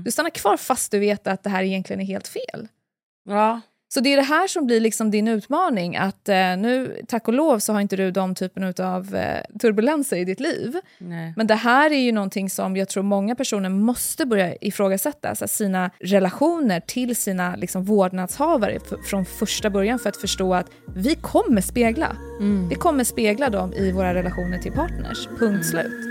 Du 0.04 0.12
stannar 0.12 0.30
kvar 0.30 0.58
fast 0.58 0.92
du 0.92 1.00
vet 1.00 1.28
att 1.28 1.44
det 1.44 1.50
här 1.50 1.64
egentligen 1.64 2.02
är 2.02 2.06
helt 2.06 2.28
fel. 2.28 2.68
Ja. 3.30 3.62
Så 3.94 4.00
det 4.00 4.14
är 4.14 4.18
det 4.18 4.24
här 4.24 4.48
som 4.48 4.66
blir 4.66 4.80
liksom 4.80 5.12
din 5.12 5.28
utmaning, 5.28 5.96
att 5.96 6.30
eh, 6.30 6.36
nu, 6.36 7.02
tack 7.08 7.28
och 7.28 7.34
lov, 7.34 7.60
så 7.60 7.74
har 7.74 7.82
inte 7.82 7.96
du 7.96 8.12
de 8.12 8.36
typen 8.36 8.74
av 8.80 9.16
eh, 9.16 9.58
turbulenser 9.60 10.18
i 10.18 10.26
ditt 10.26 10.40
liv. 10.40 10.76
Nej. 10.98 11.34
Men 11.38 11.48
det 11.48 11.56
här 11.56 11.92
är 11.92 12.00
ju 12.00 12.12
någonting 12.12 12.50
som 12.50 12.78
jag 12.78 12.90
tror 12.90 13.04
många 13.04 13.36
personer 13.36 13.70
måste 13.70 14.26
börja 14.26 14.56
ifrågasätta, 14.56 15.30
alltså 15.30 15.48
sina 15.48 15.92
relationer 16.00 16.80
till 16.80 17.16
sina 17.16 17.56
liksom, 17.56 17.84
vårdnadshavare 17.84 18.80
från 19.10 19.26
första 19.26 19.70
början 19.70 20.00
för 20.00 20.10
att 20.10 20.18
förstå 20.18 20.54
att 20.54 20.68
vi 20.96 21.16
kommer 21.16 21.62
spegla. 21.62 22.16
Vi 22.70 22.76
kommer 22.76 23.04
spegla 23.04 23.50
dem 23.50 23.74
i 23.74 23.92
våra 23.92 24.14
relationer 24.14 24.58
till 24.58 24.72
partners, 24.72 25.28
punkt 25.40 25.66
slut. 25.66 26.11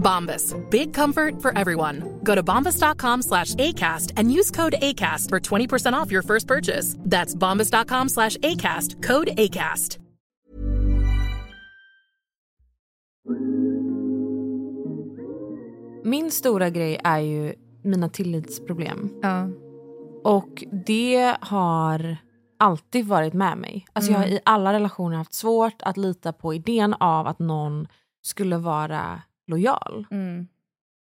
Bombas. 0.00 0.54
Big 0.70 0.92
comfort 0.92 1.40
for 1.40 1.56
everyone. 1.56 2.18
Go 2.24 2.34
to 2.34 2.42
bombas.com 2.42 3.22
slash 3.22 3.54
ACAST 3.54 4.14
and 4.16 4.32
use 4.32 4.50
code 4.50 4.74
ACAST 4.82 5.28
for 5.28 5.38
20% 5.38 5.92
off 5.92 6.10
your 6.10 6.22
first 6.22 6.46
purchase. 6.48 6.96
That's 6.98 7.34
bombas.com 7.34 8.08
slash 8.08 8.36
ACAST. 8.38 9.02
Code 9.02 9.28
ACAST. 9.36 9.98
Min 16.04 16.30
stora 16.30 16.70
grej 16.70 17.00
är 17.04 17.18
ju 17.18 17.54
mina 17.82 18.08
tillitsproblem. 18.08 19.10
Ja. 19.22 19.48
Och 20.24 20.64
det 20.86 21.36
har 21.40 22.16
alltid 22.58 23.06
varit 23.06 23.32
med 23.34 23.58
mig. 23.58 23.86
Alltså 23.92 24.10
Jag 24.12 24.18
har 24.18 24.24
Mm. 24.24 24.36
i 24.36 24.40
alla 24.44 24.72
relationer 24.72 25.16
haft 25.16 25.32
svårt 25.34 25.82
att 25.82 25.96
lita 25.96 26.32
på 26.32 26.54
idén 26.54 26.94
av 27.00 27.26
att 27.26 27.38
någon 27.38 27.86
skulle 28.22 28.56
vara 28.56 29.22
lojal. 29.50 30.06
Mm. 30.10 30.48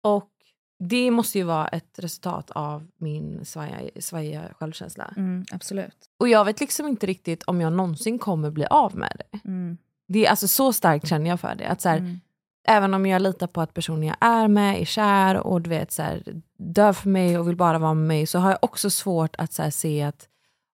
Och 0.02 0.31
det 0.78 1.11
måste 1.11 1.38
ju 1.38 1.44
vara 1.44 1.68
ett 1.68 1.98
resultat 1.98 2.50
av 2.50 2.87
min 2.96 3.44
svaja, 3.44 3.90
svajiga 4.00 4.42
självkänsla. 4.59 5.14
Mm, 5.16 5.44
absolut. 5.52 5.96
Och 6.18 6.28
jag 6.28 6.44
vet 6.44 6.61
liksom 6.61 6.87
inte 6.87 7.07
riktigt 7.07 7.42
om 7.42 7.61
jag 7.61 7.72
någonsin 7.72 8.18
kommer 8.18 8.50
bli 8.50 8.66
av 8.66 8.96
med 8.96 9.16
det. 9.18 9.48
Mm. 9.48 9.78
det 10.09 10.26
är 10.26 10.31
alltså 10.31 10.48
så 10.48 10.72
starkt 10.72 11.09
känner 11.09 11.31
jag 11.31 11.40
för 11.40 11.55
det. 11.55 11.68
Att 11.68 11.81
så 11.81 11.88
här, 11.88 11.98
Mm. 11.98 12.20
Även 12.68 12.94
om 12.94 13.07
jag 13.07 13.22
litar 13.22 13.46
på 13.46 13.61
att 13.61 13.74
personen 13.74 14.02
jag 14.02 14.16
är 14.20 14.48
med 14.48 14.81
är 14.81 14.85
kär 14.85 15.37
och 15.37 15.61
du 15.62 15.71
vet, 15.71 15.92
så 15.92 16.02
här, 16.02 16.23
dör 16.58 16.92
för 16.92 17.08
mig 17.08 17.38
och 17.38 17.48
vill 17.48 17.56
bara 17.56 17.79
vara 17.79 17.94
med 17.94 18.06
mig 18.06 18.27
så 18.27 18.38
har 18.38 18.50
jag 18.50 18.58
också 18.62 18.90
svårt 18.90 19.37
att 19.38 19.52
så 19.52 19.62
här, 19.62 19.71
se 19.71 20.02
att 20.02 20.29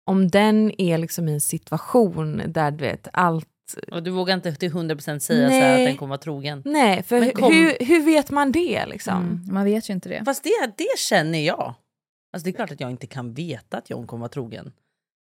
om 0.05 0.29
den 0.29 0.81
är 0.81 0.99
liksom 0.99 1.29
i 1.29 1.33
en 1.33 1.41
situation 1.41 2.43
där 2.47 2.71
du 2.71 2.85
vet 2.85 3.09
allt... 3.13 3.49
Och 3.93 4.03
du 4.03 4.11
vågar 4.11 4.35
inte 4.35 4.55
till 4.55 4.73
100% 4.73 5.19
säga 5.19 5.49
så 5.49 5.55
här 5.55 5.73
att 5.79 5.87
den 5.87 5.97
kommer 5.97 6.09
vara 6.09 6.19
trogen. 6.19 6.63
Nej, 6.65 7.03
för 7.03 7.31
kom- 7.31 7.53
hur, 7.53 7.87
hur 7.87 8.05
vet 8.05 8.31
man 8.31 8.53
det 8.53 8.87
liksom? 8.87 9.17
Mm. 9.17 9.55
Man 9.55 9.65
vet 9.65 9.91
ju 9.91 9.95
inte 9.95 10.09
det. 10.09 10.25
Fast 10.25 10.45
det, 10.45 10.73
det 10.77 10.99
känner 10.99 11.39
jag. 11.39 11.75
Alltså 12.33 12.45
det 12.45 12.51
är 12.51 12.53
klart 12.53 12.71
att 12.71 12.81
jag 12.81 12.91
inte 12.91 13.07
kan 13.07 13.35
veta 13.35 13.79
att 13.79 13.91
John 13.91 14.07
kommer 14.07 14.21
vara 14.21 14.29
trogen. 14.29 14.73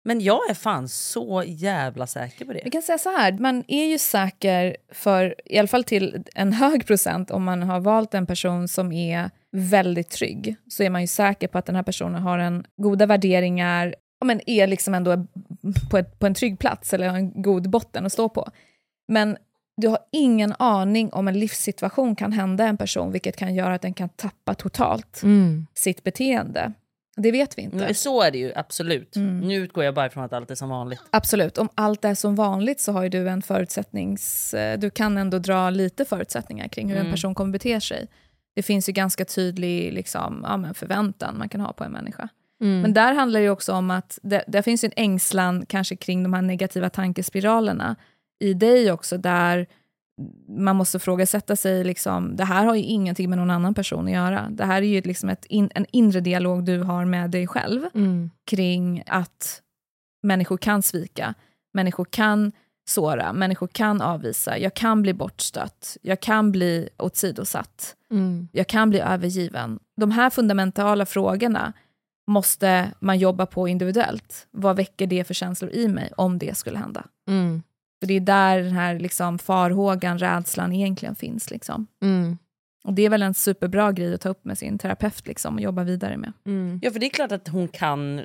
Men 0.05 0.21
jag 0.21 0.51
är 0.51 0.55
fan 0.55 0.89
så 0.89 1.45
jävla 1.47 2.07
säker 2.07 2.45
på 2.45 2.53
det. 2.53 2.61
Vi 2.65 2.71
kan 2.71 2.83
säga 2.83 2.99
så 2.99 3.11
här, 3.11 3.33
man 3.33 3.65
är 3.69 3.85
ju 3.85 3.99
säker 3.99 4.77
för, 4.93 5.35
i 5.45 5.59
alla 5.59 5.69
fall 5.69 5.85
till 5.85 6.25
en 6.35 6.53
hög 6.53 6.87
procent, 6.87 7.31
om 7.31 7.45
man 7.45 7.63
har 7.63 7.81
valt 7.81 8.15
en 8.15 8.27
person 8.27 8.69
som 8.69 8.93
är 8.93 9.31
väldigt 9.53 10.11
trygg, 10.11 10.57
så 10.69 10.83
är 10.83 10.91
man 10.91 11.01
ju 11.01 11.07
säker 11.07 11.49
på 11.49 11.59
att 11.59 11.67
den 11.67 11.77
här 11.77 11.83
personen 11.83 12.23
har 12.23 12.39
en 12.39 12.65
goda 12.77 13.07
värderingar, 13.07 13.95
ja, 14.21 14.25
men 14.27 14.41
är 14.51 14.67
liksom 14.67 14.95
ändå 14.95 15.27
på, 15.91 15.99
ett, 15.99 16.19
på 16.19 16.27
en 16.27 16.35
trygg 16.35 16.59
plats 16.59 16.95
eller 16.95 17.09
har 17.09 17.17
en 17.17 17.43
god 17.43 17.71
botten 17.71 18.07
att 18.07 18.13
stå 18.13 18.29
på. 18.29 18.51
Men 19.09 19.37
Du 19.77 19.89
har 19.89 19.99
ingen 20.13 20.55
aning 20.59 21.13
om 21.13 21.29
en 21.29 21.39
livssituation 21.39 22.17
kan 22.17 22.33
hända 22.33 22.65
en 22.67 22.77
person 22.77 23.13
vilket 23.13 23.37
kan 23.37 23.55
göra 23.55 23.75
att 23.75 23.83
den 23.83 23.95
kan 23.95 24.09
tappa 24.09 24.55
totalt 24.55 25.23
Mm. 25.23 25.67
sitt 25.75 26.05
beteende. 26.05 26.73
Det 27.17 27.31
vet 27.33 27.59
vi 27.59 27.63
inte. 27.63 27.77
Men 27.77 27.95
så 27.95 28.23
är 28.23 28.31
det 28.31 28.39
ju 28.39 28.53
absolut. 28.57 29.17
Mm. 29.17 29.41
Nu 29.41 29.55
utgår 29.55 29.85
jag 29.85 29.95
bara 29.95 30.07
ifrån 30.07 30.25
att 30.25 30.33
allt 30.33 30.51
är 30.51 30.55
som 30.55 30.69
vanligt. 30.69 31.01
Absolut. 31.11 31.59
Om 31.59 31.69
allt 31.75 32.05
är 32.05 32.15
som 32.15 32.35
vanligt 32.35 32.81
så 32.81 32.93
har 32.93 33.03
ju 33.03 33.09
du 33.09 33.29
en 33.29 33.43
förutsättnings... 33.43 34.55
eh, 34.55 34.79
Du 34.79 34.91
kan 34.91 35.19
ändå 35.19 35.39
dra 35.39 35.71
lite 35.71 36.05
förutsättningar 36.05 36.69
kring 36.69 36.89
hur 36.89 36.97
en 36.97 37.01
Mm. 37.01 37.13
person 37.13 37.35
kommer 37.35 37.53
bete 37.53 37.81
sig. 37.81 38.07
Det 38.55 38.63
finns 38.63 38.89
ju 38.89 38.93
ganska 38.93 39.25
tydlig 39.25 39.93
liksom, 39.93 40.41
ja, 40.49 40.57
men 40.57 40.75
förväntan 40.75 41.39
man 41.39 41.49
kan 41.49 41.61
ha 41.61 41.73
på 41.73 41.85
en 41.85 41.93
människa. 41.93 42.29
Mm. 42.61 42.81
Men 42.83 42.93
där 42.95 43.15
handlar 43.15 43.41
det 43.41 43.51
också 43.51 43.73
om 43.73 43.91
att 43.91 44.19
det, 44.23 44.45
där 44.47 44.63
finns 44.63 44.85
en 44.85 44.93
ängslan 44.97 45.67
kanske 45.67 45.97
kring 45.97 46.23
de 46.23 46.33
här 46.35 46.43
negativa 46.43 46.91
tankespiralerna 46.91 47.97
i 48.41 48.55
dig 48.55 48.93
också 48.93 49.19
där 49.19 49.67
man 50.49 50.77
måste 50.77 50.99
frågasätta 50.99 51.57
sig, 51.57 51.85
liksom, 51.85 52.37
det 52.37 52.45
här 52.45 52.65
har 52.65 52.75
ju 52.75 52.83
ingenting 52.83 53.31
med 53.31 53.39
någon 53.39 53.51
annan 53.51 53.75
person 53.75 54.05
att 54.07 54.13
göra. 54.13 54.47
Det 54.51 54.65
här 54.65 54.83
är 54.83 54.87
ju 54.87 55.01
liksom 55.01 55.29
ett 55.29 55.45
in, 55.45 55.71
en 55.75 55.87
inre 55.93 56.21
dialog 56.21 56.65
du 56.65 56.83
har 56.83 57.05
med 57.05 57.31
dig 57.31 57.47
själv 57.47 57.83
Mm. 57.95 58.31
kring 58.47 59.03
att 59.07 59.63
människor 60.23 60.57
kan 60.57 60.83
svika, 60.83 61.35
människor 61.75 62.05
kan 62.11 62.53
såra, 62.89 63.33
människor 63.33 63.67
kan 63.67 64.01
avvisa, 64.01 64.59
jag 64.59 64.75
kan 64.75 65.03
bli 65.03 65.15
bortstött, 65.15 65.97
jag 66.03 66.21
kan 66.21 66.53
bli 66.53 66.89
åsidosatt, 66.99 67.97
Mm. 68.11 68.49
jag 68.53 68.67
kan 68.67 68.91
bli 68.91 69.01
övergiven. 69.01 69.79
De 69.97 70.11
här 70.11 70.31
fundamentala 70.31 71.07
frågorna 71.07 71.73
måste 72.31 72.93
man 73.01 73.19
jobba 73.19 73.47
på 73.47 73.69
individuellt. 73.69 74.47
Vad 74.51 74.77
väcker 74.77 75.07
det 75.07 75.25
för 75.25 75.35
känslor 75.35 75.71
i 75.71 75.89
mig 75.89 76.13
om 76.17 76.39
det 76.39 76.57
skulle 76.57 76.79
hända? 76.79 77.05
Mm. 77.29 77.63
För 78.01 78.07
det 78.07 78.15
är 78.15 78.21
där 78.21 78.59
den 78.59 78.73
här 78.73 78.99
liksom 78.99 79.39
farhågan, 79.39 80.19
rädslan 80.19 80.73
egentligen 80.73 81.15
finns. 81.15 81.51
Liksom. 81.51 81.87
Mm. 82.03 82.39
Och 82.85 82.93
det 82.93 83.03
är 83.03 83.11
väl 83.11 83.23
en 83.23 83.35
superbra 83.35 83.93
grej 83.93 84.15
att 84.15 84.21
ta 84.21 84.29
upp 84.29 84.45
med 84.45 84.59
sin 84.59 84.79
terapeut 84.79 85.27
liksom, 85.27 85.55
och 85.55 85.61
jobba 85.61 85.85
vidare 85.85 86.17
med. 86.17 86.33
Mm. 86.47 86.81
Ja, 86.83 86.91
för 86.91 87.01
det 87.01 87.07
är 87.07 87.11
klart 87.11 87.33
att 87.33 87.49
hon 87.49 87.69
kan 87.69 88.21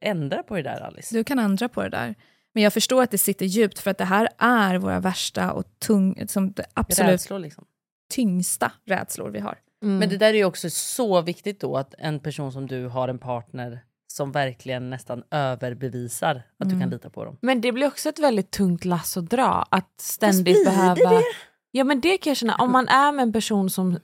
ändra 0.00 0.42
på 0.42 0.56
det 0.56 0.62
där, 0.62 0.80
Alice. 0.80 1.14
Du 1.14 1.24
kan 1.24 1.38
ändra 1.38 1.68
på 1.68 1.82
det 1.82 1.88
där. 1.88 2.14
Men 2.54 2.62
jag 2.62 2.72
förstår 2.72 3.02
att 3.02 3.10
det 3.10 3.18
sitter 3.18 3.46
djupt 3.46 3.78
för 3.78 3.90
att 3.90 3.98
det 3.98 4.04
här 4.04 4.28
är 4.38 4.78
våra 4.78 5.00
värsta 5.00 5.52
och 5.52 5.64
tung, 5.78 6.28
som 6.28 6.52
det 6.52 6.64
absolut 6.74 7.10
Rädslor 7.12 7.38
liksom. 7.38 7.64
tyngsta 8.10 8.72
rädslor 8.86 9.30
vi 9.30 9.40
har. 9.40 9.58
Mm. 9.82 9.98
Men 9.98 10.08
det 10.08 10.16
där 10.16 10.28
är 10.28 10.34
ju 10.38 10.44
också 10.44 10.70
så 10.70 11.20
viktigt 11.22 11.60
då 11.60 11.76
att 11.76 11.94
en 11.98 12.20
person 12.20 12.52
som 12.52 12.66
du 12.66 12.86
har 12.86 13.08
en 13.08 13.18
partner 13.18 13.80
som 14.12 14.32
verkligen 14.32 14.90
nästan 14.90 15.22
överbevisar 15.30 16.34
att 16.58 16.68
du 16.68 16.74
Mm. 16.74 16.80
kan 16.80 16.90
lita 16.90 17.10
på 17.10 17.24
dem. 17.24 17.36
Men 17.40 17.60
det 17.60 17.72
blir 17.72 17.86
också 17.86 18.08
ett 18.08 18.18
väldigt 18.18 18.50
tungt 18.50 18.84
lass 18.84 19.16
att 19.16 19.30
dra. 19.30 19.66
Att 19.70 20.00
ständigt 20.00 20.64
behöva... 20.64 20.94
det? 20.94 21.22
Ja 21.70 21.84
men 21.84 22.00
det 22.00 22.18
kan 22.18 22.30
jag 22.30 22.36
känna, 22.36 22.56
om 22.56 22.72
man 22.72 22.88
är 22.88 23.12
med 23.12 23.22
en 23.22 23.32
person 23.32 23.70
som 23.70 23.98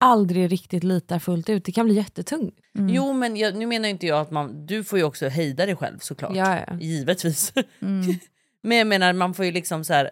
aldrig 0.00 0.52
riktigt 0.52 0.84
litar 0.84 1.18
fullt 1.18 1.48
ut, 1.48 1.64
det 1.64 1.72
kan 1.72 1.86
bli 1.86 1.94
jättetungt. 1.94 2.54
Mm. 2.78 2.94
Jo 2.94 3.12
men 3.12 3.36
jag, 3.36 3.56
nu 3.56 3.66
menar 3.66 3.88
inte 3.88 4.06
jag 4.06 4.20
att 4.20 4.30
man, 4.30 4.66
du 4.66 4.84
får 4.84 4.98
ju 4.98 5.04
också 5.04 5.28
hejda 5.28 5.66
dig 5.66 5.76
själv 5.76 5.98
såklart. 5.98 6.36
Ja, 6.36 6.58
ja. 6.66 6.78
Givetvis. 6.80 7.52
Mm. 7.80 8.14
men 8.62 8.78
jag 8.78 8.86
menar 8.86 9.12
man 9.12 9.34
får 9.34 9.44
ju 9.44 9.52
liksom 9.52 9.84
så 9.84 9.92
här 9.92 10.10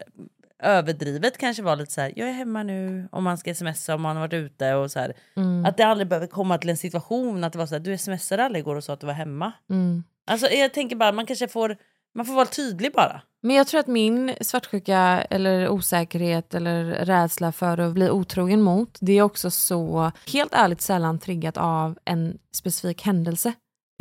överdrivet 0.63 1.39
kanske 1.39 1.63
vara 1.63 1.75
lite 1.75 1.93
så 1.93 2.01
här, 2.01 2.13
jag 2.17 2.29
är 2.29 2.33
hemma 2.33 2.63
nu 2.63 3.09
om 3.13 3.25
man 3.25 3.39
ska 3.39 3.55
smsa 3.55 3.95
om 3.95 4.03
man 4.03 4.17
har 4.17 4.21
varit 4.23 4.35
ute 4.35 4.75
och 4.75 4.91
så 4.91 4.99
här. 4.99 5.13
Mm. 5.37 5.65
Att 5.65 5.77
det 5.77 5.83
aldrig 5.87 6.09
behöver 6.09 6.27
komma 6.27 6.59
till 6.59 6.71
en 6.71 6.77
situation 6.77 7.45
att 7.45 7.53
det 7.53 7.59
var 7.59 7.67
så 7.67 7.75
här, 7.75 7.81
du 7.81 7.99
smsade 7.99 8.45
aldrig 8.45 8.63
igår 8.63 8.77
och 8.77 8.85
sa 8.85 8.93
att 8.93 9.01
du 9.01 9.07
var 9.07 9.15
hemma. 9.15 9.53
Mm. 9.71 10.05
Alltså 10.27 10.47
jag 10.47 10.75
tänker 10.75 10.97
bara 10.97 11.13
man 11.13 11.27
kanske 11.27 11.49
får, 11.49 11.77
man 12.15 12.27
får 12.27 12.35
vara 12.35 12.47
tydlig 12.47 12.93
bara. 12.93 13.23
Men 13.43 13.57
jag 13.57 13.67
tror 13.67 13.81
att 13.81 13.87
min 13.87 14.35
svartsjuka 14.41 14.99
eller 15.31 15.69
osäkerhet 15.69 16.55
eller 16.55 16.85
rädsla 16.85 17.53
för 17.53 17.79
att 17.79 17.95
bli 17.95 18.11
otrogen 18.11 18.63
mot, 18.63 18.99
det 19.01 19.13
är 19.13 19.23
också 19.23 19.51
så 19.51 20.13
helt 20.33 20.55
ärligt 20.55 20.81
sällan 20.81 21.19
triggat 21.19 21.57
av 21.57 21.99
en 22.05 22.39
specifik 22.55 23.03
händelse. 23.03 23.53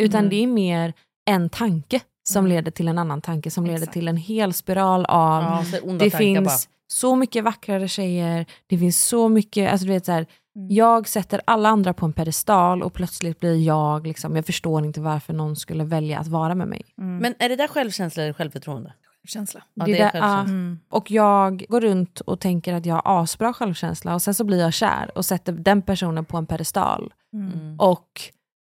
Utan 0.01 0.19
Mm. 0.19 0.29
det 0.29 0.43
är 0.43 0.47
mer 0.47 0.93
en 1.25 1.49
tanke 1.49 2.01
som 2.31 2.45
Mm. 2.45 2.55
leder 2.55 2.71
till 2.71 2.87
en 2.87 2.97
annan 2.97 3.21
tanke 3.21 3.51
som 3.51 3.65
leder 3.65 3.77
Exakt. 3.77 3.93
till 3.93 4.07
en 4.07 4.17
hel 4.17 4.53
spiral 4.53 5.05
av 5.05 5.43
Ja, 5.43 5.63
det 5.99 6.09
finns 6.11 6.47
bara. 6.47 6.57
så 6.87 7.15
mycket 7.15 7.43
vackrare 7.43 7.87
tjejer, 7.87 8.45
det 8.67 8.77
finns 8.77 9.05
så 9.07 9.29
mycket, 9.29 9.71
alltså 9.71 9.85
du 9.87 9.93
vet 9.93 10.05
så 10.05 10.11
här, 10.11 10.25
Mm. 10.55 10.67
jag 10.71 11.07
sätter 11.07 11.41
alla 11.45 11.69
andra 11.69 11.93
på 11.93 12.05
en 12.05 12.13
pedestal 12.13 12.83
och 12.83 12.93
plötsligt 12.93 13.39
blir 13.39 13.55
jag, 13.67 14.07
liksom, 14.07 14.35
jag 14.35 14.45
förstår 14.45 14.85
inte 14.85 15.01
varför 15.01 15.33
någon 15.33 15.55
skulle 15.55 15.83
välja 15.83 16.19
att 16.19 16.27
vara 16.27 16.55
med 16.55 16.67
mig. 16.67 16.81
Mm. 16.97 17.17
Men 17.17 17.35
är 17.39 17.49
det 17.49 17.55
där 17.55 17.67
självkänsla 17.67 18.23
eller 18.23 18.33
självförtroende? 18.33 18.93
Känsla. 19.27 19.63
Ja, 19.73 19.85
Det 19.85 19.91
det 19.91 19.99
är 19.99 20.07
är 20.15 20.21
där-. 20.21 20.39
Mm. 20.43 20.79
Och 20.89 21.11
jag 21.11 21.65
går 21.69 21.81
runt 21.81 22.19
och 22.19 22.39
tänker 22.39 22.73
att 22.73 22.85
jag 22.85 22.95
har 22.95 23.21
asbra 23.23 23.53
självkänsla 23.53 24.13
och 24.13 24.21
sen 24.21 24.33
så 24.33 24.43
blir 24.43 24.59
jag 24.59 24.73
kär 24.73 25.11
och 25.17 25.25
sätter 25.25 25.51
den 25.53 25.81
personen 25.81 26.25
på 26.25 26.37
en 26.37 26.45
pedestal. 26.45 27.13
Mm. 27.33 27.75
Och 27.79 28.07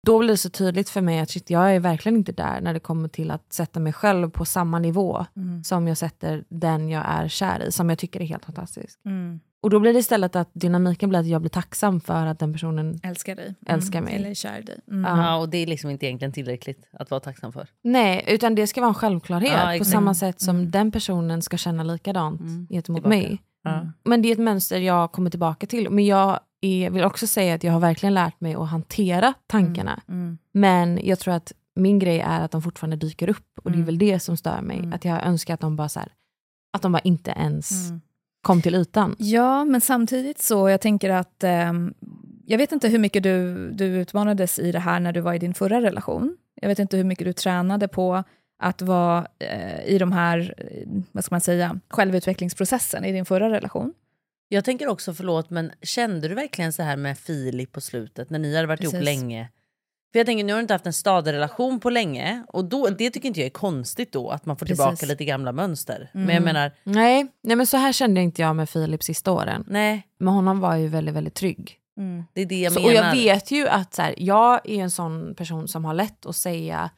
då 0.05 0.19
blir 0.19 0.29
det 0.29 0.37
så 0.37 0.49
tydligt 0.49 0.89
för 0.89 1.01
mig 1.01 1.19
att 1.19 1.29
shit, 1.29 1.49
jag 1.49 1.75
är 1.75 1.79
verkligen 1.79 2.17
inte 2.17 2.31
där 2.31 2.61
när 2.61 2.73
det 2.73 2.79
kommer 2.79 3.07
till 3.09 3.31
att 3.31 3.53
sätta 3.53 3.79
mig 3.79 3.93
själv 3.93 4.29
på 4.29 4.45
samma 4.45 4.79
nivå 4.79 5.25
Mm. 5.35 5.63
som 5.63 5.87
jag 5.87 5.97
sätter 5.97 6.43
den 6.49 6.89
jag 6.89 7.03
är 7.07 7.27
kär 7.27 7.63
i, 7.67 7.71
som 7.71 7.89
jag 7.89 7.99
tycker 7.99 8.21
är 8.21 8.25
helt 8.25 8.45
fantastisk. 8.45 8.99
Mm. 9.05 9.39
Och 9.61 9.69
då 9.69 9.79
blir 9.79 9.93
det 9.93 9.99
istället 9.99 10.35
att 10.35 10.49
dynamiken 10.53 11.09
blir 11.09 11.19
att 11.19 11.27
jag 11.27 11.41
blir 11.41 11.49
tacksam 11.49 12.01
för 12.01 12.25
att 12.25 12.39
den 12.39 12.53
personen... 12.53 12.99
Älskar 13.03 13.35
dig. 13.35 13.55
Älskar 13.67 14.01
mig. 14.01 14.15
Eller 14.15 14.29
är 14.29 14.33
kär 14.33 14.59
i 14.59 14.61
dig. 14.61 14.79
Mm. 14.91 15.03
Ja. 15.17 15.35
Och 15.35 15.49
det 15.49 15.57
är 15.57 15.67
liksom 15.67 15.89
inte 15.89 16.05
egentligen 16.05 16.31
tillräckligt 16.31 16.85
att 16.93 17.11
vara 17.11 17.19
tacksam 17.21 17.53
för. 17.53 17.67
Nej, 17.83 18.23
utan 18.27 18.55
det 18.55 18.67
ska 18.67 18.81
vara 18.81 18.89
en 18.89 18.93
självklarhet 18.95 19.51
Ja, 19.51 19.75
på 19.79 19.85
samma 19.85 20.13
sätt 20.13 20.41
som 20.41 20.55
Mm. 20.55 20.71
den 20.71 20.91
personen 20.91 21.41
ska 21.41 21.57
känna 21.57 21.83
likadant 21.83 22.41
Mm. 22.41 22.67
gentemot 22.69 22.97
Tillbaka. 23.03 23.09
mig. 23.09 23.41
Ja. 23.63 23.87
Men 24.03 24.21
det 24.21 24.27
är 24.29 24.33
ett 24.33 24.39
mönster 24.39 24.79
jag 24.79 25.11
kommer 25.11 25.29
tillbaka 25.29 25.67
till. 25.67 25.89
Men 25.89 26.05
jag 26.05 26.39
är, 26.61 26.89
vill 26.89 27.03
också 27.03 27.27
säga 27.27 27.53
att 27.55 27.63
jag 27.63 27.73
har 27.73 27.79
verkligen 27.79 28.13
lärt 28.13 28.41
mig 28.41 28.55
att 28.55 28.69
hantera 28.69 29.33
tankarna. 29.47 30.01
Mm. 30.07 30.37
Men 30.51 30.99
jag 31.03 31.19
tror 31.19 31.33
att 31.33 31.53
min 31.75 31.99
grej 31.99 32.19
är 32.19 32.41
att 32.41 32.51
de 32.51 32.61
fortfarande 32.61 32.95
dyker 32.97 33.29
upp 33.29 33.59
och 33.63 33.71
det 33.71 33.75
är 33.75 33.81
Mm. 33.81 33.85
väl 33.85 33.97
det 33.97 34.19
som 34.19 34.37
stör 34.37 34.61
mig. 34.61 34.77
Mm. 34.77 34.93
Att 34.93 35.05
jag 35.05 35.25
önskar 35.25 35.53
att 35.53 35.59
de 35.59 35.75
bara 35.75 35.89
så 35.89 35.99
här, 35.99 36.09
att 36.73 36.81
de 36.81 36.91
bara 36.91 36.99
inte 36.99 37.31
ens 37.31 37.89
Mm. 37.89 38.01
kom 38.41 38.61
till 38.61 38.75
ytan. 38.75 39.15
Ja, 39.19 39.65
men 39.65 39.81
samtidigt 39.81 40.39
så, 40.41 40.69
jag 40.69 40.81
tänker 40.81 41.09
att 41.09 41.43
ehm, 41.43 41.93
jag 42.45 42.57
vet 42.57 42.71
inte 42.71 42.87
hur 42.89 42.99
mycket 42.99 43.23
du, 43.23 43.69
du 43.71 43.85
utmanades 43.85 44.59
i 44.59 44.71
det 44.71 44.79
här 44.79 44.99
när 44.99 45.13
du 45.13 45.21
var 45.21 45.33
i 45.33 45.39
din 45.39 45.53
förra 45.53 45.81
relation. 45.81 46.37
Jag 46.61 46.69
vet 46.69 46.79
inte 46.79 46.97
hur 46.97 47.03
mycket 47.03 47.25
du 47.25 47.33
tränade 47.33 47.87
på 47.87 48.23
att 48.63 48.81
vara 48.81 49.27
eh, 49.39 49.85
i 49.85 49.97
de 49.97 50.11
här, 50.11 50.53
eh, 50.57 50.87
vad 51.11 51.23
ska 51.25 51.33
man 51.35 51.41
säga, 51.41 51.79
självutvecklingsprocessen 51.89 53.05
i 53.05 53.11
din 53.11 53.25
förra 53.25 53.49
relation. 53.49 53.93
Jag 54.51 54.65
tänker 54.65 54.87
också, 54.87 55.13
förlåt, 55.13 55.49
men 55.49 55.71
kände 55.81 56.27
du 56.27 56.35
verkligen 56.35 56.73
så 56.73 56.83
här 56.83 56.97
med 56.97 57.17
Filip 57.17 57.71
på 57.71 57.81
slutet 57.81 58.29
när 58.29 58.39
ni 58.39 58.55
hade 58.55 58.67
varit 58.67 58.81
ihop 58.83 58.93
Precis. 58.93 59.05
länge? 59.05 59.49
För 60.11 60.19
jag 60.19 60.25
tänker, 60.25 60.43
nu 60.43 60.53
har 60.53 60.57
du 60.57 60.61
inte 60.61 60.73
haft 60.73 60.85
en 60.85 60.93
stadig 60.93 61.31
relation 61.33 61.79
på 61.79 61.89
länge 61.89 62.43
och 62.47 62.65
då, 62.65 62.87
det 62.89 63.09
tycker 63.11 63.27
inte 63.27 63.39
jag 63.39 63.45
är 63.45 63.49
konstigt 63.51 64.11
då 64.13 64.29
att 64.29 64.45
man 64.45 64.57
får 64.57 64.65
tillbaka 64.65 64.89
Precis. 64.89 65.09
lite 65.09 65.25
gamla 65.25 65.51
mönster. 65.51 66.09
Men 66.13 66.23
Mm. 66.23 66.35
jag 66.35 66.43
menar, 66.43 66.71
Nej, 66.83 67.27
nej, 67.43 67.55
men 67.55 67.67
så 67.67 67.77
här 67.77 67.93
kände 67.93 68.21
inte 68.21 68.41
jag 68.41 68.55
med 68.55 68.69
Filip 68.69 69.03
sista 69.03 69.31
åren. 69.31 69.63
nej, 69.67 70.07
Men 70.19 70.33
honom 70.33 70.59
var 70.59 70.75
ju 70.75 70.87
väldigt, 70.87 71.15
väldigt 71.15 71.33
trygg. 71.35 71.75
det 72.33 72.41
är 72.41 72.45
det 72.45 72.59
jag 72.59 72.73
Så, 72.73 72.79
menar. 72.79 72.91
och 72.91 72.97
jag 73.05 73.11
vet 73.15 73.51
ju 73.51 73.67
att 73.67 73.93
så 73.93 74.01
här, 74.01 74.15
jag 74.17 74.69
är 74.69 74.83
en 74.83 74.91
sån 74.91 75.35
person 75.35 75.67
som 75.67 75.85
har 75.85 75.93
lätt 75.93 76.25
att 76.25 76.35
säga 76.35 76.89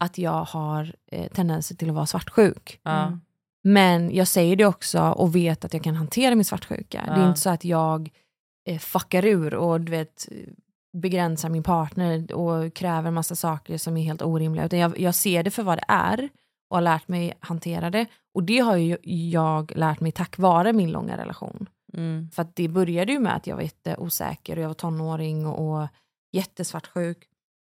att 0.00 0.18
jag 0.18 0.44
har 0.44 0.94
eh, 1.12 1.26
tendenser 1.32 1.74
till 1.74 1.88
att 1.88 1.94
vara 1.94 2.06
svartsjuk. 2.06 2.80
Mm. 2.84 3.20
Men 3.62 4.14
jag 4.14 4.28
säger 4.28 4.56
det 4.56 4.64
också 4.66 5.00
och 5.02 5.36
vet 5.36 5.64
att 5.64 5.72
jag 5.74 5.82
kan 5.84 5.94
hantera 5.94 6.34
min 6.34 6.44
svartsjuka. 6.44 7.02
Det 7.06 7.12
är 7.12 7.18
Ja. 7.22 7.28
inte 7.28 7.40
så 7.40 7.50
att 7.50 7.64
jag 7.64 8.10
eh, 8.68 8.78
fuckar 8.78 9.24
ur 9.24 9.54
och 9.54 9.80
du 9.80 9.90
vet, 9.90 10.28
begränsar 10.92 11.48
min 11.48 11.62
partner 11.62 12.32
och 12.34 12.74
kräver 12.74 13.10
massa 13.10 13.34
saker 13.34 13.78
som 13.78 13.96
är 13.96 14.02
helt 14.02 14.22
orimliga. 14.22 14.64
Utan 14.66 14.78
jag, 14.78 14.98
jag 15.00 15.14
ser 15.14 15.42
det 15.42 15.50
för 15.50 15.62
vad 15.62 15.78
det 15.78 15.84
är 15.88 16.28
och 16.70 16.76
har 16.76 16.82
lärt 16.82 17.08
mig 17.08 17.32
hantera 17.40 17.90
det. 17.90 18.06
Och 18.34 18.42
det 18.42 18.58
har 18.58 18.76
ju 18.76 18.96
jag 19.30 19.72
lärt 19.76 20.00
mig 20.00 20.12
tack 20.12 20.38
vare 20.38 20.72
min 20.72 20.90
långa 20.90 21.16
relation. 21.16 21.66
Mm. 21.92 22.30
För 22.32 22.42
att 22.42 22.56
det 22.56 22.68
började 22.68 23.12
ju 23.12 23.18
med 23.18 23.36
att 23.36 23.46
jag 23.46 23.56
var 23.56 23.62
jätteosäker 23.62 24.56
och 24.56 24.62
jag 24.62 24.68
var 24.68 24.74
tonåring 24.74 25.46
och 25.46 25.86
jättesvartsjuk. 26.32 27.18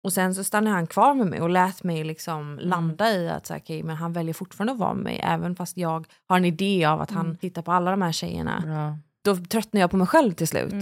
Och 0.03 0.13
sen 0.13 0.35
så 0.35 0.43
stannade 0.43 0.75
han 0.75 0.87
kvar 0.87 1.13
med 1.13 1.27
mig 1.27 1.41
och 1.41 1.49
lät 1.49 1.83
mig 1.83 2.03
liksom 2.03 2.59
landa 2.61 3.11
i 3.11 3.29
att 3.29 3.45
så 3.45 3.53
här, 3.53 3.61
okej, 3.61 3.83
men 3.83 3.95
han 3.95 4.13
väljer 4.13 4.33
fortfarande 4.33 4.73
att 4.73 4.79
vara 4.79 4.93
med 4.93 5.03
mig 5.03 5.19
även 5.23 5.55
fast 5.55 5.77
jag 5.77 6.07
har 6.27 6.37
en 6.37 6.45
idé 6.45 6.85
av 6.85 7.01
att 7.01 7.11
han 7.11 7.37
tittar 7.37 7.61
på 7.61 7.71
alla 7.71 7.91
de 7.91 8.01
här 8.01 8.11
tjejerna. 8.11 8.63
Ja. 8.65 8.97
Då 9.23 9.35
tröttnar 9.45 9.81
jag 9.81 9.91
på 9.91 9.97
mig 9.97 10.07
själv 10.07 10.31
till 10.33 10.47
slut. 10.47 10.73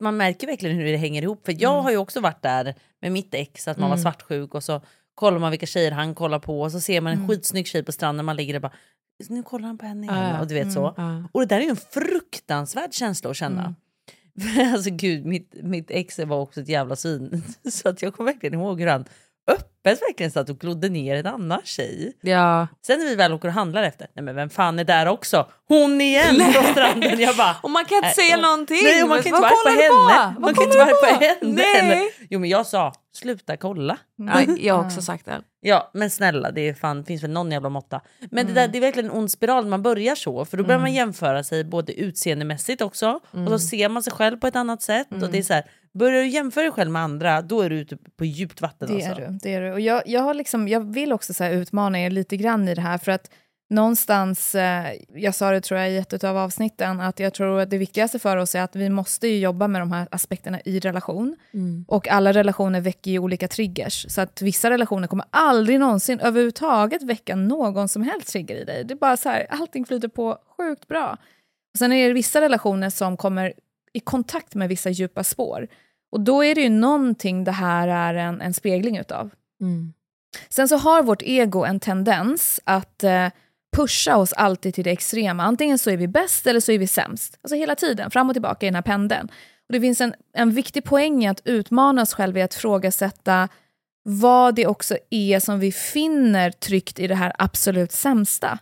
Man 0.00 0.16
märker 0.16 0.46
verkligen 0.46 0.76
hur 0.76 0.84
det 0.84 0.96
hänger 0.96 1.22
ihop. 1.22 1.44
För 1.44 1.62
jag 1.62 1.82
har 1.82 1.90
ju 1.90 1.96
också 1.96 2.20
varit 2.20 2.42
där 2.42 2.74
med 3.00 3.12
mitt 3.12 3.34
ex, 3.34 3.68
att 3.68 3.76
man 3.78 3.90
var 3.90 3.96
Mm. 3.96 4.02
svartsjuk 4.02 4.54
och 4.54 4.64
så 4.64 4.80
kollar 5.14 5.38
man 5.38 5.50
vilka 5.50 5.66
tjejer 5.66 5.90
han 5.92 6.14
kollar 6.14 6.38
på 6.38 6.60
och 6.60 6.72
så 6.72 6.80
ser 6.80 7.00
man 7.00 7.12
en 7.12 7.18
Mm. 7.18 7.28
skitsnygg 7.28 7.66
tjej 7.66 7.82
på 7.82 7.92
stranden 7.92 8.26
man 8.26 8.36
ligger 8.36 8.52
där 8.52 8.60
bara 8.60 8.72
nu 9.28 9.42
kollar 9.42 9.66
han 9.66 9.78
på 9.78 9.86
henne 9.86 10.06
igen. 10.06 10.18
Ja. 10.34 10.40
Och 10.40 10.46
du 10.46 10.54
vet 10.54 10.62
Mm. 10.62 10.74
så. 10.74 10.94
Ja. 10.96 11.22
Och 11.32 11.40
det 11.40 11.46
där 11.46 11.56
är 11.56 11.62
ju 11.64 11.68
en 11.70 11.76
fruktansvärd 11.76 12.92
känsla 12.92 13.30
att 13.30 13.36
känna. 13.36 13.74
alltså 14.74 14.90
gud, 14.90 15.24
mitt, 15.24 15.54
mitt 15.62 15.90
ex 15.90 16.18
var 16.18 16.40
också 16.40 16.60
ett 16.60 16.68
jävla 16.68 16.96
svin. 16.96 17.42
Så 17.70 17.88
att 17.88 18.02
jag 18.02 18.14
kommer 18.14 18.32
verkligen 18.32 18.60
ihåg 18.60 18.80
hur 18.80 18.86
han 18.86 19.04
Peppes 19.82 20.02
verkligen 20.02 20.30
satt 20.32 20.50
och 20.50 20.58
glodde 20.58 20.88
ner 20.88 21.16
en 21.16 21.26
annan 21.26 21.60
tjej. 21.64 22.12
Ja. 22.20 22.66
Sen 22.86 22.98
när 22.98 23.06
vi 23.06 23.14
väl 23.14 23.32
åker 23.32 23.48
och 23.48 23.54
handlar 23.54 23.82
efter, 23.82 24.06
nej 24.14 24.24
men 24.24 24.34
vem 24.34 24.50
fan 24.50 24.78
är 24.78 24.84
där 24.84 25.06
också? 25.06 25.48
Hon 25.68 26.00
igen 26.00 26.38
på 26.54 26.62
stranden. 26.72 27.20
Jag 27.20 27.36
bara, 27.36 27.56
Och 27.62 27.70
man 27.70 27.84
kan 27.84 27.96
inte 27.96 28.06
Nej, 28.06 28.14
säga 28.14 28.36
och- 28.36 28.42
någonting. 28.42 28.80
Nej, 28.84 29.02
och 29.02 29.08
man 29.08 29.22
kan 29.22 29.34
inte 29.36 29.48
du 29.64 29.70
henne. 29.70 30.34
på? 30.34 30.40
Man 30.40 30.54
kan 30.54 30.64
inte 30.64 30.76
på 31.00 31.06
henne. 31.06 31.36
Nej. 31.42 32.10
Jo 32.30 32.40
men 32.40 32.50
jag 32.50 32.66
sa, 32.66 32.92
sluta 33.14 33.56
kolla. 33.56 33.96
Ja, 34.16 34.42
jag 34.58 34.74
har 34.74 34.84
också 34.86 35.02
sagt 35.02 35.26
det. 35.26 35.40
Ja 35.60 35.90
men 35.94 36.10
snälla 36.10 36.50
det 36.50 36.68
är 36.68 36.74
fan, 36.74 37.04
finns 37.04 37.22
väl 37.22 37.30
någon 37.30 37.52
jävla 37.52 37.68
måtta. 37.68 38.00
Men 38.30 38.38
Mm. 38.44 38.54
det, 38.54 38.60
där, 38.60 38.68
det 38.68 38.78
är 38.78 38.80
verkligen 38.80 39.10
en 39.10 39.16
ond 39.16 39.30
spiral 39.30 39.64
när 39.64 39.70
man 39.70 39.82
börjar 39.82 40.14
så. 40.14 40.44
För 40.44 40.56
då 40.56 40.64
börjar 40.64 40.80
man 40.80 40.92
jämföra 40.94 41.44
sig 41.44 41.64
både 41.64 41.92
utseendemässigt 42.00 42.82
också 42.82 43.20
och 43.30 43.34
Mm. 43.34 43.48
så 43.48 43.58
ser 43.58 43.88
man 43.88 44.02
sig 44.02 44.12
själv 44.12 44.36
på 44.40 44.46
ett 44.46 44.56
annat 44.56 44.82
sätt. 44.82 45.06
Och 45.22 45.30
det 45.30 45.38
är 45.38 45.42
så 45.42 45.52
här, 45.54 45.64
börjar 45.94 46.22
du 46.22 46.28
jämföra 46.28 46.62
dig 46.64 46.72
själv 46.72 46.90
med 46.90 47.02
andra 47.02 47.42
då 47.42 47.60
är 47.60 47.70
du 47.70 47.76
ute 47.78 47.96
på 48.18 48.24
djupt 48.24 48.60
vatten. 48.60 48.88
Det 48.88 48.94
alltså. 49.06 49.22
är 49.22 49.28
du. 49.30 49.38
Det 49.42 49.54
är 49.54 49.60
du. 49.60 49.71
Och 49.72 49.80
jag, 49.80 50.02
jag, 50.06 50.20
har 50.20 50.34
liksom, 50.34 50.68
jag 50.68 50.92
vill 50.92 51.12
också 51.12 51.34
så 51.34 51.46
utmana 51.46 52.00
er 52.00 52.10
lite 52.10 52.36
grann 52.36 52.68
i 52.68 52.74
det 52.74 52.80
här. 52.80 52.98
För 52.98 53.12
att 53.12 53.30
någonstans, 53.70 54.54
eh, 54.54 54.92
jag 55.14 55.34
sa 55.34 55.50
det 55.50 55.60
tror 55.60 55.80
jag 55.80 55.90
i 55.90 55.96
ett 55.96 56.24
av 56.24 56.36
avsnitten, 56.36 57.00
att 57.00 57.20
jag 57.20 57.34
tror 57.34 57.60
att 57.60 57.70
det 57.70 57.78
viktigaste 57.78 58.18
för 58.18 58.36
oss 58.36 58.54
är 58.54 58.62
att 58.62 58.76
vi 58.76 58.88
måste 58.88 59.28
ju 59.28 59.38
jobba 59.38 59.68
med 59.68 59.80
de 59.80 59.92
här 59.92 60.08
aspekterna 60.10 60.60
i 60.64 60.80
relation. 60.80 61.36
Och 61.88 62.08
alla 62.08 62.32
relationer 62.32 62.80
väcker 62.80 63.10
ju 63.10 63.18
olika 63.18 63.48
triggers. 63.48 64.06
Så 64.08 64.20
att 64.20 64.42
vissa 64.42 64.70
relationer 64.70 65.08
kommer 65.08 65.26
aldrig 65.30 65.80
någonsin 65.80 66.20
överhuvudtaget 66.20 67.02
väcka 67.02 67.36
någon 67.36 67.88
som 67.88 68.02
helst 68.02 68.28
trigger 68.28 68.56
i 68.56 68.64
dig. 68.64 68.84
Det 68.84 68.94
är 68.94 68.98
bara 68.98 69.16
så 69.16 69.28
här, 69.28 69.46
allting 69.50 69.84
flyter 69.86 70.08
på 70.08 70.38
sjukt 70.56 70.88
bra. 70.88 71.16
Och 71.74 71.78
sen 71.78 71.92
är 71.92 72.08
det 72.08 72.14
vissa 72.14 72.40
relationer 72.40 72.90
som 72.90 73.16
kommer 73.16 73.52
i 73.92 74.00
kontakt 74.00 74.54
med 74.54 74.68
vissa 74.68 74.90
djupa 74.90 75.24
spår. 75.24 75.68
Och 76.12 76.20
då 76.20 76.44
är 76.44 76.54
det 76.54 76.60
ju 76.60 76.68
någonting 76.68 77.44
det 77.44 77.52
här 77.52 77.88
är 77.88 78.14
en, 78.14 78.40
en 78.40 78.54
spegling 78.54 78.98
utav. 78.98 79.30
Mm. 79.62 79.92
Sen 80.48 80.68
så 80.68 80.76
har 80.76 81.02
vårt 81.02 81.22
ego 81.22 81.64
en 81.64 81.80
tendens 81.80 82.60
att 82.64 83.04
eh, 83.04 83.28
pusha 83.76 84.16
oss 84.16 84.32
alltid 84.32 84.74
till 84.74 84.84
det 84.84 84.90
extrema. 84.90 85.42
Antingen 85.42 85.78
så 85.78 85.90
är 85.90 85.96
vi 85.96 86.08
bäst 86.08 86.46
eller 86.46 86.60
så 86.60 86.72
är 86.72 86.78
vi 86.78 86.86
sämst. 86.86 87.38
Alltså 87.42 87.56
hela 87.56 87.74
tiden, 87.74 88.10
fram 88.10 88.28
och 88.28 88.34
tillbaka 88.34 88.66
i 88.66 88.68
den 88.68 88.74
här 88.74 88.82
pendeln. 88.82 89.28
Och 89.68 89.72
det 89.72 89.80
finns 89.80 90.00
en, 90.00 90.14
en 90.32 90.50
viktig 90.50 90.84
poäng 90.84 91.24
i 91.24 91.28
att 91.28 91.42
utmana 91.44 92.02
oss 92.02 92.14
själva 92.14 92.38
i 92.38 92.42
att 92.42 92.54
frågasätta 92.54 93.48
vad 94.02 94.54
det 94.54 94.66
också 94.66 94.96
är 95.10 95.40
som 95.40 95.60
vi 95.60 95.72
finner 95.72 96.50
tryggt 96.50 96.98
i 96.98 97.06
det 97.06 97.14
här 97.14 97.32
absolut 97.38 97.92
sämsta. 97.92 98.58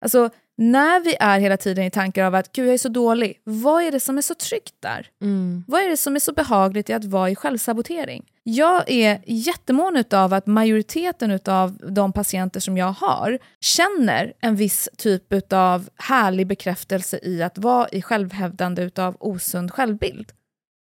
Alltså, 0.00 0.30
när 0.56 1.00
vi 1.00 1.16
är 1.20 1.40
hela 1.40 1.56
tiden 1.56 1.84
i 1.84 1.90
tankar 1.90 2.24
av 2.24 2.34
att 2.34 2.52
gud 2.52 2.66
jag 2.66 2.74
är 2.74 2.78
så 2.78 2.88
dålig, 2.88 3.40
vad 3.44 3.82
är 3.82 3.92
det 3.92 4.00
som 4.00 4.18
är 4.18 4.22
så 4.22 4.34
tryggt 4.34 4.74
där? 4.80 5.06
Mm. 5.22 5.64
Vad 5.68 5.80
är 5.82 5.88
det 5.88 5.96
som 5.96 6.16
är 6.16 6.20
så 6.20 6.32
behagligt 6.32 6.90
i 6.90 6.92
att 6.92 7.04
vara 7.04 7.30
i 7.30 7.36
självsabotering? 7.36 8.24
Jag 8.42 8.90
är 8.90 9.20
jättemån 9.26 10.04
av 10.12 10.32
att 10.32 10.46
majoriteten 10.46 11.40
av 11.46 11.78
de 11.90 12.12
patienter 12.12 12.60
som 12.60 12.76
jag 12.76 12.92
har 12.92 13.38
känner 13.60 14.32
en 14.40 14.56
viss 14.56 14.88
typ 14.96 15.52
av 15.52 15.88
härlig 15.96 16.46
bekräftelse 16.46 17.18
i 17.22 17.42
att 17.42 17.58
vara 17.58 17.88
i 17.88 18.02
självhävdande 18.02 18.90
av 18.98 19.16
osund 19.20 19.72
självbild. 19.72 20.32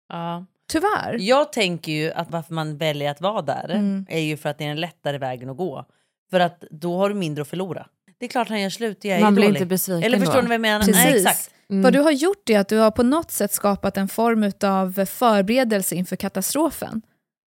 Ja. 0.09 0.47
Tyvärr. 0.69 1.17
Jag 1.21 1.53
tänker 1.53 1.93
ju 1.93 2.13
att 2.13 2.31
varför 2.31 2.55
man 2.55 2.77
väljer 2.79 3.11
att 3.11 3.21
vara 3.21 3.43
där 3.43 3.71
Mm. 3.71 4.07
är 4.09 4.21
ju 4.21 4.37
för 4.37 4.49
att 4.49 4.59
det 4.59 4.65
är 4.65 4.69
den 4.69 4.81
lättare 4.81 5.19
vägen 5.19 5.51
att 5.51 5.57
gå. 5.57 5.85
För 6.31 6.41
att 6.41 6.65
då 6.71 6.97
har 6.97 7.09
du 7.09 7.15
mindre 7.15 7.43
att 7.43 7.49
förlora. 7.49 7.87
Det 8.23 8.27
är 8.27 8.29
klart 8.29 8.49
han 8.49 8.61
gör 8.61 8.71
slut, 8.71 9.05
jag 9.05 9.17
är 9.17 9.21
Man 9.21 9.35
blir 9.35 9.45
dålig. 9.45 9.57
inte 9.57 9.67
besviken 9.67 10.03
Eller 10.03 10.19
förstår 10.19 10.35
då. 10.35 10.41
ni 10.41 10.47
vad 10.47 10.55
jag 10.55 10.61
menar? 10.61 10.79
Precis. 10.79 10.95
Nej, 10.95 11.17
exakt. 11.17 11.51
Mm. 11.71 11.83
Vad 11.83 11.93
du 11.93 12.01
har 12.01 12.11
gjort 12.11 12.51
är 12.51 12.59
att 12.59 12.69
du 12.69 12.79
har 12.79 12.91
på 12.91 13.03
något 13.03 13.31
sätt 13.31 13.53
skapat 13.53 13.97
en 13.97 14.09
form 14.09 14.53
av 14.65 15.05
förberedelse 15.05 15.95
inför 15.95 16.17
katastrofen. 16.17 17.03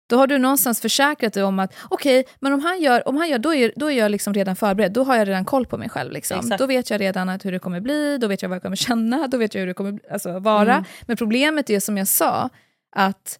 Då 0.06 0.16
har 0.16 0.26
du 0.26 0.38
någonstans 0.38 0.80
försäkrat 0.80 1.32
dig 1.32 1.42
om 1.42 1.58
att 1.58 1.74
okej, 1.90 2.24
men 2.40 2.52
om 2.52 2.60
han 2.60 2.80
gör, 2.80 3.08
om 3.08 3.16
han 3.16 3.28
gör 3.28 3.38
då, 3.38 3.54
är, 3.54 3.72
då 3.76 3.90
är 3.90 3.98
jag 3.98 4.10
liksom 4.10 4.34
redan 4.34 4.56
förberedd. 4.56 4.92
Då 4.92 5.04
har 5.04 5.16
jag 5.16 5.28
redan 5.28 5.44
koll 5.44 5.66
på 5.66 5.78
mig 5.78 5.88
själv. 5.88 6.12
Liksom. 6.12 6.38
Exakt. 6.38 6.58
Då 6.58 6.66
vet 6.66 6.90
jag 6.90 7.00
redan 7.00 7.28
att 7.28 7.44
hur 7.44 7.52
det 7.52 7.58
kommer 7.58 7.80
bli, 7.80 8.18
då 8.18 8.26
vet 8.26 8.42
jag 8.42 8.48
vad 8.48 8.56
jag 8.56 8.62
kommer 8.62 8.76
känna, 8.76 9.26
då 9.26 9.38
vet 9.38 9.54
jag 9.54 9.60
hur 9.60 9.66
det 9.66 9.74
kommer 9.74 10.00
alltså, 10.10 10.38
vara. 10.38 10.84
Men 11.02 11.16
problemet 11.16 11.70
är 11.70 11.80
som 11.80 11.98
jag 11.98 12.08
sa, 12.08 12.50
att 12.96 13.38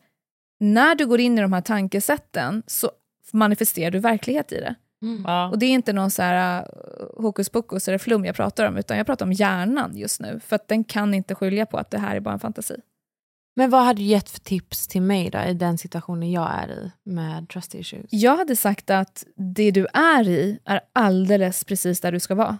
när 0.60 0.94
du 0.94 1.06
går 1.06 1.20
in 1.20 1.38
i 1.38 1.40
de 1.40 1.52
här 1.52 1.60
tankesätten 1.60 2.62
så 2.66 2.90
manifesterar 3.32 3.90
du 3.90 3.98
verklighet 3.98 4.52
i 4.52 4.60
det. 4.60 4.74
Ja. 5.24 5.48
Och 5.48 5.58
det 5.58 5.66
är 5.66 5.70
inte 5.70 5.92
någon 5.92 6.10
så 6.10 6.22
här 6.22 6.60
uh, 6.60 7.22
hokus 7.22 7.48
pokus 7.48 7.88
eller 7.88 7.98
flum 7.98 8.24
jag 8.24 8.36
pratar 8.36 8.68
om, 8.68 8.76
utan 8.76 8.96
jag 8.96 9.06
pratar 9.06 9.26
om 9.26 9.32
hjärnan 9.32 9.96
just 9.96 10.20
nu. 10.20 10.40
För 10.44 10.56
att 10.56 10.68
den 10.68 10.84
kan 10.84 11.14
inte 11.14 11.34
skilja 11.34 11.66
på 11.66 11.78
att 11.78 11.90
det 11.90 11.98
här 11.98 12.16
är 12.16 12.20
bara 12.20 12.34
en 12.34 12.40
fantasi. 12.40 12.76
Men 13.56 13.70
vad 13.70 13.84
hade 13.84 13.98
du 14.00 14.04
gett 14.04 14.30
för 14.30 14.40
tips 14.40 14.88
till 14.88 15.02
mig 15.02 15.30
då 15.30 15.38
i 15.38 15.54
den 15.54 15.78
situationen 15.78 16.32
jag 16.32 16.50
är 16.54 16.70
i 16.70 16.90
med 17.10 17.48
trust 17.48 17.74
issues? 17.74 18.06
Jag 18.10 18.36
hade 18.36 18.56
sagt 18.56 18.90
att 18.90 19.24
det 19.36 19.70
du 19.70 19.86
är 19.92 20.28
i 20.28 20.58
är 20.64 20.80
alldeles 20.92 21.64
precis 21.64 22.00
där 22.00 22.12
du 22.12 22.20
ska 22.20 22.34
vara. 22.34 22.58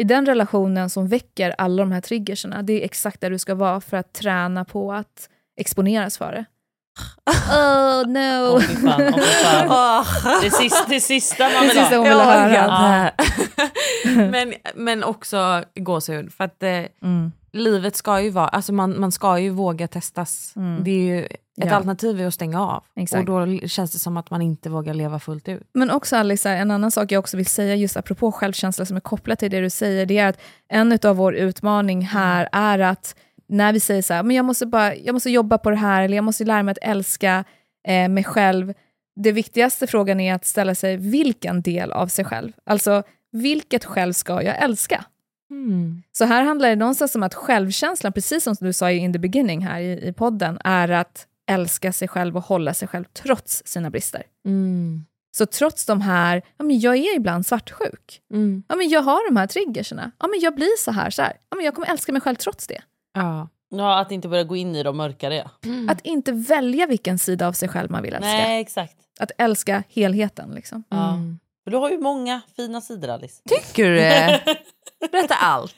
I 0.00 0.04
den 0.04 0.26
relationen 0.26 0.90
som 0.90 1.08
väcker 1.08 1.54
alla 1.58 1.82
de 1.82 1.92
här 1.92 2.00
triggerserna, 2.00 2.62
det 2.62 2.72
är 2.72 2.84
exakt 2.84 3.20
där 3.20 3.30
du 3.30 3.38
ska 3.38 3.54
vara 3.54 3.80
för 3.80 3.96
att 3.96 4.12
träna 4.12 4.64
på 4.64 4.92
att 4.92 5.28
exponeras 5.56 6.18
för 6.18 6.32
det. 6.32 6.44
Oh 7.50 8.06
no! 8.06 8.60
Fy 8.60 8.74
fan, 8.76 9.12
fy 9.14 9.20
fan. 9.20 10.04
Det, 10.42 10.50
sista, 10.50 10.84
det 10.88 11.00
sista 11.00 11.44
man 11.44 11.52
Det 11.52 11.60
vill 11.60 11.70
sista 11.70 11.96
ha. 11.96 11.96
hon 11.96 12.08
ville 12.08 12.22
höra. 12.22 13.10
Ja. 13.56 13.68
men, 14.30 14.54
men 14.74 15.04
också 15.04 15.64
gåshud. 15.76 16.32
För 16.32 16.44
att 16.44 16.62
eh, 16.62 16.68
Mm. 17.02 17.32
livet 17.52 17.96
ska 17.96 18.20
ju 18.20 18.30
vara, 18.30 18.48
alltså 18.48 18.72
man, 18.72 19.00
man 19.00 19.12
ska 19.12 19.38
ju 19.38 19.50
våga 19.50 19.88
testas. 19.88 20.52
Mm. 20.56 20.84
Det 20.84 20.90
är 20.90 21.04
ju, 21.04 21.24
ett 21.24 21.36
Ja. 21.54 21.74
alternativ 21.74 22.20
är 22.20 22.26
att 22.26 22.34
stänga 22.34 22.60
av. 22.66 22.84
Exakt. 22.96 23.28
Och 23.28 23.46
då 23.46 23.68
känns 23.68 23.92
det 23.92 23.98
som 23.98 24.16
att 24.16 24.30
man 24.30 24.42
inte 24.42 24.68
vågar 24.70 24.94
leva 24.94 25.18
fullt 25.18 25.48
ut. 25.48 25.62
Men 25.74 25.90
också 25.90 26.16
Alice, 26.16 26.50
en 26.50 26.70
annan 26.70 26.90
sak 26.90 27.12
jag 27.12 27.18
också 27.18 27.36
vill 27.36 27.46
säga 27.46 27.74
just 27.74 27.96
apropå 27.96 28.32
självkänsla 28.32 28.84
som 28.84 28.96
är 28.96 29.00
kopplat 29.00 29.38
till 29.38 29.50
det 29.50 29.60
du 29.60 29.70
säger, 29.70 30.06
det 30.06 30.18
är 30.18 30.28
att 30.28 30.40
en 30.68 30.98
av 31.04 31.16
vår 31.16 31.34
utmaning 31.34 32.02
här 32.02 32.48
är 32.52 32.78
att 32.78 33.14
när 33.50 33.72
vi 33.72 33.80
säger 33.80 34.02
så 34.02 34.14
här, 34.14 34.22
men 34.22 34.36
jag 34.36 34.44
måste, 34.44 34.66
bara, 34.66 34.96
jag 34.96 35.12
måste 35.12 35.30
jobba 35.30 35.58
på 35.58 35.70
det 35.70 35.76
här, 35.76 36.02
eller 36.02 36.16
jag 36.16 36.24
måste 36.24 36.44
lära 36.44 36.62
mig 36.62 36.72
att 36.72 36.78
älska 36.82 37.44
eh, 37.88 38.08
mig 38.08 38.24
själv. 38.24 38.74
Det 39.16 39.32
viktigaste 39.32 39.86
frågan 39.86 40.20
är 40.20 40.34
att 40.34 40.44
ställa 40.44 40.74
sig 40.74 40.96
vilken 40.96 41.62
del 41.62 41.92
av 41.92 42.06
sig 42.06 42.24
själv. 42.24 42.52
Alltså, 42.66 43.02
vilket 43.32 43.84
själv 43.84 44.12
ska 44.12 44.42
jag 44.42 44.62
älska? 44.62 45.04
Så 46.12 46.24
här 46.24 46.42
handlar 46.42 46.68
det 46.68 46.76
någonstans 46.76 47.14
om 47.14 47.22
att 47.22 47.34
självkänslan, 47.34 48.12
precis 48.12 48.44
som 48.44 48.56
du 48.60 48.72
sa 48.72 48.90
i 48.90 48.96
in 48.96 49.12
the 49.12 49.18
beginning 49.18 49.60
här 49.60 49.80
i, 49.80 50.08
i 50.08 50.12
podden, 50.12 50.58
är 50.64 50.88
att 50.88 51.26
älska 51.50 51.92
sig 51.92 52.08
själv 52.08 52.36
och 52.36 52.44
hålla 52.44 52.74
sig 52.74 52.88
själv 52.88 53.04
trots 53.04 53.62
sina 53.66 53.90
brister. 53.90 54.22
Mm. 54.46 55.04
Så 55.36 55.46
trots 55.46 55.86
de 55.86 56.00
här, 56.00 56.42
ja, 56.56 56.64
men 56.64 56.80
jag 56.80 56.96
är 56.96 57.16
ibland 57.16 57.46
svartsjuk. 57.46 58.20
Mm. 58.32 58.62
Ja, 58.68 58.76
men 58.76 58.88
jag 58.88 59.02
har 59.02 59.30
de 59.30 59.36
här 59.36 59.46
triggerserna. 59.46 60.10
Ja, 60.18 60.26
men 60.26 60.40
jag 60.40 60.54
blir 60.54 60.78
så 60.78 60.90
här, 60.90 61.10
så 61.10 61.22
här. 61.22 61.32
Ja, 61.50 61.56
men 61.56 61.64
jag 61.64 61.74
kommer 61.74 61.88
älska 61.88 62.12
mig 62.12 62.20
själv 62.20 62.36
trots 62.36 62.66
det. 62.66 62.82
Ja. 63.14 63.48
Ja, 63.70 63.98
att 64.00 64.12
inte 64.12 64.28
börja 64.28 64.44
gå 64.44 64.56
in 64.56 64.76
i 64.76 64.82
de 64.82 64.96
mörkare. 64.96 65.50
Att 65.88 66.00
inte 66.00 66.32
välja 66.32 66.86
vilken 66.86 67.18
sida 67.18 67.48
av 67.48 67.52
sig 67.52 67.68
själv 67.68 67.90
man 67.90 68.02
vill 68.02 68.14
älska. 68.14 68.28
Nej, 68.28 68.60
exakt. 68.60 68.96
Att 69.20 69.30
älska 69.38 69.82
helheten. 69.88 70.50
Liksom. 70.50 70.84
Ja. 70.88 71.12
Mm. 71.12 71.38
För 71.64 71.70
du 71.70 71.76
har 71.76 71.90
ju 71.90 71.98
många 71.98 72.40
fina 72.56 72.80
sidor 72.80 73.08
Alice. 73.08 73.42
Tycker 73.48 73.84
du 73.84 73.94
det? 73.94 74.40
Berätta 75.12 75.34
allt. 75.34 75.76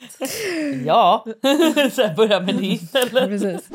Ja, 0.85 1.25
så 1.91 2.01
jag 2.01 2.15
börjar 2.15 2.41
med 2.41 2.55
ditt 2.55 2.95
eller? 2.95 3.27
Precis. 3.27 3.69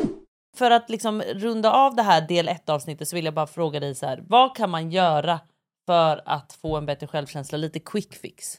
För 0.57 0.71
att 0.71 0.91
liksom 0.91 1.23
runda 1.23 1.73
av 1.73 1.97
det 1.97 2.03
här 2.03 2.21
del 2.29 2.49
1 2.49 2.69
avsnittet 2.69 3.09
så 3.09 3.17
vill 3.17 3.25
jag 3.25 3.35
bara 3.35 3.47
fråga 3.47 3.81
dig 3.81 3.95
så 3.95 4.07
här. 4.07 4.25
Vad 4.29 4.57
kan 4.57 4.71
man 4.71 4.91
göra 4.91 5.41
för 5.87 6.23
att 6.25 6.53
få 6.53 6.77
en 6.77 6.87
bättre 6.87 7.07
självkänsla? 7.07 7.59
Lite 7.59 7.81
quick 7.81 8.15
fix. 8.15 8.57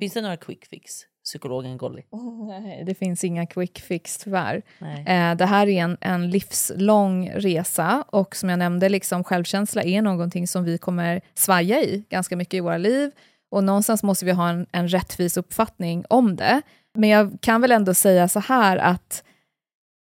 Finns 0.00 0.12
det 0.12 0.20
några 0.20 0.36
quick 0.36 0.66
fix? 0.66 0.92
Psykologen 1.24 1.78
Golly. 1.78 2.02
Nej, 2.48 2.84
det 2.84 2.94
finns 2.94 3.24
inga 3.24 3.46
quick 3.46 3.80
fix 3.80 4.18
tyvärr. 4.18 4.62
Eh, 4.80 5.34
det 5.36 5.46
här 5.46 5.68
är 5.68 5.82
en, 5.82 5.96
en 6.00 6.30
livslång 6.30 7.30
resa 7.34 8.04
och 8.08 8.36
som 8.36 8.48
jag 8.48 8.58
nämnde, 8.58 8.88
liksom, 8.88 9.24
självkänsla 9.24 9.82
är 9.82 10.02
någonting 10.02 10.48
som 10.48 10.64
vi 10.64 10.78
kommer 10.78 11.20
svaja 11.34 11.82
i 11.82 12.04
ganska 12.08 12.36
mycket 12.36 12.54
i 12.54 12.60
våra 12.60 12.78
liv. 12.78 13.10
Och 13.50 13.64
någonstans 13.64 14.02
måste 14.02 14.24
vi 14.24 14.32
ha 14.32 14.48
en, 14.48 14.66
en 14.72 14.88
rättvis 14.88 15.36
uppfattning 15.36 16.04
om 16.08 16.36
det. 16.36 16.62
Men 16.94 17.10
jag 17.10 17.38
kan 17.40 17.60
väl 17.60 17.72
ändå 17.72 17.94
säga 17.94 18.28
så 18.28 18.40
här 18.40 18.76
att 18.76 19.24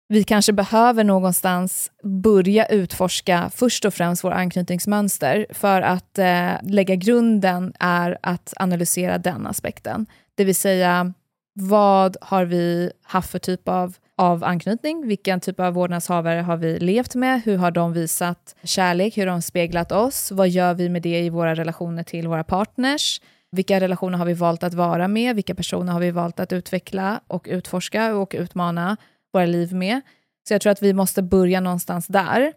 vi 0.09 0.23
kanske 0.23 0.53
behöver 0.53 1.03
någonstans 1.03 1.91
börja 2.03 2.65
utforska 2.65 3.51
först 3.53 3.85
och 3.85 3.93
främst 3.93 4.23
våra 4.23 4.35
anknytningsmönster 4.35 5.45
för 5.49 5.81
att 5.81 6.19
eh, 6.19 6.51
lägga 6.63 6.95
grunden 6.95 7.73
är 7.79 8.17
att 8.21 8.53
analysera 8.57 9.17
den 9.17 9.47
aspekten. 9.47 10.05
Det 10.37 10.43
vill 10.43 10.55
säga, 10.55 11.13
vad 11.53 12.17
har 12.21 12.45
vi 12.45 12.91
haft 13.03 13.31
för 13.31 13.39
typ 13.39 13.67
av, 13.69 13.95
av 14.17 14.43
anknytning? 14.43 15.07
Vilken 15.07 15.39
typ 15.39 15.59
av 15.59 15.73
vårdnadshavare 15.73 16.39
har 16.41 16.57
vi 16.57 16.79
levt 16.79 17.15
med? 17.15 17.41
Hur 17.45 17.57
har 17.57 17.71
de 17.71 17.93
visat 17.93 18.55
kärlek? 18.63 19.17
Hur 19.17 19.27
har 19.27 19.31
de 19.31 19.41
speglat 19.41 19.91
oss? 19.91 20.31
Vad 20.31 20.49
gör 20.49 20.73
vi 20.73 20.89
med 20.89 21.01
det 21.01 21.19
i 21.19 21.29
våra 21.29 21.55
relationer 21.55 22.03
till 22.03 22.27
våra 22.27 22.43
partners? 22.43 23.21
Vilka 23.51 23.79
relationer 23.79 24.17
har 24.17 24.25
vi 24.25 24.33
valt 24.33 24.63
att 24.63 24.73
vara 24.73 25.07
med? 25.07 25.35
Vilka 25.35 25.55
personer 25.55 25.93
har 25.93 25.99
vi 25.99 26.11
valt 26.11 26.39
att 26.39 26.53
utveckla 26.53 27.21
och 27.27 27.47
utforska 27.49 28.15
och 28.15 28.35
utmana 28.37 28.97
våra 29.33 29.45
liv 29.45 29.73
med? 29.73 30.01
Så 30.47 30.53
jag 30.53 30.61
tror 30.61 30.71
att 30.71 30.81
vi 30.81 30.93
måste 30.93 31.21
börja 31.23 31.59
någonstans 31.59 32.07
där. 32.07 32.53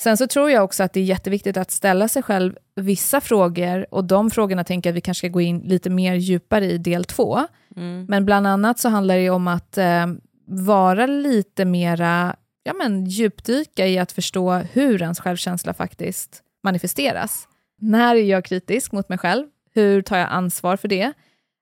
Sen 0.00 0.16
så 0.16 0.26
tror 0.26 0.50
jag 0.50 0.64
också 0.64 0.82
att 0.82 0.92
det 0.92 1.00
är 1.00 1.04
jätteviktigt 1.04 1.56
att 1.56 1.70
ställa 1.70 2.08
sig 2.08 2.22
själv 2.22 2.56
vissa 2.76 3.20
frågor 3.20 3.86
och 3.90 4.04
de 4.04 4.30
frågorna 4.30 4.64
tänker 4.64 4.90
jag 4.90 4.92
att 4.92 4.96
vi 4.96 5.00
kanske 5.00 5.28
ska 5.28 5.32
gå 5.32 5.40
in 5.40 5.58
lite 5.58 5.90
mer 5.90 6.14
djupare 6.14 6.66
i 6.66 6.78
del 6.78 7.04
två. 7.04 7.40
Mm. 7.76 8.06
Men 8.08 8.24
bland 8.24 8.46
annat 8.46 8.78
så 8.78 8.88
handlar 8.88 9.16
det 9.16 9.30
om 9.30 9.48
att 9.48 9.78
eh, 9.78 10.06
vara 10.46 11.06
lite 11.06 11.64
mera, 11.64 12.36
ja 12.62 12.72
men 12.72 13.04
djupdyka 13.04 13.86
i 13.86 13.98
att 13.98 14.12
förstå 14.12 14.52
hur 14.52 15.02
ens 15.02 15.20
självkänsla 15.20 15.74
faktiskt 15.74 16.42
manifesteras. 16.62 17.48
När 17.78 18.16
är 18.16 18.22
jag 18.22 18.44
kritisk 18.44 18.92
mot 18.92 19.08
mig 19.08 19.18
själv? 19.18 19.46
Hur 19.74 20.02
tar 20.02 20.16
jag 20.16 20.28
ansvar 20.30 20.76
för 20.76 20.88
det? 20.88 21.12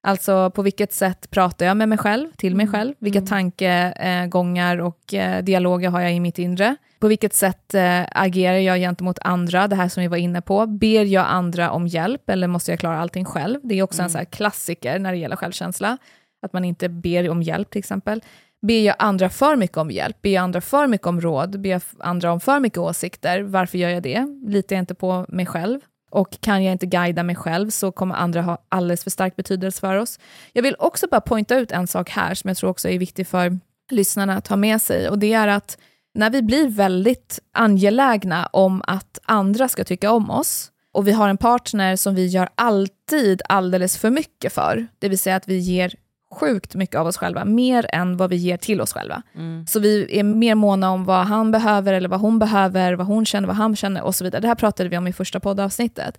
Alltså 0.03 0.51
på 0.51 0.63
vilket 0.63 0.93
sätt 0.93 1.31
pratar 1.31 1.67
jag 1.67 1.77
med 1.77 1.89
mig 1.89 1.99
själv, 1.99 2.29
till 2.37 2.57
mig 2.57 2.69
själv? 2.69 2.95
Vilka 2.99 3.21
tankegångar 3.21 4.79
och 4.79 5.15
eh, 5.15 5.45
dialoger 5.45 5.89
har 5.89 6.01
jag 6.01 6.15
i 6.15 6.21
mitt 6.21 6.39
inre? 6.39 6.77
På 6.99 7.09
vilket 7.09 7.35
sätt 7.35 7.75
eh, 7.75 8.03
agerar 8.11 8.59
jag 8.59 8.79
gentemot 8.79 9.19
andra? 9.23 9.69
Det 9.69 9.77
här 9.77 9.89
som 9.89 10.01
vi 10.01 10.09
var 10.09 10.17
inne 10.17 10.41
på. 10.41 10.67
Ber 10.67 11.05
jag 11.05 11.27
andra 11.29 11.71
om 11.71 11.87
hjälp 11.87 12.31
eller 12.31 12.47
måste 12.47 12.73
jag 12.73 12.81
klara 12.81 13.01
allting 13.01 13.25
själv? 13.25 13.61
Det 13.63 13.79
är 13.79 13.83
också 13.83 14.03
en 14.03 14.11
så 14.11 14.19
här 14.19 14.25
klassiker 14.25 14.99
när 14.99 15.13
det 15.13 15.19
gäller 15.19 15.37
självkänsla. 15.37 15.99
Att 16.43 16.53
man 16.53 16.65
inte 16.65 16.89
ber 16.89 17.31
om 17.31 17.43
hjälp 17.43 17.71
till 17.71 17.79
exempel. 17.79 18.23
Ber 18.63 18.81
jag 18.81 18.97
andra 18.99 19.29
för 19.29 19.57
mycket 19.57 19.77
om 19.77 19.91
hjälp? 19.91 20.23
Ber 20.23 20.31
jag 20.31 20.43
andra 20.43 20.61
för 20.61 20.87
mycket 20.87 21.07
om 21.07 21.21
råd? 21.21 21.61
Ber 21.61 21.71
jag 21.71 21.83
andra 21.99 22.33
om 22.33 22.41
för 22.41 22.61
mycket 22.61 22.79
åsikter? 22.79 23.43
Varför 23.43 23.79
gör 23.79 23.91
jag 23.91 24.03
det? 24.03 24.27
Litar 24.47 24.77
jag 24.77 24.83
inte 24.83 24.95
på 24.95 25.27
mig 25.29 25.47
själv? 25.47 25.81
Och 26.11 26.41
kan 26.41 26.65
jag 26.65 26.73
inte 26.73 26.87
guida 26.87 27.23
mig 27.23 27.37
själv 27.37 27.71
så 27.71 27.93
kommer 27.93 28.15
andra 28.15 28.43
ha 28.43 28.59
alldeles 28.69 29.05
för 29.05 29.11
stark 29.11 29.37
betydelse 29.37 29.81
för 29.81 29.97
oss. 29.97 30.19
Jag 30.53 30.63
vill 30.63 30.77
också 30.79 31.07
bara 31.11 31.21
poängta 31.21 31.57
ut 31.57 31.73
en 31.73 31.87
sak 31.87 32.11
här 32.11 32.35
som 32.35 32.49
jag 32.49 32.57
tror 32.57 32.71
också 32.71 32.89
är 32.89 32.99
viktig 32.99 33.27
för 33.27 33.59
lyssnarna 33.91 34.37
att 34.37 34.49
ha 34.49 34.57
med 34.57 34.83
sig 34.83 35.09
och 35.09 35.19
det 35.19 35.33
är 35.33 35.49
att 35.49 35.79
när 36.15 36.31
vi 36.31 36.43
blir 36.43 36.69
väldigt 36.69 37.39
angelägna 37.53 38.47
om 38.47 38.83
att 38.87 39.19
andra 39.25 39.69
ska 39.69 39.85
tycka 39.85 40.13
om 40.13 40.31
oss 40.31 40.71
och 40.93 41.09
vi 41.09 41.13
har 41.13 41.29
en 41.29 41.37
partner 41.37 41.97
som 41.97 42.15
vi 42.15 42.27
gör 42.27 42.49
alltid 42.55 43.43
alldeles 43.49 43.99
för 43.99 44.11
mycket 44.11 44.53
för, 44.53 44.87
det 44.99 45.09
vill 45.09 45.19
säga 45.19 45.37
att 45.37 45.49
vi 45.49 45.59
ger 45.59 45.95
sjukt 46.31 46.75
mycket 46.75 46.97
av 46.97 47.07
oss 47.07 47.17
själva, 47.17 47.45
mer 47.45 47.87
än 47.93 48.17
vad 48.17 48.31
vi 48.31 48.37
ger 48.37 48.57
till 48.57 48.81
oss 48.81 48.93
själva. 48.93 49.23
Så 49.67 49.81
vi 49.81 50.19
är 50.19 50.23
mer 50.23 50.55
måna 50.55 50.91
om 50.91 51.05
vad 51.05 51.27
han 51.27 51.51
behöver 51.51 51.93
eller 51.93 52.09
vad 52.09 52.21
hon 52.21 52.39
behöver, 52.39 52.93
vad 52.93 53.07
hon 53.07 53.27
känner, 53.27 53.47
vad 53.47 53.57
han 53.57 53.77
känner 53.77 54.03
och 54.03 54.15
så 54.15 54.25
vidare. 54.25 54.41
Det 54.41 54.49
här 54.49 54.55
pratade 54.55 54.89
vi 54.89 54.97
om 54.97 55.07
i 55.07 55.13
första 55.13 55.41
poddavsnittet. 55.41 56.19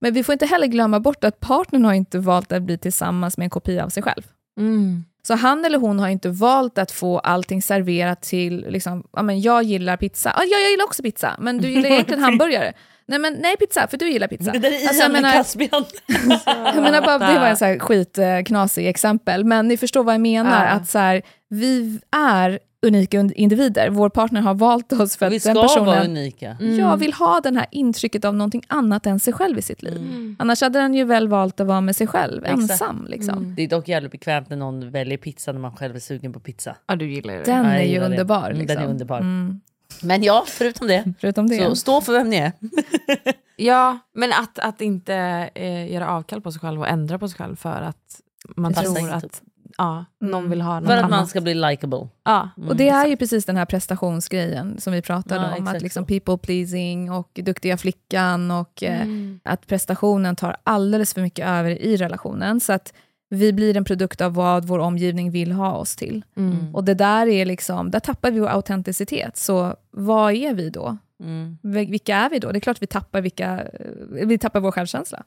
Men 0.00 0.14
vi 0.14 0.24
får 0.24 0.32
inte 0.32 0.46
heller 0.46 0.66
glömma 0.66 1.00
bort 1.00 1.24
att 1.24 1.40
partnern 1.40 1.84
har 1.84 1.92
inte 1.92 2.18
valt 2.18 2.52
att 2.52 2.62
bli 2.62 2.78
tillsammans 2.78 3.38
med 3.38 3.44
en 3.44 3.50
kopia 3.50 3.84
av 3.84 3.88
sig 3.88 4.02
själv. 4.02 4.22
Mm. 4.58 5.04
Så 5.26 5.34
han 5.34 5.64
eller 5.64 5.78
hon 5.78 5.98
har 5.98 6.08
inte 6.08 6.28
valt 6.28 6.78
att 6.78 6.90
få 6.90 7.18
allting 7.18 7.62
serverat 7.62 8.22
till, 8.22 8.66
liksom, 8.68 9.06
ja 9.12 9.22
men 9.22 9.40
jag 9.40 9.62
gillar 9.62 9.96
pizza, 9.96 10.32
ja 10.36 10.44
jag 10.44 10.70
gillar 10.70 10.84
också 10.84 11.02
pizza, 11.02 11.36
men 11.38 11.58
du 11.58 11.68
gillar 11.68 11.90
egentligen 11.90 12.22
hamburgare. 12.24 12.72
Nej 13.06 13.18
men 13.18 13.32
nej 13.34 13.56
pizza, 13.56 13.86
för 13.88 13.96
du 13.96 14.10
gillar 14.10 14.28
pizza. 14.28 14.52
Det 14.52 14.58
där 14.58 14.68
är 14.70 14.74
Alltså, 14.74 14.94
Ian 14.94 14.96
jag 15.02 15.12
med 15.12 15.22
menar- 15.22 15.32
Caspian. 15.36 15.84
jag 16.74 16.82
menar 16.82 17.00
bara, 17.02 17.18
det 17.32 17.38
var 17.38 17.46
en 17.46 17.56
så 17.56 17.64
här 17.64 17.78
skitknasig 17.78 18.86
exempel, 18.88 19.44
men 19.44 19.68
ni 19.68 19.76
förstår 19.76 20.04
vad 20.04 20.14
jag 20.14 20.20
menar. 20.20 20.64
Ja. 20.64 20.70
Att 20.70 20.88
så 20.88 20.98
här, 20.98 21.22
vi 21.48 22.00
är 22.16 22.58
unika 22.86 23.20
individer. 23.34 23.90
Vår 23.90 24.08
partner 24.08 24.40
har 24.40 24.54
valt 24.54 24.92
oss 24.92 25.16
för 25.16 25.26
att 25.26 25.32
Vi 25.32 25.40
ska 25.40 25.48
den 25.48 25.56
vara 25.56 25.68
personen 25.68 26.10
unika. 26.10 26.56
jag 26.60 26.96
vill 26.96 27.12
ha 27.12 27.40
den 27.40 27.56
här 27.56 27.66
intrycket 27.70 28.24
av 28.24 28.34
någonting 28.34 28.62
annat 28.66 29.06
än 29.06 29.20
sig 29.20 29.32
själv 29.32 29.58
i 29.58 29.62
sitt 29.62 29.82
liv. 29.82 30.34
Annars 30.38 30.60
hade 30.62 30.78
den 30.78 30.94
ju 30.94 31.04
väl 31.04 31.28
valt 31.28 31.60
att 31.60 31.66
vara 31.66 31.80
med 31.80 31.96
sig 31.96 32.06
själv, 32.06 32.44
Exakt. 32.44 32.60
ensam. 32.70 33.06
Liksom. 33.08 33.54
Det 33.56 33.62
är 33.62 33.68
dock 33.68 33.88
jävligt 33.88 34.12
bekvämt 34.12 34.50
när 34.50 34.56
någon 34.56 34.90
väljer 34.90 35.18
pizza 35.18 35.52
när 35.52 35.60
man 35.60 35.76
själv 35.76 35.96
är 35.96 36.00
sugen 36.00 36.32
på 36.32 36.40
pizza. 36.40 36.76
Ja, 36.86 36.96
du 36.96 37.10
gillar 37.12 37.34
det. 37.34 37.42
Den 37.44 37.64
Ja, 37.64 37.70
är 37.70 37.76
jag 37.78 37.86
ju 37.86 37.98
det. 38.00 38.06
underbar. 38.06 38.46
Mm, 38.46 38.58
Liksom. 38.58 38.76
Den 38.76 38.84
är 38.84 38.90
underbar. 38.90 39.20
Mm. 40.02 40.08
Men 40.08 40.22
ja, 40.22 40.44
förutom 40.46 40.86
det, 40.88 41.12
Förutom 41.20 41.46
det. 41.46 41.58
så 41.58 41.76
stå 41.76 42.00
för 42.00 42.12
vem 42.12 42.28
ni 42.30 42.36
är. 42.36 42.52
Ja, 43.56 43.98
men 44.14 44.32
att, 44.32 44.58
att 44.58 44.80
inte 44.80 45.14
eh, 45.54 45.92
göra 45.92 46.08
avkall 46.10 46.40
på 46.40 46.52
sig 46.52 46.60
själv 46.60 46.80
och 46.80 46.88
ändra 46.88 47.18
på 47.18 47.28
sig 47.28 47.38
själv 47.38 47.56
för 47.56 47.82
att 47.82 48.20
man 48.56 48.74
Passar 48.74 48.94
tror 48.94 49.10
att 49.10 49.42
ja, 49.78 50.04
någon 50.20 50.34
Mm. 50.38 50.50
vill 50.50 50.60
ha 50.60 50.80
något 50.80 50.86
För 50.88 50.92
att 50.96 50.98
annat. 51.04 51.10
man 51.10 51.26
ska 51.26 51.40
bli 51.40 51.54
likable. 51.54 52.08
ja. 52.24 52.50
Och 52.68 52.76
det 52.76 52.88
är 52.88 53.06
ju 53.06 53.16
precis 53.16 53.44
den 53.44 53.56
här 53.56 53.64
prestationsgrejen 53.64 54.80
som 54.80 54.92
vi 54.92 55.02
pratade 55.02 55.46
Ja, 55.50 55.56
om, 55.56 55.66
att 55.68 55.82
liksom 55.82 56.04
people 56.06 56.38
pleasing 56.38 57.10
och 57.12 57.30
duktiga 57.44 57.76
flickan 57.76 58.50
och 58.50 58.82
eh, 58.82 59.00
Mm. 59.02 59.40
att 59.44 59.66
prestationen 59.66 60.36
tar 60.36 60.56
alldeles 60.64 61.14
för 61.14 61.20
mycket 61.20 61.46
över 61.46 61.70
i 61.82 61.96
relationen. 61.96 62.60
Så 62.60 62.72
att 62.72 62.92
vi 63.34 63.52
blir 63.52 63.76
en 63.76 63.84
produkt 63.84 64.20
av 64.20 64.34
vad 64.34 64.64
vår 64.64 64.78
omgivning 64.78 65.30
vill 65.30 65.52
ha 65.52 65.72
oss 65.76 65.96
till. 65.96 66.22
Mm. 66.36 66.74
Och 66.74 66.84
det 66.84 66.94
där 66.94 67.26
är 67.26 67.44
liksom, 67.44 67.90
där 67.90 68.00
tappar 68.00 68.30
vi 68.30 68.40
vår 68.40 68.48
autenticitet. 68.48 69.36
Så 69.36 69.76
vad 69.90 70.32
är 70.32 70.54
vi 70.54 70.70
då? 70.70 70.96
Mm. 71.22 71.58
Vilka 71.62 72.16
är 72.16 72.30
vi 72.30 72.38
då? 72.38 72.52
Det 72.52 72.58
är 72.58 72.60
klart 72.60 72.82
vi 72.82 72.86
tappar, 72.86 73.20
vilka, 73.20 73.60
eh, 73.62 74.26
vi 74.26 74.38
tappar 74.38 74.60
vår 74.60 74.70
självkänsla. 74.70 75.22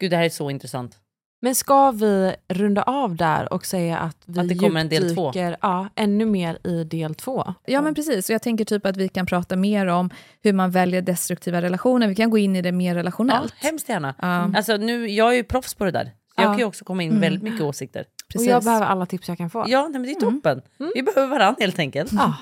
Gud, 0.00 0.10
det 0.10 0.16
här 0.16 0.24
är 0.24 0.28
så 0.30 0.50
intressant. 0.50 0.98
Men 1.44 1.54
ska 1.54 1.90
vi 1.90 2.34
runda 2.48 2.82
av 2.82 3.16
där 3.16 3.52
och 3.52 3.66
säga 3.66 3.98
att 3.98 4.16
vi 4.26 4.40
Att 4.40 4.48
det 4.48 4.54
kommer 4.54 4.80
en 4.80 4.88
del 4.88 5.14
två? 5.14 5.32
Ja, 5.60 5.88
ännu 5.94 6.26
mer 6.26 6.58
i 6.64 6.84
del 6.84 7.14
två? 7.14 7.54
Ja 7.66 7.82
men 7.82 7.94
precis, 7.94 8.28
och 8.28 8.34
jag 8.34 8.42
tänker 8.42 8.64
typ 8.64 8.86
att 8.86 8.96
vi 8.96 9.08
kan 9.08 9.26
prata 9.26 9.56
mer 9.56 9.86
om 9.86 10.10
hur 10.42 10.52
man 10.52 10.70
väljer 10.70 11.02
destruktiva 11.02 11.62
relationer. 11.62 12.08
Vi 12.08 12.14
kan 12.14 12.30
gå 12.30 12.38
in 12.38 12.56
i 12.56 12.62
det 12.62 12.72
mer 12.72 12.92
Ja, 12.94 12.98
relationellt. 12.98 13.54
hemskt 13.56 13.88
gärna. 13.88 14.14
Ja, 14.18 14.50
Alltså, 14.56 14.76
nu, 14.76 15.08
jag 15.08 15.28
är 15.30 15.34
ju 15.36 15.44
proffs 15.44 15.74
på 15.74 15.84
det 15.84 15.90
där. 15.90 16.10
Jag 16.36 16.44
Ja. 16.44 16.48
kan 16.48 16.58
ju 16.58 16.64
också 16.64 16.84
komma 16.84 17.02
in 17.02 17.10
med 17.12 17.20
väldigt 17.20 17.42
mycket 17.42 17.60
åsikter. 17.60 18.04
precis. 18.32 18.48
Och 18.48 18.54
jag 18.54 18.64
behöver 18.64 18.86
alla 18.86 19.06
tips 19.06 19.28
jag 19.28 19.38
kan 19.38 19.50
få. 19.50 19.64
Ja, 19.68 19.82
nej, 19.82 19.92
men 19.92 20.02
det 20.02 20.10
är 20.10 20.20
toppen. 20.20 20.62
Vi 20.94 21.02
behöver 21.02 21.28
varandra 21.28 21.56
helt 21.60 21.78
enkelt. 21.78 22.12
Ja. 22.12 22.34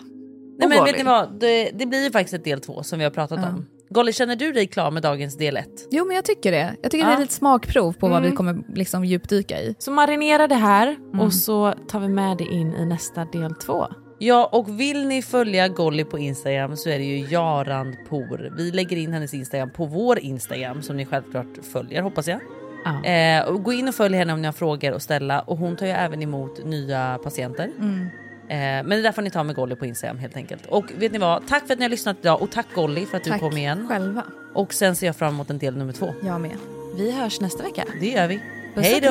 Nej, 0.58 0.68
men 0.68 0.84
vet 0.84 0.96
ni 0.98 1.02
vad? 1.04 1.40
Det, 1.40 1.70
det 1.74 1.86
blir 1.86 2.04
ju 2.04 2.10
faktiskt 2.10 2.34
ett 2.34 2.44
del 2.44 2.60
två 2.60 2.82
som 2.82 2.98
vi 2.98 3.04
har 3.04 3.10
pratat 3.10 3.38
om. 3.38 3.66
Golly, 3.90 4.12
känner 4.12 4.36
du 4.36 4.52
dig 4.52 4.66
klar 4.66 4.90
med 4.90 5.02
dagens 5.02 5.36
del 5.36 5.56
ett? 5.56 5.88
Jo 5.90 6.04
men 6.06 6.16
jag 6.16 6.24
tycker 6.24 6.52
det. 6.52 6.74
Jag 6.82 6.90
tycker 6.90 7.04
Ja. 7.04 7.10
det 7.10 7.16
är 7.16 7.20
lite 7.20 7.34
smakprov 7.34 7.92
på 7.92 8.08
vad 8.08 8.18
Mm. 8.18 8.30
vi 8.30 8.36
kommer 8.36 8.62
liksom 8.74 9.04
djupdyka 9.04 9.60
i. 9.60 9.74
Så 9.78 9.90
marinera 9.90 10.48
det 10.48 10.54
här 10.54 10.86
Mm. 10.88 11.20
och 11.20 11.32
så 11.34 11.72
tar 11.88 12.00
vi 12.00 12.08
med 12.08 12.36
det 12.38 12.44
in 12.44 12.74
i 12.74 12.84
nästa 12.86 13.24
del 13.24 13.54
två. 13.54 13.86
Ja, 14.18 14.48
och 14.52 14.80
vill 14.80 15.06
ni 15.06 15.22
följa 15.22 15.68
Golly 15.68 16.04
på 16.04 16.18
Instagram 16.18 16.76
så 16.76 16.88
är 16.90 16.98
det 16.98 17.04
ju 17.04 17.26
Jarandpour. 17.30 18.52
Vi 18.56 18.70
lägger 18.70 18.96
in 18.96 19.12
hennes 19.12 19.34
Instagram 19.34 19.70
på 19.70 19.86
vår 19.86 20.18
Instagram 20.18 20.82
som 20.82 20.96
ni 20.96 21.06
självklart 21.06 21.64
följer 21.72 22.02
hoppas 22.02 22.28
jag. 22.28 22.40
Ja. 22.84 23.04
Eh, 23.04 23.44
och 23.48 23.62
gå 23.62 23.72
in 23.72 23.88
och 23.88 23.94
följ 23.94 24.16
henne 24.16 24.32
om 24.32 24.40
ni 24.42 24.46
har 24.48 24.52
frågor 24.52 24.92
att 24.92 25.02
ställa 25.02 25.40
och 25.40 25.58
hon 25.58 25.76
tar 25.76 25.86
ju 25.86 25.92
även 25.92 26.22
emot 26.22 26.64
nya 26.64 27.18
patienter. 27.22 27.70
Mm. 27.78 28.06
Eh, 28.48 28.56
men 28.58 28.90
det 28.90 29.02
där 29.02 29.12
får 29.12 29.22
ni 29.22 29.30
ta 29.30 29.44
med 29.44 29.56
Golly 29.56 29.76
på 29.76 29.86
Instagram 29.86 30.18
helt 30.18 30.36
enkelt. 30.36 30.66
Och 30.66 30.84
vet 30.98 31.12
ni 31.12 31.18
vad? 31.18 31.48
Tack 31.48 31.66
för 31.66 31.72
att 31.72 31.78
ni 31.78 31.84
har 31.84 31.90
lyssnat 31.90 32.16
idag 32.20 32.42
och 32.42 32.50
tack 32.50 32.66
Golly 32.74 33.06
för 33.06 33.16
att 33.16 33.24
du 33.24 33.30
Tack 33.30 33.40
kom 33.40 33.56
igen. 33.56 33.88
själva. 33.88 34.24
Och 34.54 34.74
sen 34.74 34.96
ser 34.96 35.06
jag 35.06 35.16
fram 35.16 35.34
emot 35.34 35.50
en 35.50 35.58
del 35.58 35.76
nummer 35.76 35.92
två. 35.92 36.14
Jag 36.22 36.40
med. 36.40 36.56
Vi 36.96 37.12
hörs 37.12 37.40
nästa 37.40 37.62
vecka. 37.62 37.84
Det 38.00 38.06
gör 38.10 38.26
vi. 38.26 38.40
Puss 38.74 38.86
Hej 38.86 39.00
då! 39.00 39.10